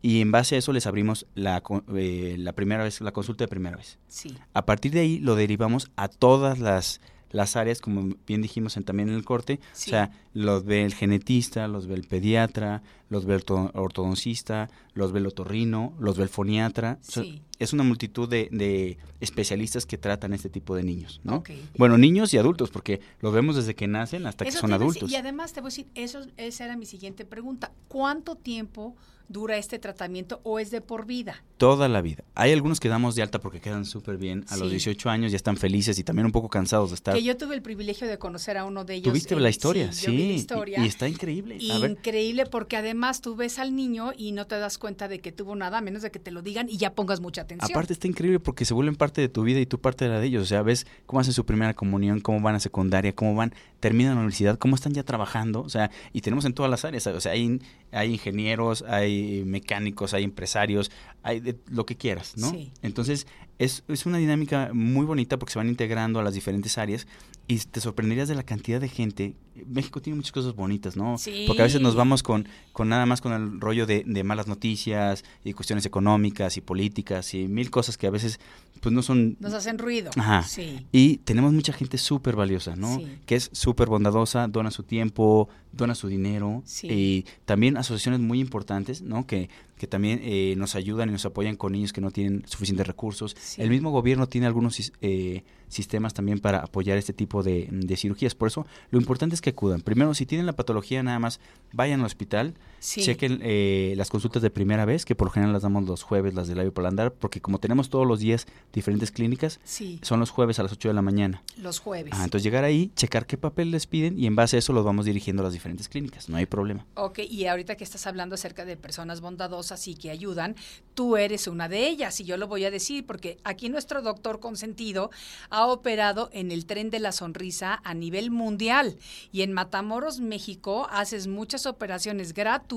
y 0.00 0.20
en 0.20 0.30
base 0.30 0.54
a 0.54 0.58
eso 0.58 0.72
les 0.72 0.86
abrimos 0.86 1.26
la, 1.34 1.62
eh, 1.96 2.36
la 2.38 2.52
primera 2.52 2.84
vez, 2.84 3.00
la 3.00 3.12
consulta 3.12 3.44
de 3.44 3.48
primera 3.48 3.76
vez. 3.76 3.98
Sí. 4.08 4.34
A 4.54 4.64
partir 4.64 4.92
de 4.92 5.00
ahí 5.00 5.18
lo 5.18 5.34
derivamos 5.34 5.90
a 5.96 6.08
todas 6.08 6.58
las, 6.60 7.00
las 7.30 7.56
áreas, 7.56 7.80
como 7.80 8.14
bien 8.26 8.42
dijimos 8.42 8.76
en- 8.76 8.84
también 8.84 9.08
en 9.08 9.14
el 9.16 9.24
corte, 9.24 9.60
Sí. 9.72 9.90
o 9.90 9.92
sea, 9.92 10.10
los 10.32 10.64
ve 10.64 10.84
el 10.84 10.94
genetista, 10.94 11.66
los 11.68 11.86
ve 11.86 11.94
el 11.94 12.06
pediatra, 12.06 12.82
los 13.08 13.24
ve 13.24 13.34
el 13.36 13.44
ortodoncista, 13.74 14.68
los 14.94 15.12
ve 15.12 15.20
el 15.20 15.26
otorrino, 15.26 15.94
los 15.98 16.16
ve 16.16 16.24
el 16.24 16.28
foniatra. 16.28 16.98
O 17.00 17.10
sea, 17.10 17.22
Sí. 17.22 17.42
es 17.58 17.72
una 17.72 17.82
multitud 17.84 18.28
de, 18.28 18.48
de 18.50 18.98
especialistas 19.20 19.86
que 19.86 19.98
tratan 19.98 20.32
este 20.32 20.48
tipo 20.50 20.74
de 20.76 20.82
niños, 20.82 21.20
¿no? 21.24 21.42
Bueno, 21.78 21.98
niños 21.98 22.34
y 22.34 22.38
adultos, 22.38 22.70
porque 22.70 23.00
los 23.20 23.32
vemos 23.32 23.56
desde 23.56 23.74
que 23.74 23.86
nacen 23.86 24.26
hasta 24.26 24.44
que 24.44 24.52
son 24.52 24.72
adultos. 24.72 25.10
Y 25.10 25.16
además 25.16 25.52
te 25.52 25.60
voy 25.60 25.68
a 25.68 25.70
decir, 25.70 25.86
eso, 25.94 26.20
esa 26.36 26.64
era 26.64 26.76
mi 26.76 26.86
siguiente 26.86 27.24
pregunta. 27.24 27.70
¿Cuánto 27.88 28.34
tiempo 28.36 28.94
dura 29.28 29.56
este 29.56 29.80
tratamiento 29.80 30.40
o 30.44 30.58
es 30.60 30.70
de 30.70 30.80
por 30.80 31.04
vida? 31.06 31.42
Toda 31.56 31.88
la 31.88 32.00
vida. 32.02 32.22
Hay 32.34 32.52
algunos 32.52 32.78
que 32.78 32.88
damos 32.88 33.14
de 33.16 33.22
alta 33.22 33.40
porque 33.40 33.60
quedan 33.60 33.84
súper 33.84 34.18
bien. 34.18 34.44
A 34.48 34.56
los 34.56 34.68
Sí. 34.68 34.74
18 34.74 35.08
años 35.10 35.32
ya 35.32 35.36
están 35.36 35.56
felices 35.56 35.98
y 35.98 36.04
también 36.04 36.26
un 36.26 36.32
poco 36.32 36.48
cansados 36.48 36.90
de 36.90 36.94
estar. 36.96 37.14
Que 37.14 37.22
yo 37.24 37.36
tuve 37.36 37.54
el 37.54 37.62
privilegio 37.62 38.06
de 38.06 38.18
conocer 38.18 38.56
a 38.58 38.64
uno 38.64 38.84
de 38.84 38.94
ellos. 38.96 39.10
¿Tuviste 39.12 39.34
eh, 39.34 39.40
la 39.40 39.48
historia? 39.50 39.92
Sí, 39.92 40.06
la 40.06 40.12
y- 40.12 40.30
historia. 40.34 40.84
Y, 40.84 40.86
está 40.86 41.08
increíble. 41.08 41.56
Increíble 41.58 42.46
porque 42.46 42.76
además 42.76 42.95
tú 43.20 43.36
ves 43.36 43.58
al 43.58 43.74
niño 43.74 44.12
y 44.16 44.32
no 44.32 44.46
te 44.46 44.58
das 44.58 44.78
cuenta 44.78 45.08
de 45.08 45.20
que 45.20 45.32
tuvo 45.32 45.54
nada, 45.54 45.78
a 45.78 45.80
menos 45.80 46.02
de 46.02 46.10
que 46.10 46.18
te 46.18 46.30
lo 46.30 46.42
digan 46.42 46.68
y 46.68 46.76
ya 46.76 46.94
pongas 46.94 47.20
mucha 47.20 47.42
atención. 47.42 47.70
Aparte 47.70 47.92
está 47.92 48.06
increíble 48.06 48.40
porque 48.40 48.64
se 48.64 48.74
vuelven 48.74 48.96
parte 48.96 49.20
de 49.20 49.28
tu 49.28 49.42
vida 49.42 49.60
y 49.60 49.66
tú 49.66 49.80
parte 49.80 50.04
de 50.06 50.10
la 50.10 50.20
de 50.20 50.26
ellos. 50.26 50.42
O 50.42 50.46
sea, 50.46 50.62
ves 50.62 50.86
cómo 51.06 51.20
hacen 51.20 51.32
su 51.32 51.44
primera 51.44 51.74
comunión, 51.74 52.20
cómo 52.20 52.40
van 52.40 52.54
a 52.54 52.60
secundaria, 52.60 53.14
cómo 53.14 53.34
van, 53.34 53.54
terminan 53.80 54.14
la 54.14 54.20
universidad, 54.20 54.58
cómo 54.58 54.74
están 54.74 54.94
ya 54.94 55.02
trabajando. 55.02 55.60
O 55.60 55.68
sea, 55.68 55.90
y 56.12 56.20
tenemos 56.20 56.44
en 56.44 56.54
todas 56.54 56.70
las 56.70 56.84
áreas. 56.84 57.06
O 57.06 57.20
sea, 57.20 57.32
hay, 57.32 57.60
hay 57.92 58.12
ingenieros, 58.12 58.82
hay 58.82 59.44
mecánicos, 59.44 60.14
hay 60.14 60.24
empresarios, 60.24 60.90
hay 61.22 61.40
de 61.40 61.56
lo 61.68 61.86
que 61.86 61.96
quieras, 61.96 62.36
¿no? 62.36 62.50
Sí. 62.50 62.72
Entonces, 62.82 63.26
es, 63.58 63.84
es 63.88 64.06
una 64.06 64.18
dinámica 64.18 64.70
muy 64.72 65.06
bonita 65.06 65.38
porque 65.38 65.52
se 65.52 65.58
van 65.58 65.68
integrando 65.68 66.20
a 66.20 66.22
las 66.22 66.34
diferentes 66.34 66.78
áreas 66.78 67.06
y 67.46 67.58
te 67.58 67.80
sorprenderías 67.80 68.28
de 68.28 68.34
la 68.34 68.42
cantidad 68.42 68.80
de 68.80 68.88
gente. 68.88 69.34
México 69.66 70.02
tiene 70.02 70.16
muchas 70.16 70.32
cosas 70.32 70.54
bonitas, 70.54 70.96
¿no? 70.96 71.18
Sí. 71.18 71.44
Porque 71.46 71.62
a 71.62 71.64
veces 71.64 71.80
nos 71.80 71.94
vamos 71.94 72.22
con, 72.22 72.48
con 72.72 72.88
nada 72.88 73.06
más 73.06 73.20
con 73.20 73.32
el 73.32 73.60
rollo 73.60 73.86
de, 73.86 74.04
de 74.06 74.24
malas 74.24 74.46
noticias 74.46 75.24
y 75.44 75.52
cuestiones 75.52 75.86
económicas 75.86 76.56
y 76.56 76.60
políticas 76.60 77.32
y 77.34 77.48
mil 77.48 77.70
cosas 77.70 77.96
que 77.96 78.06
a 78.06 78.10
veces 78.10 78.40
pues 78.80 78.94
no 78.94 79.02
son... 79.02 79.36
Nos 79.40 79.54
hacen 79.54 79.78
ruido. 79.78 80.10
Ajá. 80.16 80.42
Sí. 80.42 80.86
Y 80.92 81.18
tenemos 81.18 81.52
mucha 81.52 81.72
gente 81.72 81.96
súper 81.96 82.36
valiosa, 82.36 82.76
¿no? 82.76 82.98
Sí. 82.98 83.06
Que 83.24 83.36
es 83.36 83.48
súper 83.52 83.88
bondadosa, 83.88 84.48
dona 84.48 84.70
su 84.70 84.82
tiempo, 84.82 85.48
dona 85.72 85.94
su 85.94 86.08
dinero. 86.08 86.62
Sí. 86.66 86.88
Y 86.90 87.26
también 87.46 87.78
asociaciones 87.78 88.20
muy 88.20 88.38
importantes, 88.38 89.00
¿no? 89.00 89.26
Que, 89.26 89.48
que 89.78 89.86
también 89.86 90.20
eh, 90.22 90.54
nos 90.58 90.74
ayudan 90.74 91.08
y 91.08 91.12
nos 91.12 91.24
apoyan 91.24 91.56
con 91.56 91.72
niños 91.72 91.92
que 91.94 92.02
no 92.02 92.10
tienen 92.10 92.44
suficientes 92.46 92.86
recursos. 92.86 93.34
Sí. 93.40 93.62
El 93.62 93.70
mismo 93.70 93.90
gobierno 93.90 94.26
tiene 94.28 94.46
algunos 94.46 94.92
eh, 95.00 95.42
sistemas 95.68 96.12
también 96.12 96.38
para 96.38 96.58
apoyar 96.58 96.98
este 96.98 97.14
tipo 97.14 97.42
de, 97.42 97.68
de 97.70 97.96
cirugías. 97.96 98.34
Por 98.34 98.48
eso, 98.48 98.66
lo 98.90 98.98
importante 98.98 99.34
es 99.34 99.40
que 99.40 99.45
acudan. 99.50 99.80
Primero, 99.80 100.14
si 100.14 100.26
tienen 100.26 100.46
la 100.46 100.54
patología, 100.54 101.02
nada 101.02 101.18
más 101.18 101.40
vayan 101.72 102.00
al 102.00 102.06
hospital, 102.06 102.54
Sí. 102.86 103.02
chequen 103.02 103.40
eh, 103.42 103.94
las 103.96 104.10
consultas 104.10 104.42
de 104.42 104.50
primera 104.50 104.84
vez, 104.84 105.04
que 105.04 105.16
por 105.16 105.26
lo 105.26 105.32
general 105.32 105.52
las 105.52 105.62
damos 105.62 105.82
los 105.88 106.04
jueves, 106.04 106.34
las 106.34 106.46
del 106.46 106.58
labio 106.58 106.72
palandar, 106.72 107.12
porque 107.12 107.40
como 107.40 107.58
tenemos 107.58 107.90
todos 107.90 108.06
los 108.06 108.20
días 108.20 108.46
diferentes 108.72 109.10
clínicas, 109.10 109.58
Sí, 109.64 109.98
son 110.02 110.20
los 110.20 110.30
jueves 110.30 110.60
a 110.60 110.62
las 110.62 110.70
8 110.70 110.86
de 110.90 110.94
la 110.94 111.02
mañana. 111.02 111.42
los 111.56 111.80
jueves. 111.80 112.12
Ah, 112.16 112.22
entonces 112.22 112.44
llegar 112.44 112.62
ahí, 112.62 112.92
checar 112.94 113.26
qué 113.26 113.36
papel 113.36 113.72
les 113.72 113.88
piden 113.88 114.16
y 114.16 114.26
en 114.26 114.36
base 114.36 114.54
a 114.54 114.60
eso 114.60 114.72
los 114.72 114.84
vamos 114.84 115.04
dirigiendo 115.04 115.42
a 115.42 115.44
las 115.44 115.52
diferentes 115.52 115.88
clínicas, 115.88 116.28
no 116.28 116.36
hay 116.36 116.46
problema. 116.46 116.86
Ok, 116.94 117.18
y 117.28 117.46
ahorita 117.46 117.74
que 117.74 117.82
estás 117.82 118.06
hablando 118.06 118.36
acerca 118.36 118.64
de 118.64 118.76
personas 118.76 119.20
bondadosas 119.20 119.88
y 119.88 119.96
que 119.96 120.10
ayudan, 120.12 120.54
tú 120.94 121.16
eres 121.16 121.48
una 121.48 121.68
de 121.68 121.88
ellas 121.88 122.20
y 122.20 122.24
yo 122.24 122.36
lo 122.36 122.46
voy 122.46 122.64
a 122.66 122.70
decir 122.70 123.04
porque 123.04 123.38
aquí 123.42 123.68
nuestro 123.68 124.00
doctor 124.00 124.38
consentido 124.38 125.10
ha 125.50 125.66
operado 125.66 126.30
en 126.32 126.52
el 126.52 126.66
tren 126.66 126.90
de 126.90 127.00
la 127.00 127.10
sonrisa 127.10 127.80
a 127.82 127.94
nivel 127.94 128.30
mundial 128.30 128.96
y 129.32 129.42
en 129.42 129.52
Matamoros, 129.52 130.20
México, 130.20 130.86
haces 130.92 131.26
muchas 131.26 131.66
operaciones 131.66 132.32
gratuitas 132.32 132.75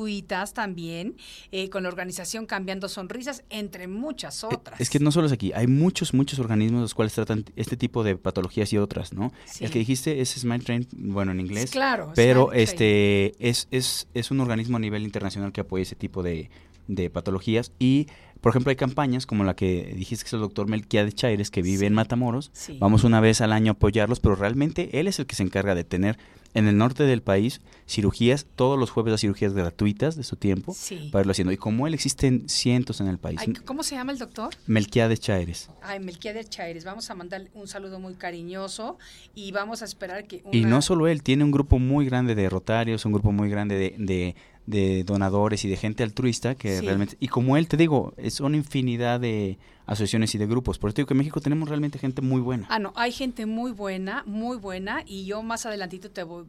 también 0.54 1.16
eh, 1.52 1.70
con 1.70 1.84
la 1.84 1.90
organización 1.90 2.46
Cambiando 2.46 2.88
Sonrisas, 2.90 3.44
entre 3.50 3.88
muchas 3.88 4.44
Eh, 4.44 4.48
otras. 4.52 4.80
Es 4.80 4.90
que 4.90 5.00
no 5.00 5.12
solo 5.12 5.28
es 5.28 5.34
aquí, 5.34 5.52
hay 5.54 5.68
muchos, 5.68 6.14
muchos 6.14 6.40
organismos 6.40 6.82
los 6.82 6.94
cuales 6.94 7.14
tratan 7.14 7.46
este 7.56 7.78
tipo 7.78 8.04
de 8.04 8.16
patologías 8.16 8.72
y 8.74 8.78
otras, 8.78 9.14
¿no? 9.14 9.32
Sí. 9.46 9.66
El 9.66 9.72
que 9.72 9.80
dijiste 9.80 10.22
es 10.22 10.30
Smile 10.32 10.64
Train, 10.64 10.88
bueno, 10.94 11.32
en 11.32 11.40
inglés, 11.40 11.72
Claro, 11.72 12.12
pero 12.16 12.54
este 12.54 13.34
es, 13.40 13.68
es, 13.72 14.08
es 14.14 14.32
un 14.32 14.40
organismo 14.40 14.78
a 14.78 14.80
nivel 14.80 15.04
internacional 15.04 15.52
que 15.52 15.62
apoya 15.62 15.84
ese 15.84 15.96
tipo 15.96 16.24
de, 16.24 16.50
de 16.88 17.10
patologías 17.10 17.72
y, 17.80 18.08
por 18.42 18.52
ejemplo, 18.52 18.70
hay 18.70 18.76
campañas 18.76 19.26
como 19.26 19.44
la 19.44 19.56
que 19.56 19.94
dijiste 19.96 20.24
que 20.24 20.28
es 20.28 20.34
el 20.34 20.40
doctor 20.40 20.68
Melquiades 20.68 21.14
Chaires, 21.16 21.52
que 21.52 21.62
vive 21.62 21.80
Sí. 21.80 21.86
en 21.86 21.94
Matamoros, 21.94 22.50
Sí. 22.54 22.78
vamos 22.80 23.04
una 23.04 23.20
vez 23.20 23.42
al 23.42 23.52
año 23.54 23.72
a 23.72 23.74
apoyarlos, 23.74 24.20
pero 24.20 24.36
realmente 24.36 25.00
él 25.00 25.08
es 25.08 25.20
el 25.20 25.26
que 25.26 25.36
se 25.36 25.44
encarga 25.44 25.76
de 25.76 25.84
tener 25.84 26.18
en 26.54 26.68
el 26.68 26.78
norte 26.78 27.04
del 27.04 27.22
país 27.22 27.62
cirugías, 27.88 28.46
todos 28.56 28.78
los 28.80 28.90
jueves 28.92 29.12
las 29.12 29.22
cirugías 29.22 29.54
gratuitas 29.54 30.16
de 30.16 30.24
su 30.24 30.36
tiempo, 30.36 30.74
Sí. 30.74 31.10
para 31.12 31.22
irlo 31.22 31.32
haciendo. 31.32 31.52
Y 31.52 31.58
como 31.58 31.88
él 31.88 31.94
existen 31.94 32.48
cientos 32.50 33.02
en 33.02 33.08
el 33.08 33.18
país. 33.18 33.40
Ay, 33.40 33.54
¿Cómo 33.66 33.84
se 33.84 33.96
llama 33.96 34.12
el 34.12 34.18
doctor? 34.20 34.50
Melquiades 34.68 35.20
Chaires. 35.20 35.70
Ay, 35.82 36.00
Melquiades 36.00 36.50
Chaires, 36.50 36.86
vamos 36.86 37.10
a 37.10 37.16
mandarle 37.16 37.50
un 37.54 37.68
saludo 37.68 38.00
muy 38.00 38.16
cariñoso 38.16 38.98
y 39.36 39.52
vamos 39.52 39.82
a 39.82 39.86
esperar 39.86 40.26
que 40.28 40.44
Y 40.52 40.62
una- 40.62 40.70
no 40.70 40.82
solo 40.82 41.08
él, 41.08 41.24
tiene 41.24 41.44
un 41.44 41.52
grupo 41.52 41.80
muy 41.80 42.06
grande 42.06 42.36
de 42.36 42.50
rotarios, 42.50 43.06
un 43.06 43.14
grupo 43.14 43.32
muy 43.32 43.50
grande 43.50 43.76
de, 43.76 43.96
de- 43.98 44.36
de 44.66 45.04
donadores 45.04 45.66
y 45.66 45.70
de 45.70 45.78
gente 45.78 46.04
altruista 46.04 46.54
que 46.54 46.78
Sí. 46.80 46.86
realmente... 46.86 47.18
Y 47.20 47.28
como 47.28 47.58
él, 47.58 47.68
te 47.68 47.76
digo, 47.76 48.14
es 48.18 48.40
una 48.40 48.56
infinidad 48.56 49.20
de 49.20 49.58
asociaciones 49.89 50.36
y 50.36 50.38
de 50.38 50.45
grupos. 50.45 50.78
Por 50.78 50.89
eso 50.89 50.97
digo 50.97 51.08
que 51.08 51.13
en 51.13 51.17
México 51.17 51.41
tenemos 51.41 51.67
realmente 51.67 51.97
gente 51.97 52.21
muy 52.21 52.39
buena. 52.41 52.67
Ah, 52.69 52.78
no, 52.78 52.93
hay 52.95 53.12
gente 53.12 53.45
muy 53.47 53.71
buena, 53.71 54.23
muy 54.28 54.58
buena, 54.58 55.02
y 55.06 55.25
yo 55.25 55.41
más 55.41 55.65
adelantito 55.65 56.12
te, 56.12 56.21
voy- 56.23 56.45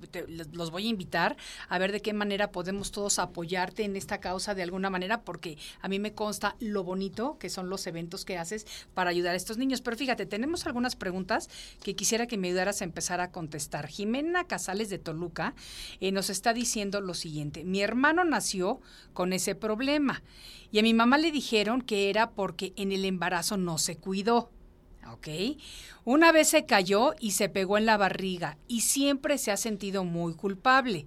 los 0.52 0.70
voy 0.70 0.86
a 0.86 0.90
invitar 0.90 1.36
a 1.68 1.78
ver 1.78 1.90
de 1.90 2.02
qué 2.02 2.12
manera 2.12 2.52
podemos 2.52 2.90
todos 2.92 3.18
apoyarte 3.18 3.84
en 3.84 3.96
esta 3.96 4.18
causa 4.20 4.54
de 4.54 4.62
alguna 4.62 4.90
manera, 4.90 5.22
porque 5.22 5.56
a 5.80 5.88
mí 5.88 5.98
me 5.98 6.12
consta 6.12 6.54
lo 6.60 6.84
bonito 6.84 7.38
que 7.38 7.48
son 7.48 7.70
los 7.70 7.86
eventos 7.86 8.26
que 8.26 8.36
haces 8.36 8.66
para 8.92 9.08
ayudar 9.08 9.32
a 9.32 9.36
estos 9.36 9.56
niños. 9.56 9.80
Pero 9.80 9.96
fíjate, 9.96 10.26
tenemos 10.26 10.66
algunas 10.66 10.94
preguntas 10.94 11.48
que 11.82 11.96
quisiera 11.96 12.26
que 12.26 12.36
me 12.36 12.48
ayudaras 12.48 12.82
a 12.82 12.84
empezar 12.84 13.20
a 13.22 13.30
contestar. 13.30 13.86
Jimena 13.86 14.44
Casales 14.44 14.90
de 14.90 14.98
Toluca 14.98 15.54
eh, 16.00 16.12
nos 16.12 16.28
está 16.28 16.52
diciendo 16.52 17.00
lo 17.00 17.14
siguiente, 17.14 17.64
mi 17.64 17.80
hermano 17.80 18.22
nació 18.24 18.80
con 19.14 19.32
ese 19.32 19.54
problema 19.54 20.22
y 20.72 20.78
a 20.78 20.82
mi 20.82 20.92
mamá 20.94 21.16
le 21.18 21.32
dijeron 21.32 21.80
que 21.82 22.10
era 22.10 22.30
porque 22.30 22.72
en 22.76 22.92
el 22.92 23.04
embarazo 23.04 23.29
no 23.56 23.78
se 23.78 23.96
cuidó. 23.96 24.50
¿ok? 25.12 25.28
Una 26.04 26.30
vez 26.32 26.48
se 26.48 26.66
cayó 26.66 27.14
y 27.18 27.32
se 27.32 27.48
pegó 27.48 27.78
en 27.78 27.86
la 27.86 27.96
barriga 27.96 28.58
y 28.68 28.82
siempre 28.82 29.38
se 29.38 29.50
ha 29.50 29.56
sentido 29.56 30.04
muy 30.04 30.34
culpable. 30.34 31.06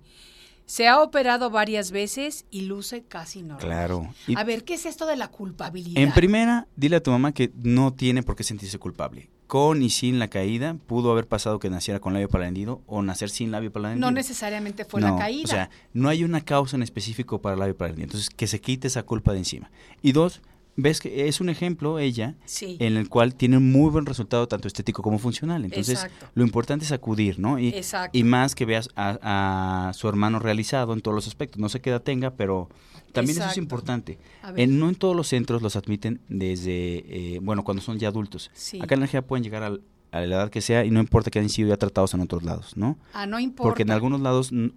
Se 0.66 0.88
ha 0.88 1.02
operado 1.02 1.50
varias 1.50 1.92
veces 1.92 2.46
y 2.50 2.62
luce 2.62 3.04
casi 3.04 3.42
normal. 3.42 3.60
Claro. 3.66 4.14
Y 4.28 4.38
A 4.38 4.44
ver, 4.44 4.64
¿qué 4.64 4.76
es 4.76 4.86
esto 4.86 5.06
de 5.06 5.16
la 5.18 5.28
culpabilidad? 5.28 6.02
en 6.02 6.12
primera, 6.14 6.68
dile 6.76 6.98
a 6.98 7.04
tu 7.04 7.12
mamá 7.12 7.34
que 7.34 7.52
no 7.56 7.94
tiene 7.94 8.24
por 8.24 8.36
qué 8.36 8.44
sentirse 8.44 8.78
culpable. 8.80 9.30
Con 9.48 9.84
y 9.84 9.90
sin 9.90 10.20
la 10.20 10.30
caída, 10.30 10.76
pudo 10.88 11.12
haber 11.12 11.28
pasado 11.28 11.60
que 11.60 11.70
naciera 11.70 12.00
con 12.00 12.14
labio 12.14 12.30
palandido 12.30 12.82
o 12.88 13.02
nacer 13.04 13.30
sin 13.30 13.52
labio 13.52 13.72
palandido. 13.72 14.06
no 14.06 14.12
necesariamente 14.12 14.84
fue 14.86 15.02
No, 15.02 15.12
la 15.12 15.18
caída. 15.18 15.44
O 15.44 15.48
sea, 15.48 15.70
no 15.92 16.10
hay 16.10 16.24
una 16.24 16.42
causa 16.42 16.76
en 16.78 16.82
específico 16.82 17.42
para 17.42 17.54
el 17.54 17.60
labio 17.60 17.78
palandido. 17.78 18.06
Entonces, 18.06 18.30
que 18.30 18.48
se 18.48 18.60
quite 18.62 18.88
esa 18.88 19.04
culpa 19.04 19.34
de 19.34 19.40
encima. 19.40 19.70
Y 20.02 20.14
dos, 20.14 20.42
ves 20.76 21.00
que 21.00 21.28
es 21.28 21.40
un 21.40 21.50
ejemplo 21.50 22.00
ella 22.00 22.36
sí. 22.46 22.78
en 22.80 22.98
el 22.98 23.08
cual 23.10 23.36
tiene 23.36 23.58
un 23.58 23.72
muy 23.72 23.90
buen 23.92 24.06
resultado 24.06 24.48
tanto 24.48 24.68
estético 24.68 25.02
como 25.04 25.20
funcional. 25.20 25.64
Entonces, 25.66 26.04
Exacto. 26.04 26.28
lo 26.34 26.44
importante 26.44 26.86
es 26.86 26.92
acudir, 26.92 27.40
¿no? 27.40 27.60
Y, 27.60 27.70
Exacto. 27.70 28.18
y 28.18 28.24
más 28.24 28.56
que 28.56 28.66
veas 28.66 28.90
a, 28.96 29.90
a 29.90 29.94
su 29.94 30.08
hermano 30.10 30.40
realizado 30.40 30.94
en 30.94 31.02
todos 31.02 31.14
los 31.16 31.28
aspectos. 31.28 31.60
No 31.60 31.70
sé 31.70 31.80
qué 31.82 31.90
edad 31.92 32.02
tenga, 32.02 32.32
pero 32.32 32.70
también 33.12 33.38
eso 33.38 33.48
es 33.50 33.58
importante. 33.58 34.18
En- 34.56 34.80
no 34.80 34.90
en 34.90 34.96
todos 34.96 35.16
los 35.16 35.28
centros 35.28 35.62
los 35.62 35.76
admiten 35.76 36.22
desde, 36.30 37.36
eh, 37.36 37.40
bueno, 37.42 37.64
cuando 37.64 37.82
son 37.84 38.00
ya 38.00 38.08
adultos. 38.08 38.50
Sí. 38.54 38.78
Acá 38.82 38.96
en 38.96 39.02
la 39.02 39.06
energía 39.06 39.22
pueden 39.26 39.44
llegar 39.44 39.62
al- 39.64 39.82
a 40.13 40.21
la 40.21 40.36
edad 40.36 40.49
que 40.49 40.62
sea 40.62 40.86
y 40.86 40.91
no 40.91 40.99
importa 40.99 41.32
que 41.32 41.39
hayan 41.39 41.49
sido 41.49 41.69
ya 41.69 41.78
tratados 41.78 42.13
en 42.13 42.21
otros 42.21 42.43
lados, 42.43 42.78
¿no? 42.78 42.97
Ah, 43.13 43.26
no 43.26 43.39
importa. 43.39 43.63
Porque 43.69 43.82
en 43.84 43.91
algunos 43.91 44.21
lados... 44.21 44.47
Si 44.47 44.56
en 44.56 44.73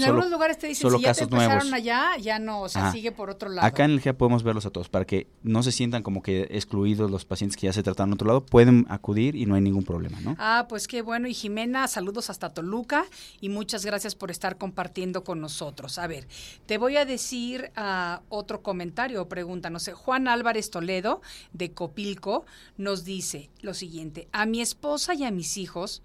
solo- 0.00 0.04
algunos 0.06 0.30
lugares 0.30 0.58
te 0.58 0.66
dicen, 0.66 0.90
si 0.90 1.00
ya 1.00 1.14
te 1.14 1.24
empezaron 1.24 1.58
nuevos. 1.58 1.72
allá, 1.72 2.16
ya 2.20 2.38
no, 2.38 2.62
o 2.62 2.68
sea, 2.68 2.82
Ajá. 2.82 2.92
sigue 2.92 3.12
por 3.12 3.30
otro 3.30 3.48
lado. 3.48 3.66
Acá 3.66 3.84
en 3.84 3.92
el 3.92 4.00
GEA 4.00 4.18
podemos 4.18 4.42
verlos 4.42 4.66
a 4.66 4.70
todos 4.70 4.88
para 4.88 5.04
que 5.04 5.28
no 5.42 5.62
se 5.62 5.70
sientan 5.72 6.02
como 6.02 6.22
que 6.22 6.48
excluidos 6.50 7.10
los 7.10 7.24
pacientes 7.24 7.56
que 7.56 7.66
ya 7.68 7.72
se 7.72 7.82
trataron 7.84 8.10
en 8.10 8.14
otro 8.14 8.26
lado. 8.26 8.44
Pueden 8.44 8.84
acudir 8.88 9.36
y 9.36 9.46
no 9.46 9.54
hay 9.54 9.60
ningún 9.60 9.84
problema, 9.84 10.20
¿no? 10.20 10.34
Ah, 10.38 10.66
pues 10.68 10.88
qué 10.88 11.02
bueno. 11.02 11.28
Y 11.28 11.34
Jimena, 11.34 11.86
saludos 11.86 12.28
hasta 12.28 12.50
Toluca 12.50 13.04
y 13.40 13.50
muchas 13.50 13.86
gracias 13.86 14.14
por 14.16 14.30
estar 14.32 14.58
compartiendo 14.58 15.22
con 15.22 15.40
nosotros. 15.40 15.98
A 15.98 16.06
ver, 16.08 16.26
te 16.66 16.78
voy 16.78 16.96
a 16.96 17.04
decir 17.04 17.70
ah, 17.76 18.22
otro 18.28 18.62
comentario 18.62 19.22
o 19.22 19.28
pregunta. 19.28 19.70
No 19.70 19.78
sé, 19.78 19.92
Juan 19.92 20.26
Álvarez 20.26 20.70
Toledo 20.70 21.22
de 21.52 21.72
Copilco 21.72 22.44
nos 22.76 23.04
dice 23.04 23.50
lo 23.60 23.72
siguiente. 23.74 24.26
A 24.32 24.46
mi 24.46 24.63
esposa 24.64 25.14
y 25.14 25.22
a 25.22 25.30
mis 25.30 25.56
hijos 25.56 26.02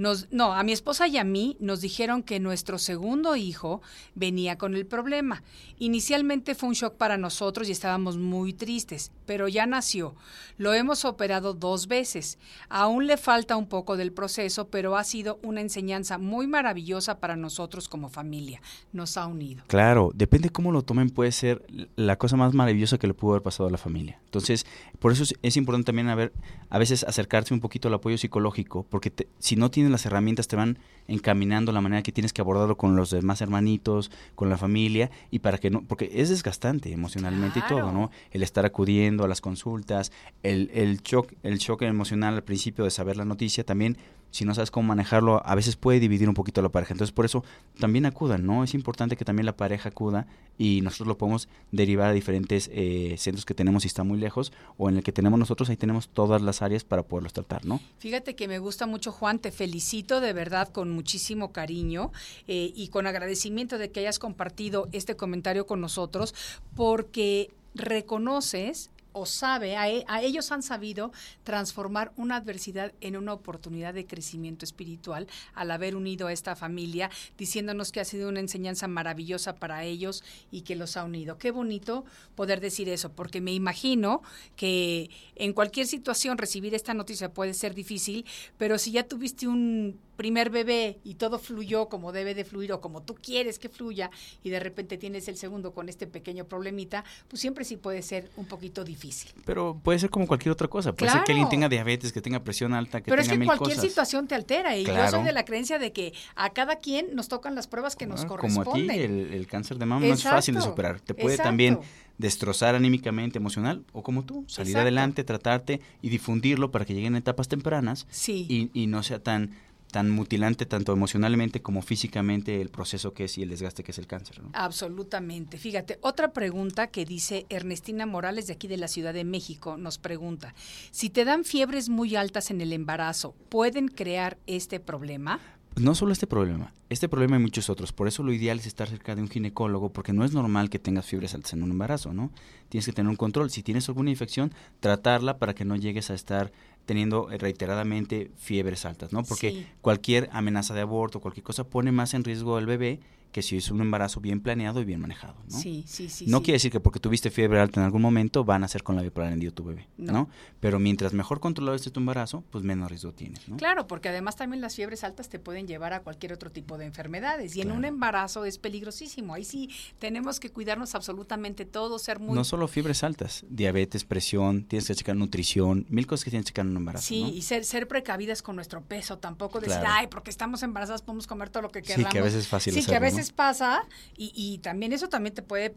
Nos, 0.00 0.28
no, 0.32 0.54
a 0.54 0.62
mi 0.62 0.72
esposa 0.72 1.08
y 1.08 1.18
a 1.18 1.24
mí 1.24 1.58
nos 1.60 1.82
dijeron 1.82 2.22
que 2.22 2.40
nuestro 2.40 2.78
segundo 2.78 3.36
hijo 3.36 3.82
venía 4.14 4.56
con 4.56 4.74
el 4.74 4.86
problema. 4.86 5.42
Inicialmente 5.78 6.54
fue 6.54 6.70
un 6.70 6.74
shock 6.74 6.94
para 6.94 7.18
nosotros 7.18 7.68
y 7.68 7.72
estábamos 7.72 8.16
muy 8.16 8.54
tristes, 8.54 9.12
pero 9.26 9.46
ya 9.46 9.66
nació. 9.66 10.14
Lo 10.56 10.72
hemos 10.72 11.04
operado 11.04 11.52
dos 11.52 11.86
veces. 11.86 12.38
Aún 12.70 13.06
le 13.06 13.18
falta 13.18 13.56
un 13.58 13.66
poco 13.66 13.98
del 13.98 14.10
proceso, 14.10 14.68
pero 14.68 14.96
ha 14.96 15.04
sido 15.04 15.38
una 15.42 15.60
enseñanza 15.60 16.16
muy 16.16 16.46
maravillosa 16.46 17.20
para 17.20 17.36
nosotros 17.36 17.86
como 17.86 18.08
familia. 18.08 18.62
Nos 18.94 19.18
ha 19.18 19.26
unido. 19.26 19.64
Claro, 19.66 20.12
depende 20.14 20.48
cómo 20.48 20.72
lo 20.72 20.80
tomen, 20.80 21.10
puede 21.10 21.32
ser 21.32 21.62
la 21.96 22.16
cosa 22.16 22.36
más 22.36 22.54
maravillosa 22.54 22.96
que 22.96 23.06
le 23.06 23.12
pudo 23.12 23.32
haber 23.32 23.42
pasado 23.42 23.68
a 23.68 23.72
la 23.72 23.76
familia. 23.78 24.18
Entonces, 24.24 24.64
por 24.98 25.12
eso 25.12 25.24
es, 25.42 25.56
importante 25.58 25.86
también 25.86 26.08
a, 26.08 26.14
ver, 26.14 26.32
a 26.70 26.78
veces 26.78 27.04
acercarse 27.04 27.52
un 27.52 27.60
poquito 27.60 27.88
al 27.88 27.94
apoyo 27.94 28.16
psicológico, 28.16 28.86
porque 28.88 29.10
te- 29.10 29.28
si 29.38 29.56
no 29.56 29.70
tienes 29.90 29.92
las 29.92 30.06
herramientas 30.06 30.48
te 30.48 30.56
van 30.56 30.78
encaminando 31.08 31.72
la 31.72 31.80
manera 31.80 32.02
que 32.02 32.12
tienes 32.12 32.32
que 32.32 32.40
abordarlo 32.40 32.76
con 32.76 32.96
los 32.96 33.10
demás 33.10 33.40
hermanitos, 33.40 34.10
con 34.34 34.48
la 34.48 34.56
familia, 34.56 35.10
y 35.30 35.40
para 35.40 35.58
que 35.58 35.70
no, 35.70 35.82
porque 35.82 36.10
es 36.14 36.28
desgastante 36.28 36.92
emocionalmente 36.92 37.58
y 37.58 37.62
todo. 37.68 37.92
¿no? 37.92 38.10
El 38.30 38.42
estar 38.42 38.64
acudiendo 38.64 39.24
a 39.24 39.28
las 39.28 39.40
consultas, 39.40 40.12
el, 40.42 40.70
el 40.72 41.02
shock, 41.02 41.32
el 41.42 41.58
shock 41.58 41.82
emocional 41.82 42.34
al 42.34 42.44
principio 42.44 42.84
de 42.84 42.90
saber 42.90 43.16
la 43.16 43.24
noticia, 43.24 43.64
también 43.64 43.98
si 44.30 44.44
no 44.44 44.54
sabes 44.54 44.70
cómo 44.70 44.88
manejarlo, 44.88 45.42
a 45.44 45.54
veces 45.54 45.76
puede 45.76 46.00
dividir 46.00 46.28
un 46.28 46.34
poquito 46.34 46.62
la 46.62 46.68
pareja. 46.68 46.94
Entonces, 46.94 47.12
por 47.12 47.24
eso 47.24 47.44
también 47.78 48.06
acudan, 48.06 48.46
¿no? 48.46 48.64
Es 48.64 48.74
importante 48.74 49.16
que 49.16 49.24
también 49.24 49.46
la 49.46 49.56
pareja 49.56 49.88
acuda 49.88 50.26
y 50.58 50.80
nosotros 50.82 51.08
lo 51.08 51.18
podemos 51.18 51.48
derivar 51.72 52.10
a 52.10 52.12
diferentes 52.12 52.70
eh, 52.72 53.14
centros 53.18 53.44
que 53.44 53.54
tenemos 53.54 53.82
si 53.82 53.88
está 53.88 54.04
muy 54.04 54.18
lejos 54.18 54.52
o 54.76 54.88
en 54.88 54.96
el 54.98 55.02
que 55.02 55.12
tenemos 55.12 55.38
nosotros, 55.38 55.70
ahí 55.70 55.76
tenemos 55.76 56.08
todas 56.08 56.42
las 56.42 56.62
áreas 56.62 56.84
para 56.84 57.02
poderlos 57.02 57.32
tratar, 57.32 57.64
¿no? 57.64 57.80
Fíjate 57.98 58.36
que 58.36 58.46
me 58.48 58.58
gusta 58.58 58.86
mucho, 58.86 59.12
Juan, 59.12 59.38
te 59.38 59.50
felicito 59.50 60.20
de 60.20 60.32
verdad 60.32 60.68
con 60.68 60.90
muchísimo 60.90 61.52
cariño 61.52 62.12
eh, 62.46 62.72
y 62.74 62.88
con 62.88 63.06
agradecimiento 63.06 63.78
de 63.78 63.90
que 63.90 64.00
hayas 64.00 64.18
compartido 64.18 64.88
este 64.92 65.16
comentario 65.16 65.66
con 65.66 65.80
nosotros, 65.80 66.34
porque 66.74 67.50
reconoces 67.74 68.90
o 69.12 69.26
sabe, 69.26 69.76
a, 69.76 69.88
e- 69.90 70.04
a 70.08 70.22
ellos 70.22 70.52
han 70.52 70.62
sabido 70.62 71.12
transformar 71.44 72.12
una 72.16 72.36
adversidad 72.36 72.92
en 73.00 73.16
una 73.16 73.32
oportunidad 73.32 73.94
de 73.94 74.06
crecimiento 74.06 74.64
espiritual 74.64 75.26
al 75.54 75.70
haber 75.70 75.96
unido 75.96 76.26
a 76.26 76.32
esta 76.32 76.56
familia, 76.56 77.10
diciéndonos 77.38 77.92
que 77.92 78.00
ha 78.00 78.04
sido 78.04 78.28
una 78.28 78.40
enseñanza 78.40 78.88
maravillosa 78.88 79.56
para 79.56 79.84
ellos 79.84 80.22
y 80.50 80.62
que 80.62 80.76
los 80.76 80.96
ha 80.96 81.04
unido. 81.04 81.38
Qué 81.38 81.50
bonito 81.50 82.04
poder 82.34 82.60
decir 82.60 82.88
eso, 82.88 83.12
porque 83.12 83.40
me 83.40 83.52
imagino 83.52 84.22
que 84.56 85.10
en 85.34 85.52
cualquier 85.52 85.86
situación 85.86 86.38
recibir 86.38 86.74
esta 86.74 86.94
noticia 86.94 87.32
puede 87.32 87.54
ser 87.54 87.74
difícil, 87.74 88.24
pero 88.58 88.78
si 88.78 88.92
ya 88.92 89.04
tuviste 89.04 89.48
un 89.48 89.98
primer 90.20 90.50
bebé 90.50 90.98
y 91.02 91.14
todo 91.14 91.38
fluyó 91.38 91.88
como 91.88 92.12
debe 92.12 92.34
de 92.34 92.44
fluir 92.44 92.72
o 92.74 92.80
como 92.82 93.00
tú 93.00 93.14
quieres 93.14 93.58
que 93.58 93.70
fluya 93.70 94.10
y 94.44 94.50
de 94.50 94.60
repente 94.60 94.98
tienes 94.98 95.28
el 95.28 95.38
segundo 95.38 95.72
con 95.72 95.88
este 95.88 96.06
pequeño 96.06 96.44
problemita, 96.44 97.06
pues 97.26 97.40
siempre 97.40 97.64
sí 97.64 97.78
puede 97.78 98.02
ser 98.02 98.28
un 98.36 98.44
poquito 98.44 98.84
difícil. 98.84 99.30
Pero 99.46 99.80
puede 99.82 99.98
ser 99.98 100.10
como 100.10 100.26
cualquier 100.26 100.52
otra 100.52 100.68
cosa. 100.68 100.92
Puede 100.92 101.10
ser 101.10 101.22
que 101.24 101.32
alguien 101.32 101.46
Claro. 101.46 101.50
tenga 101.52 101.68
diabetes, 101.70 102.12
que 102.12 102.20
tenga 102.20 102.44
presión 102.44 102.74
alta, 102.74 103.00
que 103.00 103.08
Pero 103.10 103.22
es 103.22 103.28
que 103.30 103.38
mil 103.38 103.46
cualquier 103.46 103.76
cosas. 103.78 103.88
situación 103.90 104.28
te 104.28 104.34
altera 104.34 104.76
y 104.76 104.84
yo 104.84 104.92
Claro. 104.92 105.10
soy 105.10 105.24
de 105.24 105.32
la 105.32 105.46
creencia 105.46 105.78
de 105.78 105.90
que 105.92 106.12
a 106.36 106.50
cada 106.50 106.76
quien 106.76 107.16
nos 107.16 107.28
tocan 107.28 107.54
las 107.54 107.66
pruebas 107.66 107.96
que 107.96 108.04
nos 108.06 108.24
Ah, 108.24 108.26
corresponden. 108.26 108.64
Como 108.64 108.90
a 108.92 108.94
ti, 108.94 109.00
el, 109.02 109.32
el 109.32 109.46
cáncer 109.46 109.78
de 109.78 109.86
mama 109.86 110.04
no 110.06 110.12
es 110.12 110.22
fácil 110.22 110.54
de 110.54 110.60
superar. 110.60 111.00
Te 111.00 111.14
puede 111.14 111.36
exacto. 111.36 111.48
también 111.48 111.78
destrozar 112.18 112.74
anímicamente, 112.74 113.38
emocional, 113.38 113.82
o 113.94 114.02
como 114.02 114.24
tú, 114.26 114.44
salir 114.46 114.72
Exacto. 114.72 114.82
adelante, 114.82 115.24
tratarte 115.24 115.80
y 116.02 116.10
difundirlo 116.10 116.70
para 116.70 116.84
que 116.84 116.92
lleguen 116.92 117.16
etapas 117.16 117.48
tempranas 117.48 118.06
Sí. 118.10 118.44
y, 118.46 118.70
y 118.78 118.86
no 118.88 119.02
sea 119.02 119.22
tan 119.22 119.52
tan 119.90 120.10
mutilante 120.10 120.66
tanto 120.66 120.92
emocionalmente 120.92 121.62
como 121.62 121.82
físicamente 121.82 122.60
el 122.60 122.68
proceso 122.70 123.12
que 123.12 123.24
es 123.24 123.38
y 123.38 123.42
el 123.42 123.50
desgaste 123.50 123.82
que 123.82 123.92
es 123.92 123.98
el 123.98 124.06
cáncer. 124.06 124.42
¿no? 124.42 124.50
Absolutamente. 124.52 125.58
Fíjate, 125.58 125.98
otra 126.00 126.32
pregunta 126.32 126.88
que 126.88 127.04
dice 127.04 127.46
Ernestina 127.48 128.06
Morales 128.06 128.46
de 128.46 128.54
aquí 128.54 128.68
de 128.68 128.76
la 128.76 128.88
Ciudad 128.88 129.14
de 129.14 129.24
México 129.24 129.76
nos 129.76 129.98
pregunta, 129.98 130.54
si 130.90 131.10
te 131.10 131.24
dan 131.24 131.44
fiebres 131.44 131.88
muy 131.88 132.16
altas 132.16 132.50
en 132.50 132.60
el 132.60 132.72
embarazo, 132.72 133.34
¿pueden 133.48 133.88
crear 133.88 134.38
este 134.46 134.80
problema? 134.80 135.40
No 135.76 135.94
solo 135.94 136.12
este 136.12 136.26
problema, 136.26 136.72
este 136.88 137.08
problema 137.08 137.36
hay 137.36 137.42
muchos 137.42 137.70
otros. 137.70 137.92
Por 137.92 138.08
eso 138.08 138.24
lo 138.24 138.32
ideal 138.32 138.58
es 138.58 138.66
estar 138.66 138.88
cerca 138.88 139.14
de 139.14 139.22
un 139.22 139.28
ginecólogo, 139.28 139.92
porque 139.92 140.12
no 140.12 140.24
es 140.24 140.32
normal 140.32 140.68
que 140.68 140.80
tengas 140.80 141.06
fiebres 141.06 141.34
altas 141.34 141.52
en 141.52 141.62
un 141.62 141.70
embarazo, 141.70 142.12
¿no? 142.12 142.32
Tienes 142.68 142.86
que 142.86 142.92
tener 142.92 143.08
un 143.08 143.16
control. 143.16 143.50
Si 143.50 143.62
tienes 143.62 143.88
alguna 143.88 144.10
infección, 144.10 144.52
tratarla 144.80 145.38
para 145.38 145.54
que 145.54 145.64
no 145.64 145.76
llegues 145.76 146.10
a 146.10 146.14
estar 146.14 146.50
teniendo 146.86 147.30
eh, 147.30 147.38
reiteradamente 147.38 148.30
fiebres 148.36 148.84
altas, 148.84 149.12
¿no? 149.12 149.22
Porque 149.22 149.50
Sí. 149.50 149.66
cualquier 149.80 150.28
amenaza 150.32 150.74
de 150.74 150.80
aborto, 150.80 151.20
cualquier 151.20 151.44
cosa 151.44 151.64
pone 151.64 151.92
más 151.92 152.14
en 152.14 152.24
riesgo 152.24 152.56
al 152.56 152.66
bebé 152.66 153.00
que 153.32 153.42
si 153.42 153.56
es 153.56 153.70
un 153.70 153.80
embarazo 153.80 154.20
bien 154.20 154.40
planeado 154.40 154.80
y 154.80 154.84
bien 154.84 155.00
manejado, 155.00 155.36
¿no? 155.50 155.58
Sí, 155.58 155.84
sí, 155.86 156.08
sí. 156.08 156.26
no 156.28 156.38
sí. 156.38 156.44
quiere 156.44 156.56
decir 156.56 156.72
que 156.72 156.80
porque 156.80 157.00
tuviste 157.00 157.30
fiebre 157.30 157.60
alta 157.60 157.80
en 157.80 157.84
algún 157.86 158.02
momento 158.02 158.44
van 158.44 158.64
a 158.64 158.68
ser 158.68 158.82
con 158.82 158.96
la 158.96 159.02
bipolar 159.02 159.30
tu 159.54 159.64
bebé, 159.64 159.86
No. 159.96 160.12
¿no? 160.12 160.28
Pero 160.60 160.78
mientras 160.78 161.12
mejor 161.12 161.40
controlado 161.40 161.76
esté 161.76 161.90
tu 161.90 162.00
embarazo, 162.00 162.44
pues 162.50 162.64
menos 162.64 162.90
riesgo 162.90 163.12
tienes, 163.12 163.48
¿no? 163.48 163.56
Claro, 163.56 163.86
porque 163.86 164.08
además 164.08 164.36
también 164.36 164.60
las 164.60 164.74
fiebres 164.74 165.04
altas 165.04 165.28
te 165.28 165.38
pueden 165.38 165.66
llevar 165.66 165.92
a 165.92 166.00
cualquier 166.00 166.32
otro 166.32 166.50
tipo 166.50 166.76
de 166.78 166.86
enfermedades 166.86 167.56
y 167.56 167.60
en 167.62 167.70
un 167.72 167.84
embarazo 167.84 168.44
es 168.44 168.58
peligrosísimo. 168.58 169.34
Ahí 169.34 169.44
sí 169.44 169.70
tenemos 169.98 170.40
que 170.40 170.50
cuidarnos 170.50 170.94
absolutamente 170.94 171.64
todos, 171.64 172.02
ser 172.02 172.18
muy 172.18 172.34
No 172.34 172.44
solo 172.44 172.68
fiebres 172.68 173.02
altas, 173.04 173.44
diabetes, 173.48 174.04
presión, 174.04 174.64
tienes 174.64 174.86
que 174.88 174.94
checar 174.94 175.16
nutrición, 175.16 175.86
mil 175.88 176.06
cosas 176.06 176.24
que 176.24 176.30
tienes 176.30 176.44
que 176.46 176.48
checar 176.50 176.64
en 176.64 176.72
un 176.72 176.76
embarazo, 176.78 177.06
Sí, 177.06 177.22
¿no? 177.22 177.28
y 177.28 177.42
ser, 177.42 177.64
ser 177.64 177.88
precavidas 177.88 178.42
con 178.42 178.56
nuestro 178.56 178.82
peso, 178.82 179.18
tampoco 179.18 179.60
decir, 179.60 179.78
Claro. 179.80 179.94
ay, 179.98 180.06
porque 180.08 180.30
estamos 180.30 180.62
embarazadas 180.62 181.02
podemos 181.02 181.26
comer 181.26 181.50
todo 181.50 181.62
lo 181.62 181.70
que 181.70 181.80
Sí, 181.80 181.86
queramos. 181.88 182.12
que 182.12 182.18
a 182.18 182.22
veces 182.22 182.40
es 182.40 182.48
fácil 182.48 182.74
Sí, 182.74 182.84
que 182.84 182.94
a 182.96 183.00
¿no? 183.00 183.06
Pasa 183.28 183.86
y, 184.16 184.58
también 184.58 184.92
eso 184.92 185.08
también 185.08 185.34
te 185.34 185.42
puede 185.42 185.72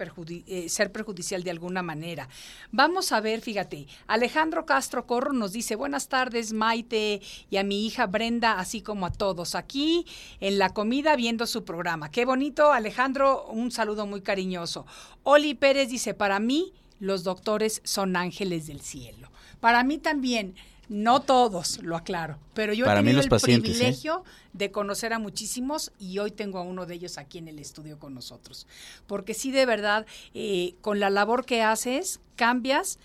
eh, 0.47 0.69
ser 0.69 0.91
perjudicial 0.91 1.43
de 1.43 1.51
alguna 1.51 1.83
manera. 1.83 2.27
Vamos 2.71 3.11
a 3.11 3.21
ver, 3.21 3.41
fíjate, 3.41 3.87
Alejandro 4.07 4.65
Castro 4.65 5.05
Corro 5.05 5.33
nos 5.33 5.51
dice, 5.51 5.75
buenas 5.75 6.07
tardes 6.07 6.53
Maite 6.53 7.21
y 7.49 7.57
a 7.57 7.63
mi 7.63 7.85
hija 7.85 8.07
Brenda, 8.07 8.59
así 8.59 8.81
como 8.81 9.05
a 9.05 9.11
todos, 9.11 9.55
aquí 9.55 10.05
en 10.39 10.57
la 10.57 10.69
comida 10.69 11.15
viendo 11.15 11.45
su 11.45 11.63
programa. 11.63 12.09
Qué 12.09 12.25
bonito, 12.25 12.71
Alejandro, 12.71 13.45
un 13.47 13.71
saludo 13.71 14.05
muy 14.07 14.21
cariñoso. 14.21 14.85
Oli 15.23 15.53
Pérez 15.53 15.89
dice, 15.89 16.13
para 16.13 16.39
mí 16.39 16.73
los 16.99 17.23
doctores 17.23 17.81
son 17.83 18.15
ángeles 18.15 18.67
del 18.67 18.81
cielo. 18.81 19.29
Para 19.59 19.83
mí 19.83 19.97
también. 19.97 20.55
No 20.93 21.23
todos, 21.23 21.81
lo 21.81 21.97
aclaro, 21.97 22.37
pero 22.53 22.71
yo 22.71 22.85
Para 22.85 22.99
he 22.99 23.01
mí 23.01 23.07
tenido 23.07 23.17
los 23.17 23.25
el 23.25 23.29
pacientes, 23.31 23.71
¿eh? 23.71 23.77
privilegio 23.79 24.23
de 24.53 24.69
conocer 24.69 25.11
a 25.11 25.17
muchísimos 25.17 25.91
y 25.97 26.19
hoy 26.19 26.29
tengo 26.29 26.59
a 26.59 26.61
uno 26.61 26.85
de 26.85 26.93
ellos 26.93 27.17
aquí 27.17 27.39
en 27.39 27.47
el 27.47 27.57
estudio 27.57 27.97
con 27.97 28.13
nosotros. 28.13 28.67
Porque 29.07 29.33
sí, 29.33 29.49
de 29.49 29.65
verdad, 29.65 30.05
eh, 30.35 30.75
con 30.81 30.99
la 30.99 31.09
labor 31.09 31.47
que 31.47 31.63
haces, 31.63 32.19
cambias 32.35 32.99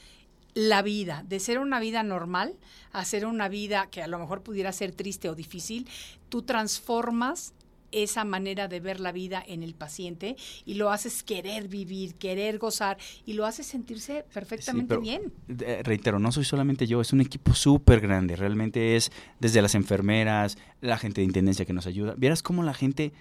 la 0.53 0.83
vida, 0.83 1.25
de 1.29 1.41
ser 1.41 1.59
una 1.59 1.81
vida 1.81 2.03
normal 2.03 2.57
a 2.93 3.07
ser 3.07 3.25
una 3.25 3.49
vida 3.49 3.87
que 3.91 4.03
a 4.03 4.07
lo 4.07 4.19
mejor 4.19 4.43
pudiera 4.43 4.71
ser 4.73 4.93
triste 4.93 5.31
o 5.31 5.35
difícil, 5.35 5.89
tú 6.29 6.43
transformas 6.43 7.55
esa 7.93 8.25
manera 8.25 8.69
de 8.69 8.81
ver 8.81 9.01
la 9.01 9.13
vida 9.13 9.43
en 9.47 9.63
el 9.63 9.75
paciente 9.75 10.37
y 10.67 10.75
lo 10.75 10.91
haces 10.91 11.23
querer 11.23 11.69
vivir, 11.69 12.15
querer 12.17 12.59
gozar 12.59 12.99
y 13.27 13.33
lo 13.35 13.47
haces 13.47 13.67
sentirse 13.67 14.25
perfectamente 14.35 14.97
bien. 14.99 15.33
eh, 15.61 15.83
reitero, 15.85 16.19
no 16.19 16.31
soy 16.33 16.45
solamente 16.45 16.87
yo, 16.87 17.01
es 17.01 17.13
un 17.13 17.21
equipo 17.21 17.55
súper 17.55 18.01
grande. 18.01 18.37
Realmente 18.37 18.97
es 18.97 19.11
desde 19.41 19.63
las 19.63 19.75
enfermeras, 19.75 20.59
la 20.81 20.99
gente 20.99 21.21
de 21.21 21.27
intendencia 21.27 21.65
que 21.65 21.73
nos 21.73 21.87
ayuda. 21.87 22.15
Vieras 22.17 22.43
cómo 22.43 22.63
la 22.63 22.75
gente. 22.75 23.13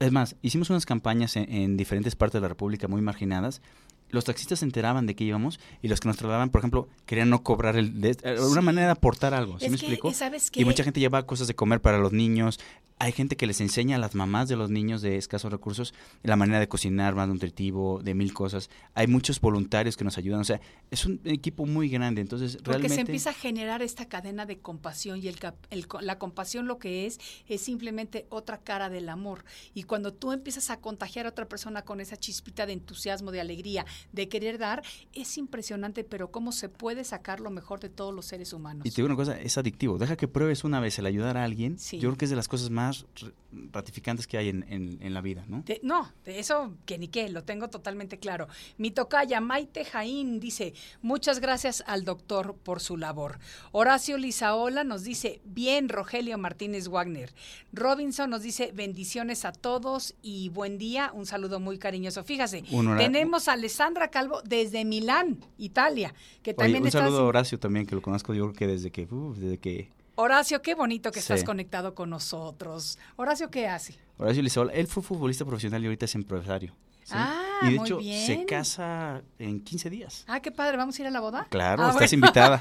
Es 0.00 0.10
más, 0.12 0.36
hicimos 0.42 0.70
unas 0.70 0.86
campañas 0.86 1.36
en, 1.36 1.50
en 1.52 1.76
diferentes 1.76 2.16
partes 2.16 2.34
de 2.34 2.42
la 2.42 2.48
República 2.48 2.88
muy 2.88 3.00
marginadas. 3.00 3.62
Los 4.10 4.24
taxistas 4.24 4.58
se 4.60 4.64
enteraban 4.64 5.06
de 5.06 5.14
que 5.16 5.24
íbamos 5.24 5.58
y 5.82 5.88
los 5.88 5.98
que 6.00 6.08
nos 6.08 6.16
trasladaban, 6.16 6.50
por 6.50 6.60
ejemplo, 6.60 6.88
querían 7.06 7.30
no 7.30 7.42
cobrar 7.42 7.76
el. 7.76 8.00
de- 8.00 8.10
eh, 8.22 8.36
una 8.40 8.60
Sí. 8.60 8.64
manera 8.66 8.86
de 8.88 8.92
aportar 8.92 9.34
algo. 9.34 9.58
¿Sí 9.58 9.66
Es 9.66 9.72
me 9.72 9.78
que, 9.78 9.86
explico? 9.86 10.12
¿sabes 10.12 10.48
Y 10.48 10.50
qué? 10.50 10.64
mucha 10.64 10.84
gente 10.84 11.00
lleva 11.00 11.24
cosas 11.26 11.48
de 11.48 11.54
comer 11.54 11.80
para 11.80 11.98
los 11.98 12.12
niños. 12.12 12.60
Hay 13.04 13.12
gente 13.12 13.36
que 13.36 13.46
les 13.46 13.60
enseña 13.60 13.96
a 13.96 13.98
las 13.98 14.14
mamás 14.14 14.48
de 14.48 14.56
los 14.56 14.70
niños 14.70 15.02
de 15.02 15.18
escasos 15.18 15.52
recursos 15.52 15.92
la 16.22 16.36
manera 16.36 16.58
de 16.58 16.68
cocinar 16.68 17.14
más 17.14 17.28
nutritivo, 17.28 18.00
de 18.02 18.14
mil 18.14 18.32
cosas. 18.32 18.70
Hay 18.94 19.08
muchos 19.08 19.42
voluntarios 19.42 19.98
que 19.98 20.04
nos 20.04 20.16
ayudan. 20.16 20.40
O 20.40 20.44
sea, 20.44 20.58
es 20.90 21.04
un 21.04 21.20
equipo 21.24 21.66
muy 21.66 21.90
grande. 21.90 22.22
Entonces, 22.22 22.56
Porque 22.56 22.78
realmente. 22.78 22.94
se 22.94 23.00
empieza 23.02 23.28
a 23.28 23.34
generar 23.34 23.82
esta 23.82 24.08
cadena 24.08 24.46
de 24.46 24.56
compasión 24.56 25.18
y 25.22 25.28
el, 25.28 25.36
el 25.68 25.86
la 26.00 26.18
compasión 26.18 26.66
lo 26.66 26.78
que 26.78 27.04
es 27.04 27.20
es 27.46 27.60
simplemente 27.60 28.24
otra 28.30 28.62
cara 28.62 28.88
del 28.88 29.10
amor. 29.10 29.44
Y 29.74 29.82
cuando 29.82 30.14
tú 30.14 30.32
empiezas 30.32 30.70
a 30.70 30.78
contagiar 30.78 31.26
a 31.26 31.28
otra 31.28 31.46
persona 31.46 31.82
con 31.82 32.00
esa 32.00 32.16
chispita 32.16 32.64
de 32.64 32.72
entusiasmo, 32.72 33.32
de 33.32 33.40
alegría, 33.42 33.84
de 34.12 34.30
querer 34.30 34.56
dar, 34.56 34.82
es 35.12 35.36
impresionante, 35.36 36.04
pero 36.04 36.30
cómo 36.30 36.52
se 36.52 36.70
puede 36.70 37.04
sacar 37.04 37.40
lo 37.40 37.50
mejor 37.50 37.80
de 37.80 37.90
todos 37.90 38.14
los 38.14 38.24
seres 38.24 38.54
humanos. 38.54 38.86
Y 38.86 38.90
te 38.90 38.96
digo 38.96 39.08
una 39.08 39.16
cosa, 39.16 39.38
es 39.38 39.58
adictivo. 39.58 39.98
Deja 39.98 40.16
que 40.16 40.26
pruebes 40.26 40.64
una 40.64 40.80
vez 40.80 40.98
el 40.98 41.04
ayudar 41.04 41.36
a 41.36 41.44
alguien. 41.44 41.78
Sí. 41.78 41.98
Yo 41.98 42.08
creo 42.08 42.16
que 42.16 42.24
es 42.24 42.30
de 42.30 42.36
las 42.36 42.48
cosas 42.48 42.70
más 42.70 42.93
más 42.94 43.32
ratificantes 43.72 44.26
que 44.26 44.36
hay 44.36 44.48
en, 44.48 44.64
en, 44.68 45.14
la 45.14 45.20
vida, 45.20 45.44
¿no? 45.48 45.64
no, 45.82 46.12
de 46.24 46.38
eso 46.38 46.74
que 46.86 46.98
ni 46.98 47.08
qué, 47.08 47.28
lo 47.28 47.44
tengo 47.44 47.68
totalmente 47.68 48.18
claro. 48.18 48.48
Mi 48.78 48.90
tocaya 48.90 49.40
Maite 49.40 49.84
Jaín 49.84 50.40
dice, 50.40 50.74
muchas 51.02 51.40
gracias 51.40 51.84
al 51.86 52.04
doctor 52.04 52.56
por 52.56 52.80
su 52.80 52.96
labor. 52.96 53.38
Horacio 53.72 54.18
Lizaola 54.18 54.82
nos 54.82 55.04
dice, 55.04 55.40
bien, 55.44 55.88
Rogelio 55.88 56.36
Martínez 56.36 56.88
Wagner. 56.88 57.32
Robinson 57.72 58.30
nos 58.30 58.42
dice, 58.42 58.72
bendiciones 58.74 59.44
a 59.44 59.52
todos 59.52 60.14
y 60.20 60.48
buen 60.48 60.78
día, 60.78 61.12
un 61.14 61.26
saludo 61.26 61.60
muy 61.60 61.78
cariñoso. 61.78 62.24
Fíjase, 62.24 62.64
tenemos 62.98 63.48
a 63.48 63.52
Alessandra 63.52 64.08
Calvo 64.08 64.42
desde 64.42 64.84
Milán, 64.84 65.38
Italia, 65.58 66.14
que 66.42 66.54
también 66.54 66.82
un 66.82 66.90
saludo 66.90 67.20
a 67.20 67.24
Horacio 67.24 67.58
también, 67.58 67.86
que 67.86 67.94
lo 67.94 68.02
conozco 68.02 68.34
yo 68.34 68.44
creo 68.44 68.54
que 68.54 68.66
desde 68.66 68.90
que, 68.90 69.06
desde 69.36 69.58
que 69.58 69.90
Horacio, 70.16 70.62
qué 70.62 70.74
bonito 70.74 71.10
que 71.10 71.18
estás 71.18 71.42
conectado 71.42 71.94
con 71.94 72.10
nosotros. 72.10 72.98
Horacio, 73.16 73.50
¿qué 73.50 73.66
hace? 73.66 73.98
Horacio 74.16 74.42
Lizola, 74.42 74.72
él 74.72 74.86
fue 74.86 75.02
futbolista 75.02 75.44
profesional 75.44 75.82
y 75.82 75.86
ahorita 75.86 76.04
es 76.04 76.14
empresario. 76.14 76.74
Ah, 77.10 77.60
y 77.62 77.70
de 77.70 77.76
hecho 77.76 78.00
se 78.00 78.46
casa 78.46 79.22
en 79.38 79.60
15 79.60 79.90
días. 79.90 80.24
Ah, 80.26 80.40
qué 80.40 80.52
padre, 80.52 80.76
¿vamos 80.76 80.98
a 80.98 81.02
ir 81.02 81.08
a 81.08 81.10
la 81.10 81.20
boda? 81.20 81.46
Claro, 81.50 81.84
ah, 81.84 81.90
estás 81.90 82.12
invitada. 82.12 82.60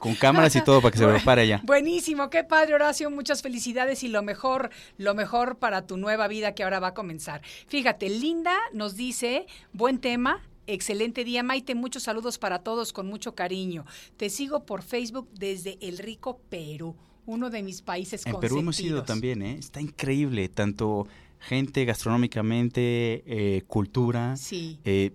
Con 0.00 0.14
cámaras 0.14 0.56
y 0.56 0.62
todo 0.62 0.80
para 0.80 0.92
que 0.92 0.98
se 0.98 1.06
prepare 1.08 1.42
allá. 1.42 1.60
Buenísimo, 1.64 2.30
qué 2.30 2.44
padre 2.44 2.74
Horacio, 2.74 3.10
muchas 3.10 3.42
felicidades 3.42 4.02
y 4.02 4.08
lo 4.08 4.22
mejor, 4.22 4.70
lo 4.96 5.14
mejor 5.14 5.58
para 5.58 5.86
tu 5.86 5.96
nueva 5.98 6.28
vida 6.28 6.54
que 6.54 6.64
ahora 6.64 6.80
va 6.80 6.88
a 6.88 6.94
comenzar. 6.94 7.42
Fíjate, 7.68 8.08
Linda 8.08 8.56
nos 8.72 8.96
dice, 8.96 9.46
buen 9.72 9.98
tema, 10.00 10.42
Excelente 10.66 11.24
día, 11.24 11.42
Maite. 11.42 11.74
Muchos 11.74 12.04
saludos 12.04 12.38
para 12.38 12.60
todos 12.60 12.92
con 12.92 13.06
mucho 13.06 13.34
cariño. 13.34 13.84
Te 14.16 14.30
sigo 14.30 14.66
por 14.66 14.82
Facebook 14.82 15.28
desde 15.32 15.78
el 15.80 15.98
rico 15.98 16.40
Perú, 16.48 16.96
uno 17.26 17.50
de 17.50 17.62
mis 17.62 17.82
países 17.82 18.24
En 18.26 18.38
Perú 18.40 18.58
hemos 18.58 18.80
ido 18.80 19.02
también, 19.04 19.42
¿eh? 19.42 19.56
Está 19.58 19.80
increíble, 19.80 20.48
tanto 20.48 21.06
gente 21.38 21.84
gastronómicamente, 21.84 23.22
eh, 23.26 23.62
cultura. 23.66 24.36
Sí. 24.36 24.78
Eh, 24.84 25.12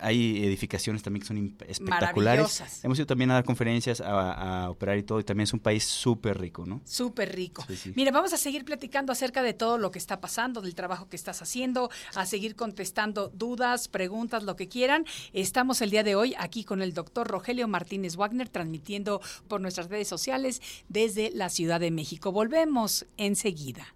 hay 0.00 0.44
edificaciones 0.44 1.02
también 1.02 1.22
que 1.22 1.28
son 1.28 1.56
espectaculares. 1.66 2.82
Hemos 2.82 2.98
ido 2.98 3.06
también 3.06 3.30
a 3.30 3.34
dar 3.34 3.44
conferencias, 3.44 4.00
a, 4.00 4.70
operar 4.70 4.98
y 4.98 5.02
todo, 5.02 5.20
y 5.20 5.24
también 5.24 5.44
es 5.44 5.52
un 5.52 5.60
país 5.60 5.84
súper 5.84 6.38
rico, 6.40 6.64
¿no? 6.66 6.80
Súper 6.84 7.34
rico. 7.34 7.64
Mire, 7.94 8.10
vamos 8.10 8.32
a 8.32 8.36
seguir 8.36 8.64
platicando 8.64 9.12
acerca 9.12 9.42
de 9.42 9.52
todo 9.52 9.78
lo 9.78 9.90
que 9.90 9.98
está 9.98 10.20
pasando, 10.20 10.60
del 10.60 10.74
trabajo 10.74 11.08
que 11.08 11.16
estás 11.16 11.42
haciendo, 11.42 11.90
a 12.14 12.26
seguir 12.26 12.56
contestando 12.56 13.28
dudas, 13.28 13.88
preguntas, 13.88 14.42
lo 14.42 14.56
que 14.56 14.68
quieran. 14.68 15.04
Estamos 15.32 15.80
el 15.82 15.90
día 15.90 16.02
de 16.02 16.14
hoy 16.14 16.34
aquí 16.38 16.64
con 16.64 16.82
el 16.82 16.94
doctor 16.94 17.28
Rogelio 17.28 17.68
Martínez 17.68 18.16
Wagner, 18.16 18.48
transmitiendo 18.48 19.20
por 19.48 19.60
nuestras 19.60 19.88
redes 19.88 20.08
sociales 20.08 20.62
desde 20.88 21.30
la 21.32 21.48
Ciudad 21.48 21.80
de 21.80 21.90
México. 21.90 22.32
Volvemos 22.32 23.06
enseguida. 23.16 23.95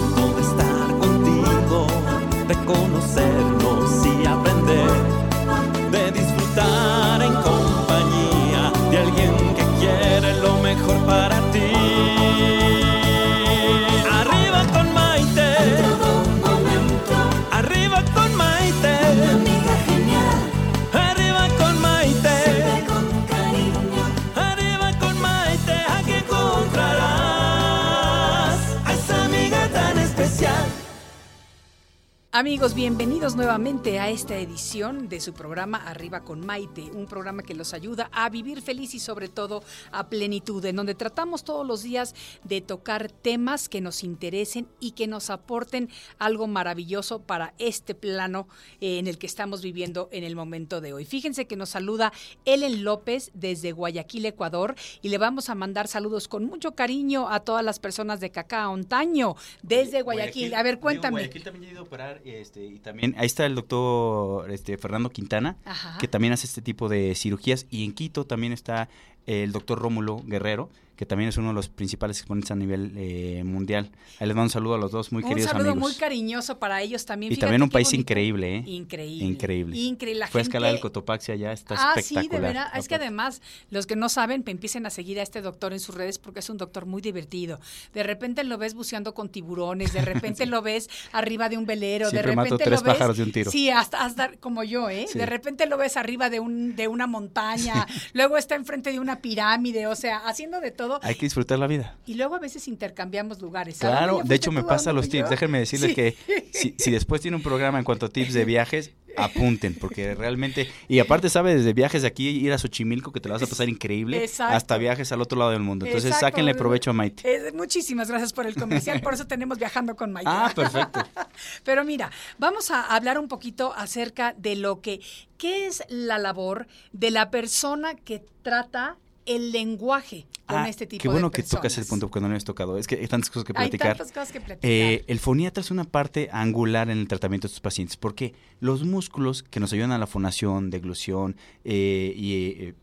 Amigos, 32.41 32.73
bienvenidos 32.73 33.35
nuevamente 33.35 33.99
a 33.99 34.09
esta 34.09 34.35
edición 34.35 35.09
de 35.09 35.19
su 35.19 35.31
programa 35.31 35.77
Arriba 35.77 36.21
con 36.21 36.43
Maite, 36.43 36.89
un 36.91 37.05
programa 37.05 37.43
que 37.43 37.53
los 37.53 37.71
ayuda 37.71 38.09
a 38.11 38.27
vivir 38.31 38.63
feliz 38.63 38.95
y 38.95 38.99
sobre 38.99 39.29
todo 39.29 39.63
a 39.91 40.09
plenitud, 40.09 40.65
en 40.65 40.75
donde 40.75 40.95
tratamos 40.95 41.43
todos 41.43 41.67
los 41.67 41.83
días 41.83 42.15
de 42.43 42.61
tocar 42.61 43.11
temas 43.11 43.69
que 43.69 43.79
nos 43.79 44.03
interesen 44.03 44.67
y 44.79 44.93
que 44.93 45.05
nos 45.05 45.29
aporten 45.29 45.89
algo 46.17 46.47
maravilloso 46.47 47.21
para 47.21 47.53
este 47.59 47.93
plano 47.93 48.47
eh, 48.79 48.97
en 48.97 49.05
el 49.05 49.19
que 49.19 49.27
estamos 49.27 49.61
viviendo 49.61 50.09
en 50.11 50.23
el 50.23 50.35
momento 50.35 50.81
de 50.81 50.93
hoy. 50.93 51.05
Fíjense 51.05 51.45
que 51.45 51.55
nos 51.55 51.69
saluda 51.69 52.11
Ellen 52.45 52.83
López 52.83 53.29
desde 53.35 53.71
Guayaquil, 53.71 54.25
Ecuador, 54.25 54.73
y 55.03 55.09
le 55.09 55.19
vamos 55.19 55.49
a 55.49 55.53
mandar 55.53 55.87
saludos 55.87 56.27
con 56.27 56.45
mucho 56.45 56.73
cariño 56.73 57.29
a 57.29 57.41
todas 57.41 57.63
las 57.63 57.77
personas 57.77 58.19
de 58.19 58.31
Cacao 58.31 58.71
Ontaño 58.71 59.35
desde 59.61 60.01
Guayaquil. 60.01 60.55
A 60.55 60.63
ver, 60.63 60.79
cuéntame. 60.79 61.19
Guayaquil 61.19 61.43
también 61.43 61.65
he 61.65 61.71
ido 61.73 61.81
a 61.81 61.83
operar 61.83 62.19
este, 62.39 62.65
y 62.65 62.79
también 62.79 63.15
ahí 63.17 63.25
está 63.25 63.45
el 63.45 63.55
doctor 63.55 64.49
este, 64.51 64.77
Fernando 64.77 65.09
Quintana, 65.09 65.57
que 65.99 66.07
también 66.07 66.33
hace 66.33 66.47
este 66.47 66.61
tipo 66.61 66.89
de 66.89 67.15
cirugías. 67.15 67.65
Y 67.69 67.85
en 67.85 67.93
Quito 67.93 68.25
también 68.25 68.53
está 68.53 68.89
el 69.25 69.51
doctor 69.51 69.79
Rómulo 69.79 70.21
Guerrero, 70.25 70.69
que 71.01 71.07
también 71.07 71.29
es 71.29 71.37
uno 71.37 71.47
de 71.47 71.55
los 71.55 71.67
principales 71.67 72.19
exponentes 72.19 72.51
a 72.51 72.55
nivel 72.55 72.93
eh, 72.95 73.41
mundial. 73.43 73.89
Ahí 74.19 74.27
les 74.27 74.35
mando 74.35 74.43
un 74.43 74.49
saludo 74.51 74.75
a 74.75 74.77
los 74.77 74.91
dos, 74.91 75.11
muy 75.11 75.23
queridos 75.23 75.49
amigos. 75.49 75.61
Un 75.61 75.73
saludo 75.73 75.87
muy 75.87 75.95
cariñoso 75.95 76.59
para 76.59 76.79
ellos 76.83 77.07
también. 77.07 77.33
Y 77.33 77.37
también 77.37 77.63
un 77.63 77.71
país 77.71 77.91
increíble, 77.93 78.57
¿eh? 78.57 78.63
Increíble. 78.67 79.25
Increíble. 79.25 79.77
Increíble. 79.79 80.27
Fue 80.27 80.41
a 80.41 80.43
escalar 80.43 80.75
el 80.75 80.79
Cotopaxi 80.79 81.31
allá, 81.31 81.53
está 81.53 81.73
ah, 81.75 81.93
espectacular. 81.97 82.23
sí, 82.23 82.29
de 82.29 82.39
verdad. 82.39 82.67
Es 82.75 82.87
que 82.87 82.93
además, 82.93 83.41
los 83.71 83.87
que 83.87 83.95
no 83.95 84.09
saben, 84.09 84.43
empiecen 84.45 84.85
a 84.85 84.91
seguir 84.91 85.19
a 85.19 85.23
este 85.23 85.41
doctor 85.41 85.73
en 85.73 85.79
sus 85.79 85.95
redes 85.95 86.19
porque 86.19 86.41
es 86.41 86.49
un 86.51 86.57
doctor 86.57 86.85
muy 86.85 87.01
divertido. 87.01 87.59
De 87.95 88.03
repente 88.03 88.43
lo 88.43 88.59
ves 88.59 88.75
buceando 88.75 89.15
con 89.15 89.29
tiburones, 89.29 89.93
de 89.93 90.01
repente 90.01 90.45
lo 90.45 90.61
ves 90.61 90.87
arriba 91.13 91.49
de 91.49 91.57
un 91.57 91.65
velero, 91.65 92.11
de 92.11 92.21
repente 92.21 92.63
tres 92.63 92.79
lo 92.79 92.85
ves... 92.85 92.93
pájaros 92.93 93.17
de 93.17 93.23
un 93.23 93.31
tiro. 93.31 93.49
Sí, 93.49 93.71
hasta, 93.71 94.05
hasta 94.05 94.33
como 94.33 94.63
yo, 94.63 94.87
¿eh? 94.91 95.07
De 95.11 95.25
repente 95.25 95.65
lo 95.65 95.77
ves 95.79 95.97
arriba 95.97 96.29
de, 96.29 96.39
un, 96.39 96.75
de 96.75 96.87
una 96.87 97.07
montaña, 97.07 97.87
luego 98.13 98.37
está 98.37 98.53
enfrente 98.53 98.91
de 98.91 98.99
una 98.99 99.10
pirámide, 99.19 99.87
o 99.87 99.95
sea, 99.95 100.17
haciendo 100.19 100.61
de 100.61 100.71
todo. 100.71 100.99
Hay 101.01 101.15
que 101.15 101.25
disfrutar 101.25 101.57
la 101.57 101.67
y 102.05 102.15
luego 102.15 102.35
a 102.35 102.39
veces 102.39 102.67
intercambiamos 102.67 103.41
lugares. 103.41 103.77
Claro, 103.79 104.21
de 104.23 104.35
hecho 104.35 104.51
me 104.51 104.63
pasa 104.63 104.91
los 104.93 105.09
tips. 105.09 105.29
Déjenme 105.29 105.59
decirles 105.59 105.95
que 105.95 106.15
si, 106.53 106.75
si, 106.77 106.91
después 106.91 107.21
tiene 107.21 107.37
un 107.37 107.43
programa 107.43 107.77
en 107.77 107.85
cuanto 107.85 108.07
a 108.07 108.09
tips 108.09 108.33
de 108.33 108.45
viajes, 108.45 108.91
apunten, 109.17 109.75
porque 109.75 110.15
realmente, 110.15 110.69
y 110.87 110.99
aparte 110.99 111.29
sabe 111.29 111.55
desde 111.55 111.73
viajes 111.73 112.01
de 112.01 112.07
aquí 112.07 112.29
ir 112.29 112.53
a 112.53 112.57
Xochimilco 112.57 113.11
que 113.11 113.19
te 113.19 113.29
lo 113.29 113.33
vas 113.33 113.43
a 113.43 113.47
pasar 113.47 113.69
increíble, 113.69 114.29
hasta 114.39 114.77
viajes 114.77 115.11
al 115.11 115.21
otro 115.21 115.37
lado 115.37 115.51
del 115.51 115.61
mundo. 115.61 115.85
Entonces 115.85 116.15
sáquenle 116.15 116.55
provecho 116.55 116.91
a 116.91 116.93
Maite. 116.93 117.51
muchísimas 117.53 118.09
gracias 118.09 118.33
por 118.33 118.45
el 118.45 118.55
comercial, 118.55 119.01
por 119.01 119.13
eso 119.13 119.27
tenemos 119.27 119.57
viajando 119.57 119.95
con 119.95 120.11
Maite. 120.11 120.29
Ah, 120.31 120.51
perfecto. 120.55 121.01
Pero 121.63 121.83
mira, 121.83 122.11
vamos 122.37 122.71
a 122.71 122.83
hablar 122.95 123.19
un 123.19 123.27
poquito 123.27 123.73
acerca 123.75 124.33
de 124.37 124.55
lo 124.55 124.81
que, 124.81 125.01
¿qué 125.37 125.67
es 125.67 125.83
la 125.89 126.17
labor 126.17 126.67
de 126.91 127.11
la 127.11 127.31
persona 127.31 127.95
que 127.95 128.23
trata 128.43 128.97
el 129.25 129.51
lenguaje 129.51 130.25
con 130.45 130.59
ah, 130.59 130.69
este 130.69 130.87
tipo 130.87 131.01
Qué 131.01 131.07
bueno 131.07 131.31
que 131.31 131.43
tocas 131.43 131.77
el 131.77 131.85
punto 131.85 132.09
cuando 132.09 132.27
no 132.27 132.35
hemos 132.35 132.43
tocado. 132.43 132.77
Es 132.77 132.87
que 132.87 132.95
hay 132.95 133.07
tantas 133.07 133.29
cosas 133.29 133.45
que 133.45 133.53
platicar. 133.53 133.91
Hay 133.91 133.97
tantas 133.97 134.11
cosas 134.11 134.31
que 134.31 134.41
platicar. 134.41 134.69
Eh, 134.69 135.03
el 135.07 135.19
foniatra 135.19 135.61
es 135.61 135.71
una 135.71 135.83
parte 135.83 136.29
angular 136.31 136.89
en 136.89 136.97
el 136.97 137.07
tratamiento 137.07 137.47
de 137.47 137.49
estos 137.49 137.61
pacientes 137.61 137.97
porque 137.97 138.33
los 138.59 138.83
músculos 138.83 139.43
que 139.43 139.59
nos 139.59 139.73
ayudan 139.73 139.91
a 139.91 139.97
la 139.97 140.07
fonación, 140.07 140.69
deglución 140.69 141.35
eh, 141.63 142.13
y 142.15 142.33
eh, 142.33 142.73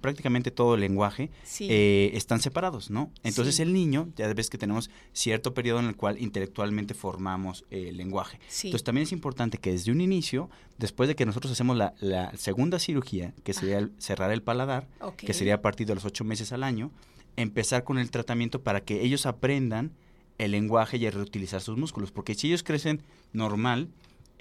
prácticamente 0.00 0.50
todo 0.50 0.74
el 0.74 0.80
lenguaje 0.80 1.30
eh, 1.60 2.10
están 2.14 2.40
separados, 2.40 2.90
¿no? 2.90 3.10
Entonces 3.22 3.60
el 3.60 3.72
niño, 3.72 4.12
ya 4.16 4.32
ves 4.32 4.50
que 4.50 4.58
tenemos 4.58 4.90
cierto 5.12 5.54
periodo 5.54 5.80
en 5.80 5.86
el 5.86 5.96
cual 5.96 6.20
intelectualmente 6.20 6.94
formamos 6.94 7.64
el 7.70 7.96
lenguaje. 7.96 8.38
Entonces 8.64 8.84
también 8.84 9.04
es 9.04 9.12
importante 9.12 9.58
que 9.58 9.72
desde 9.72 9.92
un 9.92 10.00
inicio, 10.00 10.50
después 10.78 11.08
de 11.08 11.16
que 11.16 11.26
nosotros 11.26 11.52
hacemos 11.52 11.76
la, 11.76 12.32
segunda 12.36 12.78
cirugía, 12.78 13.34
que 13.44 13.52
sería 13.52 13.88
cerrar 13.98 14.30
el 14.30 14.42
paladar, 14.42 14.88
que 15.16 15.34
sería 15.34 15.54
a 15.54 15.62
partir 15.62 15.86
de 15.86 15.94
los 15.94 16.04
ocho 16.04 16.24
meses 16.24 16.52
al 16.52 16.62
año, 16.62 16.90
empezar 17.36 17.84
con 17.84 17.98
el 17.98 18.10
tratamiento 18.10 18.62
para 18.62 18.84
que 18.84 19.02
ellos 19.02 19.26
aprendan 19.26 19.92
el 20.38 20.52
lenguaje 20.52 20.96
y 20.96 21.06
a 21.06 21.10
reutilizar 21.10 21.60
sus 21.60 21.76
músculos, 21.76 22.12
porque 22.12 22.34
si 22.34 22.48
ellos 22.48 22.62
crecen 22.62 23.02
normal, 23.32 23.88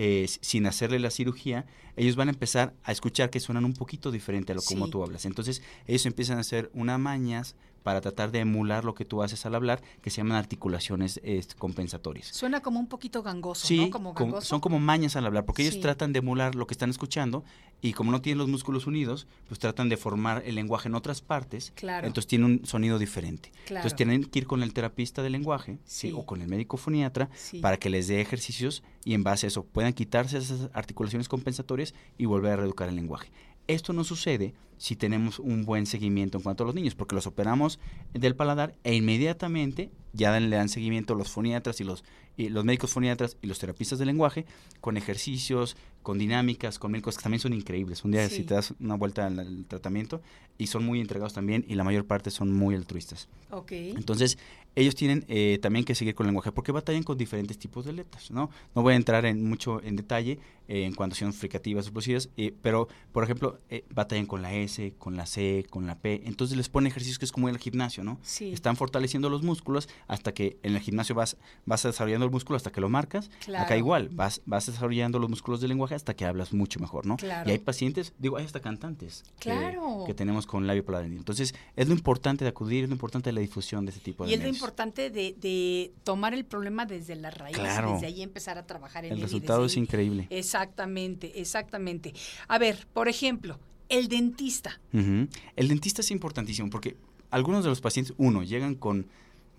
eh, 0.02 0.28
sin 0.30 0.66
hacerle 0.66 0.98
la 0.98 1.12
cirugía, 1.12 1.66
ellos 1.98 2.16
van 2.16 2.30
a 2.30 2.32
empezar 2.32 2.74
a 2.86 2.94
escuchar 2.94 3.30
que 3.30 3.42
suenan 3.42 3.66
un 3.66 3.74
poquito 3.74 4.12
diferente 4.12 4.54
a 4.54 4.56
lo 4.56 4.62
como 4.62 4.90
tú 4.90 5.04
hablas. 5.04 5.26
Entonces, 5.26 5.62
ellos 5.88 6.06
empiezan 6.06 6.38
a 6.38 6.42
hacer 6.42 6.72
unas 6.74 6.98
mañas 6.98 7.58
para 7.84 8.02
tratar 8.02 8.32
de 8.32 8.40
emular 8.40 8.84
lo 8.86 8.94
que 8.94 9.06
tú 9.06 9.24
haces 9.24 9.46
al 9.46 9.56
hablar, 9.56 9.82
que 10.02 10.10
se 10.10 10.18
llaman 10.18 10.38
articulaciones 10.38 11.20
compensatorias. 11.58 12.28
Suena 12.28 12.62
como 12.62 12.80
un 12.80 12.88
poquito 12.88 13.24
gangoso, 13.24 13.68
Sí, 13.68 13.80
¿no? 13.86 13.90
Como 13.92 14.14
gangoso. 14.14 14.48
son 14.48 14.60
como 14.60 14.80
mañas 14.80 15.16
al 15.16 15.26
hablar, 15.26 15.46
porque 15.46 15.64
ellos 15.64 15.80
tratan 15.80 16.14
de 16.14 16.20
emular 16.20 16.56
lo 16.56 16.68
que 16.68 16.74
están 16.74 16.90
escuchando 16.90 17.44
y 17.82 17.94
como 17.94 18.12
no 18.12 18.22
tienen 18.22 18.38
los 18.40 18.48
músculos 18.50 18.88
unidos, 18.88 19.28
pues 19.48 19.60
tratan 19.60 19.88
de 19.90 19.96
formar 19.98 20.44
el 20.46 20.56
lenguaje 20.56 20.90
en 20.90 20.96
otras 20.96 21.22
partes, 21.22 21.72
Claro. 21.76 22.06
entonces 22.08 22.28
tiene 22.28 22.46
un 22.46 22.66
sonido 22.66 23.00
diferente. 23.00 23.52
Claro. 23.66 23.82
Entonces 23.82 23.96
tienen 23.96 24.26
que 24.26 24.40
ir 24.40 24.48
con 24.48 24.64
el 24.64 24.74
terapista 24.74 25.24
del 25.24 25.32
lenguaje 25.34 25.78
¿sí? 25.86 26.10
Sí. 26.10 26.14
o 26.16 26.26
con 26.26 26.42
el 26.42 26.48
médico 26.48 26.78
foniatra 26.78 27.30
Sí. 27.36 27.60
para 27.60 27.78
que 27.78 27.90
les 27.90 28.08
dé 28.08 28.20
ejercicios 28.22 28.84
y 29.06 29.14
en 29.14 29.24
base 29.24 29.46
a 29.46 29.50
eso 29.50 29.64
puedan 29.64 29.94
quitarse 29.94 30.38
esas 30.38 30.70
articulaciones 30.74 31.30
compensatorias 31.30 31.94
y 32.18 32.26
volver 32.26 32.54
a 32.54 32.56
reeducar 32.58 32.90
el 32.90 32.96
lenguaje. 32.96 33.32
Esto 33.70 33.94
no 33.94 34.04
sucede 34.04 34.56
si 34.78 34.96
tenemos 34.96 35.38
un 35.38 35.64
buen 35.64 35.86
seguimiento 35.86 36.40
en 36.40 36.44
cuanto 36.44 36.64
a 36.64 36.66
los 36.66 36.74
niños, 36.74 36.96
porque 36.96 37.14
los 37.14 37.28
operamos 37.28 37.80
del 38.16 38.36
paladar 38.36 38.74
e 38.84 38.96
inmediatamente 38.96 39.92
ya 40.12 40.38
le 40.40 40.56
dan 40.56 40.70
seguimiento 40.70 41.14
los 41.14 41.30
foniatras 41.30 41.80
y 41.80 41.84
los, 41.84 42.04
y 42.40 42.50
los 42.50 42.64
médicos 42.64 42.92
foniatras 42.94 43.36
y 43.42 43.48
los 43.48 43.60
terapistas 43.60 44.00
del 44.00 44.08
lenguaje 44.08 44.46
con 44.80 44.96
ejercicios, 44.96 45.76
con 46.04 46.18
dinámicas, 46.18 46.80
con 46.80 46.92
médicos 46.92 47.18
que 47.18 47.24
también 47.24 47.42
son 47.42 47.54
increíbles. 47.54 48.06
Un 48.06 48.12
día 48.12 48.28
Sí. 48.30 48.38
si 48.38 48.44
te 48.44 48.54
das 48.54 48.74
una 48.80 48.96
vuelta 48.96 49.28
al, 49.28 49.38
al 49.40 49.66
tratamiento 49.66 50.22
y 50.58 50.68
son 50.68 50.86
muy 50.86 51.02
entregados 51.02 51.34
también 51.34 51.66
y 51.68 51.76
la 51.76 51.84
mayor 51.84 52.06
parte 52.06 52.32
son 52.32 52.54
muy 52.54 52.76
altruistas. 52.76 53.28
Ok. 53.52 53.72
Entonces, 53.74 54.38
ellos 54.76 54.96
tienen 54.96 55.26
eh, 55.28 55.60
también 55.62 55.84
que 55.84 55.96
seguir 55.96 56.16
con 56.16 56.26
el 56.26 56.30
lenguaje 56.30 56.52
porque 56.54 56.72
batallan 56.72 57.04
con 57.04 57.18
diferentes 57.18 57.58
tipos 57.58 57.84
de 57.86 57.92
letras, 57.94 58.32
¿no? 58.32 58.50
No 58.76 58.82
voy 58.84 58.94
a 58.94 58.96
entrar 58.96 59.26
en 59.26 59.44
mucho 59.44 59.82
en 59.84 59.96
detalle 59.98 60.40
eh, 60.68 60.84
en 60.86 60.94
cuanto 60.94 61.16
sean 61.16 61.34
fricativas 61.34 61.88
o 61.88 61.92
plosivas, 61.92 62.30
eh, 62.38 62.54
pero, 62.62 62.88
por 63.12 63.24
ejemplo, 63.24 63.60
eh, 63.70 63.84
batallan 63.90 64.26
con 64.28 64.42
la 64.42 64.54
S, 64.54 64.94
con 64.98 65.18
la 65.18 65.26
C, 65.26 65.66
con 65.70 65.88
la 65.88 65.98
P. 65.98 66.22
Entonces 66.26 66.56
les 66.56 66.70
ponen 66.70 66.88
ejercicios 66.92 67.18
que 67.20 67.26
es 67.26 67.32
como 67.32 67.48
al 67.48 67.58
gimnasio, 67.58 68.04
¿no? 68.04 68.20
Sí. 68.22 68.54
Están 68.54 68.76
fortaleciendo 68.78 69.30
los 69.30 69.42
músculos 69.44 69.90
hasta 70.08 70.34
que 70.34 70.58
en 70.64 70.76
el 70.76 70.82
gimnasio 70.82 71.16
vas, 71.16 71.36
vas 71.66 71.84
desarrollando 71.84 72.29
el 72.30 72.34
músculo 72.34 72.58
hasta 72.58 72.72
que 72.72 72.80
lo 72.82 72.90
marcas. 72.90 73.30
Claro. 73.44 73.66
Acá 73.66 73.76
igual, 73.78 74.10
vas, 74.12 74.42
vas 74.46 74.66
desarrollando 74.68 75.20
los 75.20 75.30
músculos 75.30 75.60
del 75.62 75.70
lenguaje 75.70 75.96
hasta 75.96 76.14
que 76.16 76.26
hablas 76.26 76.54
mucho 76.54 76.80
mejor, 76.80 77.06
¿no? 77.06 77.18
Claro. 77.18 77.50
Y 77.50 77.54
hay 77.54 77.60
pacientes, 77.60 78.14
digo, 78.18 78.38
hay 78.38 78.46
hasta 78.46 78.60
cantantes 78.62 79.24
que- 79.40 79.50
Claro. 79.50 80.04
que, 80.08 80.14
tenemos 80.14 80.46
con 80.46 80.66
labio 80.68 80.86
paladar. 80.86 81.08
Entonces, 81.08 81.54
es 81.76 81.88
lo 81.88 81.94
importante 81.94 82.46
de 82.46 82.50
acudir, 82.50 82.84
es 82.84 82.90
lo 82.90 82.94
importante 82.96 83.30
de 83.30 83.34
la 83.34 83.42
difusión 83.42 83.86
de 83.86 83.92
este 83.92 84.04
tipo 84.04 84.24
de 84.26 84.32
Y 84.32 84.34
es 84.36 84.42
lo 84.42 84.48
importante 84.48 85.10
de, 85.10 85.36
de 85.40 85.92
tomar 86.04 86.34
el 86.34 86.46
problema 86.46 86.86
desde 86.86 87.16
la 87.16 87.32
raíz, 87.32 87.58
Claro. 87.58 87.94
desde 87.94 88.08
ahí 88.08 88.22
empezar 88.22 88.58
a 88.58 88.66
trabajar 88.66 89.06
en 89.06 89.12
El 89.12 89.18
él 89.18 89.20
y 89.20 89.24
resultado 89.24 89.66
es 89.66 89.76
ahí- 89.76 89.80
increíble. 89.84 90.28
Exactamente, 90.30 91.40
exactamente. 91.42 92.14
A 92.48 92.58
ver, 92.60 92.88
por 92.94 93.08
ejemplo, 93.08 93.58
el 93.90 94.08
dentista. 94.08 94.80
El 94.92 95.68
dentista 95.68 96.02
es 96.02 96.12
importantísimo 96.12 96.70
porque 96.70 96.96
algunos 97.32 97.64
de 97.64 97.70
los 97.70 97.82
pacientes, 97.82 98.14
uno, 98.18 98.44
llegan 98.44 98.76
con 98.76 99.08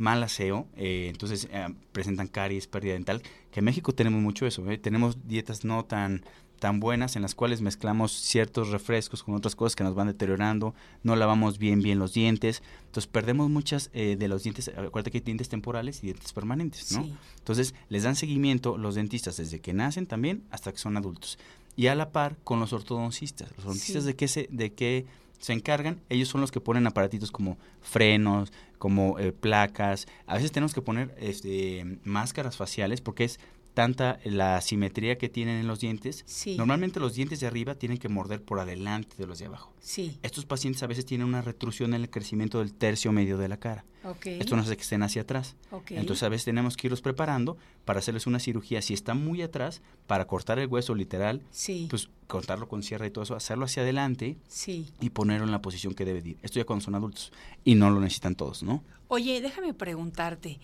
mal 0.01 0.23
aseo, 0.23 0.67
eh, 0.77 1.09
entonces 1.11 1.47
eh, 1.53 1.69
presentan 1.93 2.27
caries, 2.27 2.67
pérdida 2.67 2.95
dental, 2.95 3.23
que 3.53 3.61
en 3.61 3.67
México 3.67 3.93
tenemos 3.93 4.21
mucho 4.21 4.47
eso, 4.47 4.69
¿eh? 4.71 4.79
tenemos 4.79 5.29
dietas 5.29 5.65
no 5.65 5.85
tan 5.85 6.25
tan 6.59 6.79
buenas 6.79 7.17
en 7.17 7.23
las 7.23 7.35
cuales 7.35 7.63
mezclamos 7.63 8.13
ciertos 8.13 8.69
refrescos 8.69 9.23
con 9.23 9.35
otras 9.35 9.57
cosas 9.57 9.75
que 9.77 9.83
nos 9.83 9.95
van 9.95 10.09
deteriorando, 10.09 10.75
no 11.03 11.17
lavamos 11.17 11.59
bien 11.59 11.81
bien 11.81 11.99
los 11.99 12.13
dientes, 12.13 12.63
entonces 12.81 13.07
perdemos 13.07 13.49
muchas 13.49 13.89
eh, 13.95 14.17
de 14.19 14.29
los 14.29 14.43
dientes, 14.43 14.69
acuérdate 14.69 15.11
que 15.11 15.19
hay 15.19 15.25
dientes 15.25 15.49
temporales 15.49 16.01
y 16.03 16.09
dientes 16.09 16.35
permanentes, 16.35 16.93
¿no? 16.93 17.03
Sí. 17.05 17.15
Entonces 17.39 17.75
les 17.89 18.03
dan 18.03 18.15
seguimiento 18.15 18.77
los 18.77 18.95
dentistas 18.95 19.39
desde 19.39 19.61
que 19.61 19.73
nacen 19.73 20.07
también 20.07 20.45
hasta 20.51 20.71
que 20.71 20.79
son 20.79 20.99
adultos. 20.99 21.39
Y 21.77 21.87
a 21.87 21.95
la 21.95 22.11
par 22.11 22.37
con 22.45 22.61
los 22.61 22.75
ortodoncistas. 22.75 23.49
Los 23.51 23.59
ortodoncistas 23.61 24.03
Sí. 24.03 24.09
de 24.09 24.17
qué 24.17 24.29
se, 24.29 24.49
de 24.51 24.73
qué 24.75 25.07
se 25.41 25.53
encargan, 25.55 26.01
ellos 26.09 26.29
son 26.29 26.41
los 26.41 26.53
que 26.53 26.61
ponen 26.61 26.87
aparatitos 26.87 27.33
como 27.33 27.59
frenos, 27.81 28.53
como 28.79 29.19
eh, 29.19 29.33
placas. 29.33 30.07
A 30.27 30.35
veces 30.35 30.53
tenemos 30.53 30.75
que 30.75 30.83
poner 30.83 31.15
este, 31.19 31.99
máscaras 32.05 32.57
faciales 32.57 33.01
porque 33.01 33.25
es 33.25 33.41
tanta 33.75 34.19
la 34.25 34.61
simetría 34.61 35.17
que 35.17 35.29
tienen 35.29 35.57
en 35.59 35.67
los 35.67 35.81
dientes. 35.81 36.25
Sí. 36.27 36.57
Normalmente 36.57 37.01
los 37.01 37.15
dientes 37.15 37.41
de 37.41 37.47
arriba 37.47 37.75
tienen 37.77 37.99
que 37.99 38.09
morder 38.09 38.43
por 38.43 38.59
adelante 38.59 39.17
de 39.17 39.27
los 39.27 39.39
de 39.39 39.47
abajo. 39.47 39.73
Sí, 39.81 40.19
Estos 40.23 40.45
pacientes 40.45 40.83
a 40.83 40.87
veces 40.87 41.07
tienen 41.07 41.27
una 41.27 41.41
retrusión 41.41 41.95
en 41.95 42.03
el 42.03 42.11
crecimiento 42.11 42.59
del 42.59 42.75
tercio 42.75 43.13
medio 43.13 43.39
de 43.39 43.49
la 43.49 43.59
cara. 43.59 43.85
Esto 44.25 44.57
nos 44.57 44.67
hace 44.67 44.77
que 44.77 44.83
estén 44.83 45.03
hacia 45.03 45.23
atrás. 45.23 45.57
Entonces 45.89 46.23
a 46.23 46.29
veces 46.29 46.45
tenemos 46.45 46.77
que 46.77 46.87
irlos 46.87 47.01
preparando 47.01 47.57
para 47.85 47.99
hacerles 47.99 48.27
una 48.27 48.39
cirugía. 48.39 48.83
Si 48.83 48.95
está 48.95 49.15
muy 49.15 49.43
atrás, 49.43 49.83
para 50.07 50.27
cortar 50.27 50.59
el 50.59 50.69
hueso 50.69 50.95
literal, 50.95 51.43
sí, 51.51 51.87
pues 51.91 52.09
cortarlo 52.27 52.69
con 52.69 52.83
sierra 52.83 53.07
y 53.07 53.11
todo 53.11 53.25
eso, 53.25 53.35
hacerlo 53.35 53.65
hacia 53.65 53.83
adelante 53.83 54.39
sí. 54.49 54.93
y 55.01 55.11
ponerlo 55.11 55.45
en 55.45 55.53
la 55.53 55.63
posición 55.63 55.95
que 55.95 56.05
debe 56.05 56.23
de 56.23 56.31
ir. 56.31 56.39
Esto 56.43 56.59
ya 56.59 56.65
cuando 56.65 56.85
son 56.85 56.95
adultos 56.95 57.33
y 57.65 57.75
no 57.75 57.91
lo 57.91 58.01
necesitan 58.01 58.37
todos, 58.37 58.63
¿no? 58.63 58.83
Oye, 59.09 59.41
déjame 59.41 59.75
preguntarte, 59.75 60.61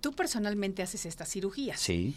tú 0.00 0.12
personalmente 0.12 0.82
haces 0.82 1.06
estas 1.06 1.28
cirugías. 1.28 1.80
Sí. 1.80 2.14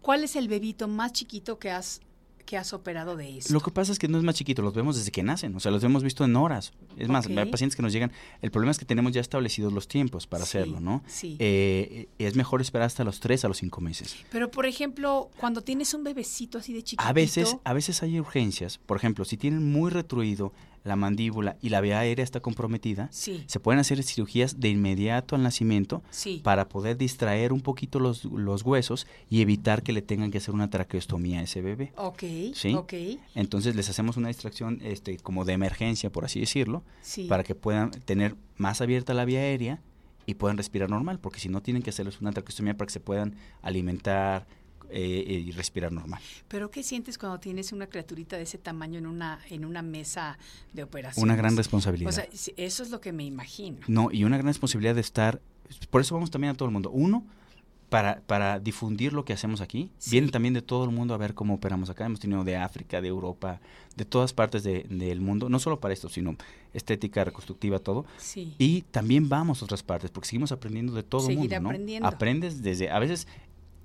¿Cuál 0.00 0.22
es 0.22 0.36
el 0.36 0.48
bebito 0.48 0.86
más 0.86 1.12
chiquito 1.12 1.58
que 1.58 1.70
has 1.70 2.00
que 2.44 2.56
has 2.56 2.72
operado 2.72 3.16
de 3.16 3.38
esto? 3.38 3.52
Lo 3.52 3.60
que 3.60 3.70
pasa 3.70 3.92
es 3.92 3.98
que 3.98 4.08
no 4.08 4.18
es 4.18 4.24
más 4.24 4.34
chiquito, 4.34 4.62
los 4.62 4.74
vemos 4.74 4.96
desde 4.96 5.10
que 5.10 5.22
nacen, 5.22 5.54
o 5.56 5.60
sea, 5.60 5.70
los 5.70 5.82
hemos 5.84 6.02
visto 6.02 6.24
en 6.24 6.36
horas. 6.36 6.72
Es 6.96 7.08
más, 7.08 7.26
hay 7.26 7.46
pacientes 7.50 7.76
que 7.76 7.82
nos 7.82 7.92
llegan, 7.92 8.12
el 8.42 8.50
problema 8.50 8.70
es 8.72 8.78
que 8.78 8.84
tenemos 8.84 9.12
ya 9.12 9.20
establecidos 9.20 9.72
los 9.72 9.88
tiempos 9.88 10.26
para 10.26 10.44
Sí, 10.44 10.58
hacerlo, 10.58 10.80
¿no? 10.80 11.02
sí. 11.06 11.36
Eh, 11.38 12.08
es 12.18 12.36
mejor 12.36 12.60
esperar 12.60 12.86
hasta 12.86 13.04
los 13.04 13.20
3 13.20 13.44
a 13.44 13.48
los 13.48 13.56
5 13.58 13.80
meses. 13.80 14.16
Pero 14.30 14.50
por 14.50 14.66
ejemplo, 14.66 15.30
cuando 15.38 15.62
tienes 15.62 15.94
un 15.94 16.04
bebecito 16.04 16.58
así 16.58 16.72
de 16.72 16.82
chiquitito, 16.82 17.02
A 17.08 17.12
veces, 17.12 17.56
a 17.64 17.72
veces 17.72 18.02
hay 18.02 18.18
urgencias, 18.20 18.78
por 18.78 18.96
ejemplo, 18.96 19.24
si 19.24 19.36
tienen 19.36 19.70
muy 19.72 19.90
retruido 19.90 20.52
la 20.84 20.96
mandíbula 20.96 21.56
y 21.62 21.70
la 21.70 21.80
vía 21.80 21.98
aérea 21.98 22.22
está 22.22 22.40
comprometida, 22.40 23.08
sí, 23.10 23.42
se 23.46 23.58
pueden 23.58 23.80
hacer 23.80 24.02
cirugías 24.02 24.60
de 24.60 24.68
inmediato 24.68 25.34
al 25.34 25.42
nacimiento 25.42 26.02
sí, 26.10 26.40
para 26.44 26.68
poder 26.68 26.98
distraer 26.98 27.52
un 27.54 27.62
poquito 27.62 27.98
los, 27.98 28.24
los 28.26 28.62
huesos 28.62 29.06
y 29.30 29.40
evitar 29.40 29.82
que 29.82 29.92
le 29.94 30.02
tengan 30.02 30.30
que 30.30 30.38
hacer 30.38 30.54
una 30.54 30.68
traqueostomía 30.68 31.40
a 31.40 31.42
ese 31.44 31.62
bebé. 31.62 31.92
ok, 31.96 32.22
Sí. 32.54 32.74
ok, 32.74 32.92
Entonces 33.34 33.74
les 33.74 33.88
hacemos 33.88 34.18
una 34.18 34.28
distracción 34.28 34.78
este, 34.82 35.16
como 35.16 35.44
de 35.46 35.54
emergencia, 35.54 36.12
por 36.12 36.26
así 36.26 36.40
decirlo, 36.40 36.84
sí, 37.00 37.24
para 37.24 37.44
que 37.44 37.54
puedan 37.54 37.90
tener 37.90 38.36
más 38.58 38.80
abierta 38.82 39.14
la 39.14 39.24
vía 39.24 39.40
aérea 39.40 39.80
y 40.26 40.34
puedan 40.34 40.56
respirar 40.58 40.90
normal, 40.90 41.18
porque 41.18 41.40
si 41.40 41.48
no 41.48 41.62
tienen 41.62 41.82
que 41.82 41.90
hacerles 41.90 42.20
una 42.20 42.32
traqueostomía 42.32 42.76
para 42.76 42.86
que 42.86 42.92
se 42.92 43.00
puedan 43.00 43.36
alimentar 43.62 44.46
eh, 44.90 45.42
y 45.46 45.50
respirar 45.52 45.92
normal. 45.92 46.20
Pero 46.48 46.70
¿qué 46.70 46.82
sientes 46.82 47.18
cuando 47.18 47.40
tienes 47.40 47.72
una 47.72 47.86
criaturita 47.86 48.36
de 48.36 48.42
ese 48.42 48.58
tamaño 48.58 48.98
en 48.98 49.06
una 49.06 49.40
en 49.50 49.64
una 49.64 49.82
mesa 49.82 50.38
de 50.72 50.82
operación? 50.82 51.24
Una 51.24 51.36
gran 51.36 51.56
responsabilidad. 51.56 52.08
O 52.08 52.12
sea, 52.12 52.26
sí, 52.32 52.52
eso 52.56 52.82
es 52.82 52.90
lo 52.90 53.00
que 53.00 53.12
me 53.12 53.24
imagino. 53.24 53.78
No, 53.86 54.10
y 54.12 54.24
una 54.24 54.36
gran 54.36 54.48
responsabilidad 54.48 54.94
de 54.94 55.00
estar, 55.00 55.40
por 55.90 56.00
eso 56.00 56.14
vamos 56.14 56.30
también 56.30 56.52
a 56.52 56.54
todo 56.56 56.66
el 56.68 56.72
mundo. 56.72 56.90
Uno, 56.90 57.24
para, 57.90 58.22
para 58.22 58.58
difundir 58.58 59.12
lo 59.12 59.24
que 59.24 59.32
hacemos 59.34 59.60
aquí, 59.60 59.90
Sí. 59.98 60.10
vienen 60.12 60.30
también 60.30 60.52
de 60.54 60.62
todo 60.62 60.84
el 60.84 60.90
mundo 60.90 61.14
a 61.14 61.16
ver 61.16 61.34
cómo 61.34 61.54
operamos 61.54 61.90
acá. 61.90 62.06
Hemos 62.06 62.18
tenido 62.18 62.42
de 62.42 62.56
África, 62.56 63.00
de 63.00 63.06
Europa, 63.08 63.60
de 63.94 64.04
todas 64.04 64.32
partes 64.32 64.64
de- 64.64 64.84
del 64.88 65.20
mundo, 65.20 65.48
no 65.48 65.60
solo 65.60 65.78
para 65.78 65.94
esto, 65.94 66.08
sino 66.08 66.34
estética, 66.72 67.22
reconstructiva, 67.22 67.78
todo. 67.78 68.04
Sí. 68.16 68.54
Y 68.58 68.82
también 68.90 69.28
vamos 69.28 69.62
a 69.62 69.66
otras 69.66 69.82
partes, 69.84 70.10
porque 70.10 70.28
seguimos 70.28 70.50
aprendiendo 70.50 70.92
de 70.92 71.04
todo 71.04 71.28
el 71.28 71.36
mundo, 71.36 71.60
¿no? 71.60 71.68
aprendiendo. 71.68 72.08
Aprendes 72.08 72.62
desde, 72.62 72.90
a 72.90 72.98
veces, 72.98 73.28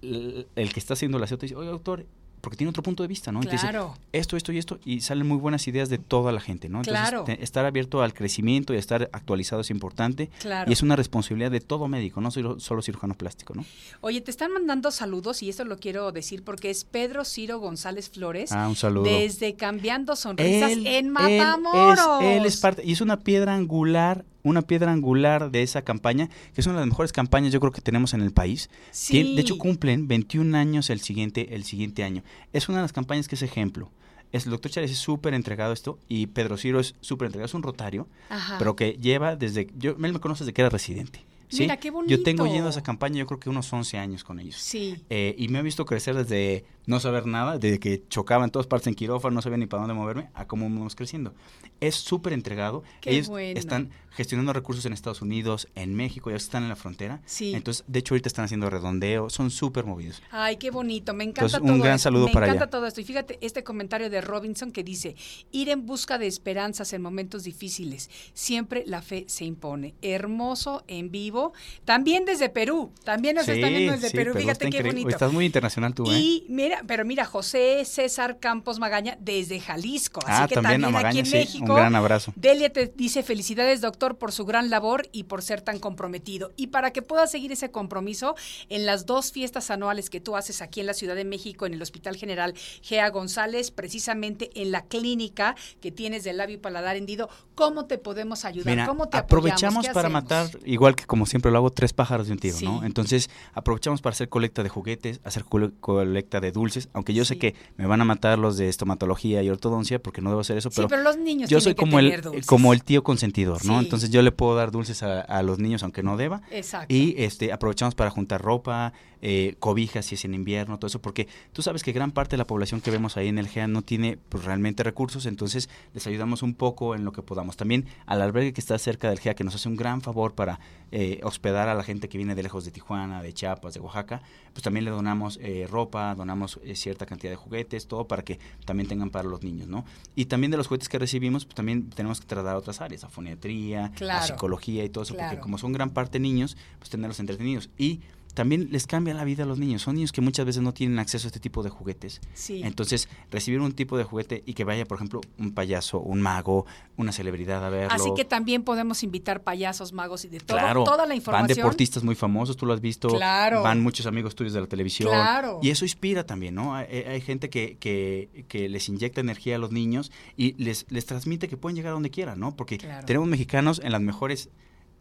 el, 0.01 0.47
el 0.55 0.73
que 0.73 0.79
está 0.79 0.93
haciendo 0.93 1.19
la 1.19 1.27
te 1.27 1.37
dice, 1.37 1.55
oye, 1.55 1.69
doctor, 1.69 2.05
porque 2.41 2.55
tiene 2.55 2.69
otro 2.69 2.81
punto 2.83 3.03
de 3.03 3.07
vista, 3.07 3.33
¿no? 3.33 3.39
Y 3.41 3.47
te 3.47 3.51
dice, 3.51 3.63
Claro. 3.67 3.95
esto, 4.13 4.37
esto 4.37 4.53
y 4.53 4.57
esto, 4.59 4.79
y 4.85 5.01
salen 5.01 5.27
muy 5.27 5.35
buenas 5.35 5.67
ideas 5.67 5.89
de 5.89 5.97
toda 5.97 6.31
la 6.31 6.39
gente, 6.39 6.69
¿no? 6.69 6.77
Entonces, 6.77 7.01
Claro. 7.09 7.25
te- 7.25 7.43
estar 7.43 7.65
abierto 7.65 8.01
al 8.01 8.13
crecimiento 8.13 8.71
y 8.73 8.77
a 8.77 8.79
estar 8.79 9.09
actualizado 9.11 9.59
es 9.59 9.69
importante. 9.71 10.29
Claro. 10.39 10.69
Y 10.69 10.73
es 10.73 10.81
una 10.81 10.95
responsabilidad 10.95 11.51
de 11.51 11.59
todo 11.59 11.89
médico, 11.89 12.21
no 12.21 12.31
soy 12.31 12.45
solo 12.59 12.81
cirujano 12.81 13.13
plástico, 13.15 13.55
¿no? 13.55 13.65
Oye, 13.99 14.21
te 14.21 14.31
están 14.31 14.53
mandando 14.53 14.89
saludos 14.91 15.43
y 15.43 15.49
esto 15.49 15.65
lo 15.65 15.79
quiero 15.79 16.13
decir 16.13 16.41
porque 16.45 16.69
es 16.69 16.85
Pedro 16.85 17.25
Ciro 17.25 17.59
González 17.59 18.09
Flores. 18.09 18.53
Ah, 18.53 18.69
un 18.69 18.77
saludo. 18.77 19.03
Desde 19.03 19.55
Cambiando 19.55 20.15
Sonrisas 20.15 20.71
Él- 20.71 20.87
en 20.87 21.07
él 21.07 21.11
Matamoros. 21.11 22.21
es, 22.21 22.37
él 22.37 22.45
es 22.45 22.55
parte, 22.57 22.83
y 22.85 22.93
es 22.93 23.01
una 23.01 23.19
piedra 23.19 23.53
angular, 23.53 24.23
una 24.43 24.61
piedra 24.61 24.91
angular 24.91 25.51
de 25.51 25.63
esa 25.63 25.81
campaña, 25.83 26.29
que 26.53 26.61
es 26.61 26.67
una 26.67 26.75
de 26.75 26.81
las 26.81 26.89
mejores 26.89 27.11
campañas 27.11 27.51
yo 27.51 27.59
creo 27.59 27.71
que 27.71 27.81
tenemos 27.81 28.13
en 28.13 28.21
el 28.21 28.31
país. 28.31 28.69
Sí. 28.91 29.35
De 29.35 29.41
hecho, 29.41 29.57
cumplen 29.57 30.07
21 30.07 30.57
años 30.57 30.89
el 30.89 31.01
siguiente, 31.01 31.55
el 31.55 31.63
siguiente 31.63 32.03
año. 32.03 32.23
Es 32.53 32.69
una 32.69 32.79
de 32.79 32.83
las 32.83 32.93
campañas 32.93 33.27
que 33.27 33.35
es 33.35 33.41
ejemplo. 33.41 33.91
Es, 34.31 34.45
el 34.45 34.51
doctor 34.51 34.71
Chávez 34.71 34.91
es 34.91 34.97
súper 34.99 35.33
entregado 35.33 35.71
a 35.71 35.73
esto 35.73 35.97
y 36.07 36.27
Pedro 36.27 36.55
Ciro 36.57 36.79
es 36.79 36.95
súper 37.01 37.25
entregado, 37.27 37.47
es 37.47 37.53
un 37.55 37.63
rotario, 37.63 38.07
Ajá. 38.29 38.57
pero 38.59 38.75
que 38.75 38.93
lleva 38.93 39.35
desde, 39.35 39.67
yo, 39.75 39.91
él 39.91 39.97
me 40.13 40.19
conoce 40.19 40.43
desde 40.43 40.53
que 40.53 40.61
era 40.61 40.69
residente. 40.69 41.25
Sí, 41.49 41.63
Mira, 41.63 41.77
qué 41.77 41.91
Yo 42.05 42.21
tengo 42.21 42.43
bonito. 42.43 42.53
yendo 42.53 42.67
a 42.67 42.69
esa 42.69 42.83
campaña, 42.83 43.17
yo 43.17 43.25
creo 43.25 43.39
que 43.39 43.49
unos 43.49 43.73
11 43.73 43.97
años 43.97 44.23
con 44.23 44.39
ellos. 44.39 44.55
Sí. 44.57 44.97
Eh, 45.09 45.33
y 45.35 45.47
me 45.47 45.57
he 45.57 45.61
visto 45.63 45.83
crecer 45.83 46.15
desde 46.15 46.63
no 46.85 46.99
saber 46.99 47.25
nada, 47.25 47.57
desde 47.57 47.79
que 47.79 48.03
chocaba 48.07 48.45
en 48.45 48.51
todas 48.51 48.67
partes 48.67 48.85
en 48.85 48.93
quirófano, 48.93 49.33
no 49.33 49.41
sabía 49.41 49.57
ni 49.57 49.65
para 49.65 49.81
dónde 49.81 49.95
moverme, 49.95 50.29
a 50.35 50.45
cómo 50.45 50.65
vamos 50.69 50.95
creciendo. 50.95 51.33
Es 51.79 51.95
súper 51.95 52.33
entregado. 52.33 52.83
Qué 53.01 53.09
Ellos 53.15 53.29
bueno. 53.29 53.59
están 53.59 53.89
gestionando 54.11 54.53
recursos 54.53 54.85
en 54.85 54.93
Estados 54.93 55.21
Unidos, 55.21 55.67
en 55.75 55.95
México, 55.95 56.29
ya 56.29 56.35
están 56.37 56.63
en 56.63 56.69
la 56.69 56.75
frontera. 56.75 57.21
Sí. 57.25 57.53
Entonces, 57.53 57.83
de 57.87 57.99
hecho, 57.99 58.13
ahorita 58.13 58.27
están 58.27 58.45
haciendo 58.45 58.69
redondeo, 58.69 59.29
son 59.29 59.51
súper 59.51 59.85
movidos. 59.85 60.21
Ay, 60.31 60.57
qué 60.57 60.71
bonito, 60.71 61.13
me 61.13 61.23
encanta 61.23 61.41
Entonces, 61.45 61.59
todo 61.61 61.73
un 61.73 61.79
gran 61.81 61.95
esto. 61.95 62.03
saludo 62.03 62.27
me 62.27 62.33
para 62.33 62.45
encanta 62.47 62.63
allá. 62.65 62.71
todo 62.71 62.85
esto. 62.87 63.01
Y 63.01 63.03
fíjate 63.03 63.37
este 63.41 63.63
comentario 63.63 64.09
de 64.09 64.21
Robinson 64.21 64.71
que 64.71 64.83
dice, 64.83 65.15
ir 65.51 65.69
en 65.69 65.85
busca 65.85 66.17
de 66.17 66.27
esperanzas 66.27 66.91
en 66.93 67.01
momentos 67.01 67.43
difíciles, 67.43 68.09
siempre 68.33 68.83
la 68.85 69.01
fe 69.01 69.25
se 69.27 69.45
impone. 69.45 69.93
Hermoso, 70.01 70.83
en 70.87 71.11
vivo, 71.11 71.53
también 71.85 72.25
desde 72.25 72.49
Perú, 72.49 72.91
también 73.03 73.35
nos 73.35 73.47
están 73.47 73.69
viendo 73.69 73.93
desde 73.93 74.09
sí, 74.09 74.15
Perú, 74.17 74.33
fíjate 74.35 74.59
qué 74.59 74.67
increíble. 74.77 74.91
bonito. 74.91 75.09
Estás 75.09 75.31
muy 75.33 75.45
internacional 75.45 75.93
tú, 75.93 76.09
¿eh? 76.11 76.17
Y 76.19 76.45
mira, 76.49 76.83
pero 76.87 77.05
mira, 77.05 77.25
José 77.25 77.83
César 77.85 78.39
Campos 78.39 78.79
Magaña 78.79 79.17
desde 79.19 79.59
Jalisco. 79.59 80.21
Así 80.25 80.43
Ah, 80.43 80.47
que 80.47 80.55
también 80.55 80.81
también, 80.81 80.95
a 80.95 80.99
aquí 80.99 81.03
Magaña, 81.03 81.19
en 81.19 81.25
sí, 81.25 81.35
México. 81.37 81.65
un 81.73 81.75
gran 81.75 81.95
abrazo. 81.95 82.33
Delia 82.35 82.71
te 82.71 82.91
dice 82.95 83.23
felicidades, 83.23 83.81
doctor, 83.81 83.98
por 84.17 84.31
su 84.31 84.45
gran 84.45 84.69
labor 84.69 85.07
y 85.11 85.23
por 85.23 85.41
ser 85.41 85.61
tan 85.61 85.77
comprometido. 85.79 86.51
Y 86.55 86.67
para 86.67 86.91
que 86.91 87.01
puedas 87.01 87.29
seguir 87.31 87.51
ese 87.51 87.69
compromiso, 87.71 88.35
en 88.69 88.85
las 88.85 89.05
dos 89.05 89.31
fiestas 89.31 89.69
anuales 89.69 90.09
que 90.09 90.19
tú 90.19 90.35
haces 90.35 90.61
aquí 90.61 90.79
en 90.79 90.85
la 90.87 90.93
Ciudad 90.93 91.15
de 91.15 91.25
México, 91.25 91.65
en 91.65 91.73
el 91.73 91.81
Hospital 91.81 92.15
General 92.15 92.53
Gea 92.81 93.09
González, 93.09 93.71
precisamente 93.71 94.49
en 94.55 94.71
la 94.71 94.83
clínica 94.85 95.55
que 95.81 95.91
tienes 95.91 96.23
del 96.23 96.37
labio 96.37 96.55
y 96.55 96.59
paladar 96.59 96.95
hendido, 96.95 97.29
¿cómo 97.55 97.85
te 97.85 97.97
podemos 97.97 98.45
ayudar? 98.45 98.73
Mira, 98.73 98.87
¿Cómo 98.87 99.07
te 99.09 99.17
aprovechamos 99.17 99.85
¿Qué 99.85 99.93
para 99.93 100.07
hacemos? 100.07 100.23
matar, 100.23 100.49
igual 100.65 100.95
que 100.95 101.05
como 101.05 101.25
siempre 101.25 101.51
lo 101.51 101.57
hago, 101.57 101.69
tres 101.71 101.93
pájaros 101.93 102.27
de 102.27 102.33
un 102.33 102.39
tiro, 102.39 102.55
Sí. 102.57 102.65
¿no? 102.65 102.83
Entonces, 102.83 103.29
aprovechamos 103.53 104.01
para 104.01 104.13
hacer 104.13 104.29
colecta 104.29 104.63
de 104.63 104.69
juguetes, 104.69 105.19
hacer 105.23 105.43
cole- 105.43 105.71
colecta 105.79 106.39
de 106.39 106.51
dulces, 106.51 106.87
aunque 106.93 107.13
yo 107.13 107.25
Sí. 107.25 107.29
sé 107.33 107.37
que 107.39 107.55
me 107.77 107.85
van 107.85 107.99
a 108.01 108.05
matar 108.05 108.39
los 108.39 108.57
de 108.57 108.69
estomatología 108.69 109.43
y 109.43 109.49
ortodoncia 109.49 109.99
porque 110.01 110.21
no 110.21 110.29
debo 110.29 110.41
hacer 110.41 110.57
eso, 110.57 110.69
Sí, 110.69 110.75
pero, 110.77 110.87
pero 110.87 111.03
los 111.03 111.17
niños 111.17 111.49
yo 111.49 111.59
soy 111.59 111.75
como 111.75 111.99
el 111.99 112.21
dulces. 112.21 112.45
como 112.45 112.73
el 112.73 112.83
tío 112.83 113.03
consentidor, 113.03 113.65
¿no? 113.65 113.79
Entonces 113.89 114.09
yo 114.11 114.21
le 114.21 114.31
puedo 114.31 114.55
dar 114.55 114.71
dulces 114.71 115.03
a, 115.03 115.21
a 115.21 115.41
los 115.43 115.59
niños 115.59 115.83
aunque 115.83 116.03
no 116.03 116.15
deba. 116.15 116.41
Exacto. 116.51 116.93
Y 116.93 117.15
este 117.17 117.51
aprovechamos 117.51 117.95
para 117.95 118.09
juntar 118.09 118.41
ropa, 118.41 118.93
eh, 119.21 119.55
cobijas 119.59 120.05
si 120.05 120.15
es 120.15 120.25
en 120.25 120.33
invierno, 120.33 120.77
todo 120.79 120.87
eso, 120.87 121.01
porque 121.01 121.27
tú 121.53 121.61
sabes 121.61 121.83
que 121.83 121.91
gran 121.91 122.11
parte 122.11 122.31
de 122.31 122.37
la 122.37 122.47
población 122.47 122.81
que 122.81 122.91
vemos 122.91 123.17
ahí 123.17 123.27
en 123.27 123.37
el 123.37 123.47
GEA 123.47 123.67
no 123.67 123.81
tiene 123.81 124.17
pues, 124.29 124.45
realmente 124.45 124.83
recursos, 124.83 125.25
entonces 125.25 125.69
les 125.93 126.05
ayudamos 126.07 126.41
un 126.43 126.53
poco 126.55 126.95
en 126.95 127.05
lo 127.05 127.11
que 127.11 127.21
podamos. 127.21 127.57
También 127.57 127.85
al 128.05 128.21
albergue 128.21 128.53
que 128.53 128.61
está 128.61 128.77
cerca 128.77 129.09
del 129.09 129.19
GEA, 129.19 129.33
que 129.35 129.43
nos 129.43 129.55
hace 129.55 129.67
un 129.69 129.75
gran 129.75 130.01
favor 130.01 130.33
para 130.35 130.59
eh, 130.91 131.19
hospedar 131.23 131.67
a 131.69 131.75
la 131.75 131.83
gente 131.83 132.09
que 132.09 132.17
viene 132.17 132.33
de 132.35 132.43
lejos 132.43 132.65
de 132.65 132.71
Tijuana, 132.71 133.21
de 133.21 133.33
Chiapas, 133.33 133.73
de 133.73 133.79
Oaxaca, 133.79 134.21
pues 134.53 134.63
también 134.63 134.85
le 134.85 134.91
donamos 134.91 135.37
eh, 135.41 135.67
ropa, 135.69 136.15
donamos 136.15 136.59
eh, 136.63 136.75
cierta 136.75 137.05
cantidad 137.05 137.31
de 137.31 137.35
juguetes, 137.37 137.87
todo 137.87 138.07
para 138.07 138.23
que 138.23 138.39
también 138.65 138.87
tengan 138.89 139.09
para 139.09 139.27
los 139.27 139.43
niños, 139.43 139.67
¿no? 139.67 139.85
Y 140.15 140.25
también 140.25 140.51
de 140.51 140.57
los 140.57 140.67
juguetes 140.67 140.89
que 140.89 140.97
recibimos, 140.97 141.45
pues 141.45 141.55
también 141.55 141.89
tenemos 141.89 142.19
que 142.19 142.25
trasladar 142.27 142.55
a 142.55 142.59
otras 142.59 142.81
áreas, 142.81 143.03
a 143.03 143.09
foniatría, 143.09 143.85
a 143.85 143.91
Claro. 143.91 144.25
psicología 144.25 144.83
y 144.83 144.89
todo 144.89 145.03
eso, 145.03 145.13
Claro. 145.13 145.29
porque 145.29 145.41
como 145.41 145.57
son 145.57 145.73
gran 145.73 145.91
parte 145.91 146.19
niños, 146.19 146.57
pues 146.79 146.89
tenerlos 146.89 147.19
entretenidos. 147.19 147.69
Y 147.77 148.01
también 148.33 148.69
les 148.71 148.87
cambia 148.87 149.13
la 149.13 149.23
vida 149.23 149.43
a 149.43 149.45
los 149.45 149.59
niños. 149.59 149.81
Son 149.81 149.95
niños 149.95 150.11
que 150.11 150.21
muchas 150.21 150.45
veces 150.45 150.61
no 150.61 150.73
tienen 150.73 150.99
acceso 150.99 151.27
a 151.27 151.29
este 151.29 151.39
tipo 151.39 151.63
de 151.63 151.69
juguetes. 151.69 152.21
Sí. 152.33 152.61
Entonces, 152.63 153.09
recibir 153.31 153.59
un 153.59 153.71
tipo 153.73 153.97
de 153.97 154.03
juguete 154.03 154.43
y 154.45 154.53
que 154.53 154.63
vaya, 154.63 154.85
por 154.85 154.97
ejemplo, 154.97 155.21
un 155.37 155.53
payaso, 155.53 155.99
un 155.99 156.21
mago, 156.21 156.65
una 156.97 157.11
celebridad 157.11 157.65
a 157.65 157.69
verlo. 157.69 157.93
Así 157.93 158.11
que 158.15 158.25
también 158.25 158.63
podemos 158.63 159.03
invitar 159.03 159.43
payasos, 159.43 159.91
magos 159.93 160.25
y 160.25 160.29
de 160.29 160.39
todo, 160.39 160.57
Claro, 160.57 160.83
toda 160.83 160.97
la 160.99 161.07
van 161.07 161.17
información. 161.17 161.55
deportistas 161.57 162.03
muy 162.03 162.15
famosos, 162.15 162.55
tú 162.55 162.65
lo 162.65 162.73
has 162.73 162.81
visto. 162.81 163.09
Claro. 163.09 163.61
Van 163.63 163.81
muchos 163.81 164.05
amigos 164.05 164.35
tuyos 164.35 164.53
de 164.53 164.61
la 164.61 164.67
televisión. 164.67 165.09
Claro. 165.09 165.59
Y 165.61 165.69
eso 165.71 165.85
inspira 165.85 166.25
también, 166.25 166.55
¿no? 166.55 166.75
Hay, 166.75 166.85
hay 166.87 167.21
gente 167.21 167.49
que, 167.49 167.77
que, 167.79 168.45
que 168.47 168.69
les 168.69 168.87
inyecta 168.89 169.21
energía 169.21 169.55
a 169.55 169.59
los 169.59 169.71
niños 169.71 170.11
y 170.37 170.53
les, 170.63 170.85
les 170.89 171.05
transmite 171.05 171.47
que 171.47 171.57
pueden 171.57 171.75
llegar 171.75 171.89
a 171.91 171.93
donde 171.93 172.09
quieran, 172.09 172.39
¿no? 172.39 172.55
Porque 172.55 172.77
Claro. 172.77 173.05
tenemos 173.05 173.27
mexicanos 173.27 173.81
en 173.83 173.91
las 173.91 174.01
mejores 174.01 174.49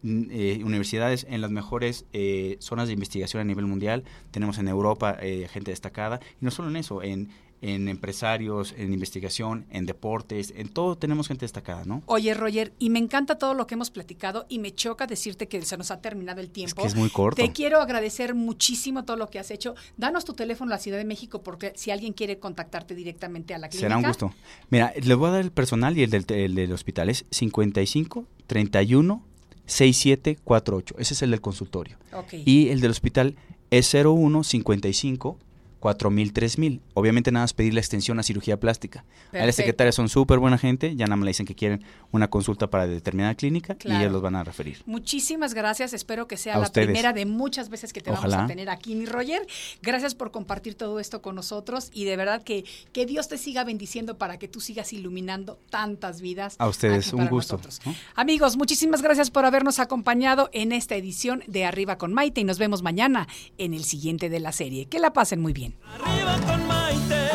eh, 0.03 0.61
universidades, 0.63 1.25
en 1.29 1.41
las 1.41 1.51
mejores 1.51 2.05
eh, 2.13 2.57
zonas 2.59 2.87
de 2.87 2.93
investigación 2.93 3.41
a 3.41 3.43
nivel 3.43 3.65
mundial. 3.65 4.03
Tenemos 4.31 4.57
en 4.57 4.67
Europa 4.67 5.17
eh, 5.21 5.47
gente 5.51 5.71
destacada. 5.71 6.19
Y 6.41 6.45
no 6.45 6.51
solo 6.51 6.69
en 6.69 6.77
eso, 6.77 7.03
en, 7.03 7.29
en 7.61 7.89
empresarios, 7.89 8.73
en 8.77 8.93
investigación, 8.93 9.65
en 9.69 9.85
deportes, 9.85 10.53
en 10.55 10.69
todo 10.69 10.97
tenemos 10.97 11.27
gente 11.27 11.43
destacada, 11.43 11.83
¿no? 11.85 12.01
Oye, 12.05 12.33
Roger, 12.33 12.73
y 12.79 12.89
me 12.89 12.99
encanta 12.99 13.37
todo 13.37 13.53
lo 13.53 13.67
que 13.67 13.73
hemos 13.75 13.91
platicado 13.91 14.45
y 14.47 14.59
me 14.59 14.73
choca 14.73 15.07
decirte 15.07 15.47
que 15.47 15.61
se 15.63 15.77
nos 15.77 15.91
ha 15.91 16.01
terminado 16.01 16.39
el 16.39 16.49
tiempo. 16.49 16.81
que 16.81 16.87
es 16.87 16.95
muy 16.95 17.09
corto. 17.09 17.41
Te 17.41 17.51
quiero 17.51 17.81
agradecer 17.81 18.35
muchísimo 18.35 19.03
todo 19.03 19.17
lo 19.17 19.29
que 19.29 19.39
has 19.39 19.51
hecho. 19.51 19.75
Danos 19.97 20.23
tu 20.23 20.33
teléfono 20.33 20.71
a 20.71 20.75
la 20.75 20.81
Ciudad 20.81 20.97
de 20.97 21.05
México 21.05 21.43
porque 21.43 21.73
si 21.75 21.91
alguien 21.91 22.13
quiere 22.13 22.39
contactarte 22.39 22.95
directamente 22.95 23.53
a 23.53 23.57
la 23.57 23.67
clínica. 23.67 23.87
Será 23.87 23.97
un 23.97 24.03
gusto. 24.03 24.33
Mira, 24.69 24.93
le 25.01 25.13
voy 25.15 25.27
a 25.27 25.31
dar 25.31 25.41
el 25.41 25.51
personal 25.51 25.97
y 25.97 26.03
el 26.03 26.09
del, 26.09 26.25
el 26.29 26.55
del 26.55 26.71
hospital. 26.71 27.09
Es 27.09 27.25
55 27.31 28.25
31 28.47 29.28
6748. 29.69 30.95
Ese 30.99 31.13
es 31.13 31.21
el 31.21 31.31
del 31.31 31.41
consultorio. 31.41 31.97
Ok. 32.13 32.33
Y 32.45 32.69
el 32.69 32.81
del 32.81 32.91
hospital 32.91 33.35
es 33.71 33.93
01 33.93 34.43
55 34.43 35.37
4000 35.79 36.33
3000. 36.33 36.81
Obviamente 36.93 37.31
nada 37.31 37.43
más 37.43 37.53
pedir 37.53 37.73
la 37.73 37.79
extensión 37.79 38.19
a 38.19 38.23
cirugía 38.23 38.59
plástica. 38.59 39.05
Las 39.31 39.55
secretarias 39.55 39.95
son 39.95 40.09
súper 40.09 40.39
buena 40.39 40.57
gente, 40.57 40.95
ya 40.95 41.05
nada 41.05 41.15
más 41.17 41.25
le 41.25 41.29
dicen 41.31 41.45
que 41.45 41.55
quieren 41.55 41.83
una 42.11 42.29
consulta 42.29 42.69
para 42.69 42.87
determinada 42.87 43.35
clínica 43.35 43.75
Claro. 43.75 43.97
y 43.99 44.01
ellos 44.01 44.13
los 44.13 44.21
van 44.21 44.35
a 44.35 44.43
referir. 44.43 44.81
Muchísimas 44.85 45.53
gracias. 45.53 45.93
Espero 45.93 46.27
que 46.27 46.37
sea 46.37 46.55
A 46.55 46.59
la 46.59 46.65
ustedes. 46.65 46.87
primera 46.87 47.13
de 47.13 47.25
muchas 47.25 47.69
veces 47.69 47.93
que 47.93 48.01
te 48.01 48.11
vamos 48.11 48.33
a 48.33 48.47
tener 48.47 48.69
aquí, 48.69 48.95
mi 48.95 49.05
Roger. 49.05 49.45
Gracias 49.81 50.15
por 50.15 50.31
compartir 50.31 50.75
todo 50.75 50.99
esto 50.99 51.21
con 51.21 51.35
nosotros 51.35 51.89
y 51.93 52.05
de 52.05 52.17
verdad 52.17 52.43
que, 52.43 52.65
que 52.91 53.05
Dios 53.05 53.27
te 53.27 53.37
siga 53.37 53.63
bendiciendo 53.63 54.17
para 54.17 54.37
que 54.37 54.47
tú 54.47 54.59
sigas 54.61 54.91
iluminando 54.93 55.59
tantas 55.69 56.21
vidas. 56.21 56.55
A 56.59 56.67
ustedes, 56.67 57.07
aquí 57.07 57.15
un 57.15 57.19
para 57.21 57.29
gusto. 57.29 57.59
Amigos, 58.15 58.57
muchísimas 58.57 59.01
gracias 59.01 59.29
por 59.31 59.45
habernos 59.45 59.79
acompañado 59.79 60.49
en 60.53 60.71
esta 60.71 60.95
edición 60.95 61.43
de 61.47 61.65
Arriba 61.65 61.97
con 61.97 62.13
Maite 62.13 62.41
y 62.41 62.43
nos 62.43 62.57
vemos 62.59 62.81
mañana 62.81 63.27
en 63.57 63.73
el 63.73 63.83
siguiente 63.83 64.29
de 64.29 64.39
la 64.39 64.51
serie. 64.51 64.85
Que 64.87 64.99
la 64.99 65.13
pasen 65.13 65.39
muy 65.41 65.53
bien. 65.53 65.68
Arriba 65.93 66.37
con 66.47 66.67
Maite. 66.67 67.29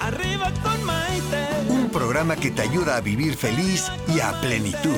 Arriba 0.00 0.52
con 0.62 0.84
Maite. 0.84 1.46
Un 1.68 1.90
programa 1.90 2.36
que 2.36 2.50
te 2.50 2.62
ayuda 2.62 2.96
a 2.96 3.00
vivir 3.00 3.36
feliz 3.36 3.90
y 4.08 4.20
a 4.20 4.32
plenitud. 4.40 4.96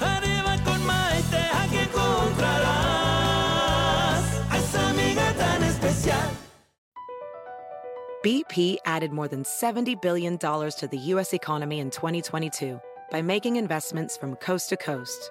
Arriba 0.00 0.56
con 0.64 0.84
Maite, 0.86 1.38
aquí 1.62 1.78
encontrarás 1.78 2.70
a 4.50 4.58
esa 4.58 4.90
amiga 4.90 5.32
tan 5.34 5.62
especial. 5.64 6.30
BP 8.22 8.76
added 8.84 9.12
more 9.12 9.28
than 9.28 9.44
$70 9.44 10.00
billion 10.02 10.36
to 10.36 10.88
the 10.90 10.98
U.S. 11.14 11.32
economy 11.32 11.78
in 11.78 11.90
2022 11.90 12.78
by 13.10 13.22
making 13.22 13.56
investments 13.56 14.16
from 14.18 14.36
coast 14.36 14.68
to 14.68 14.76
coast. 14.76 15.30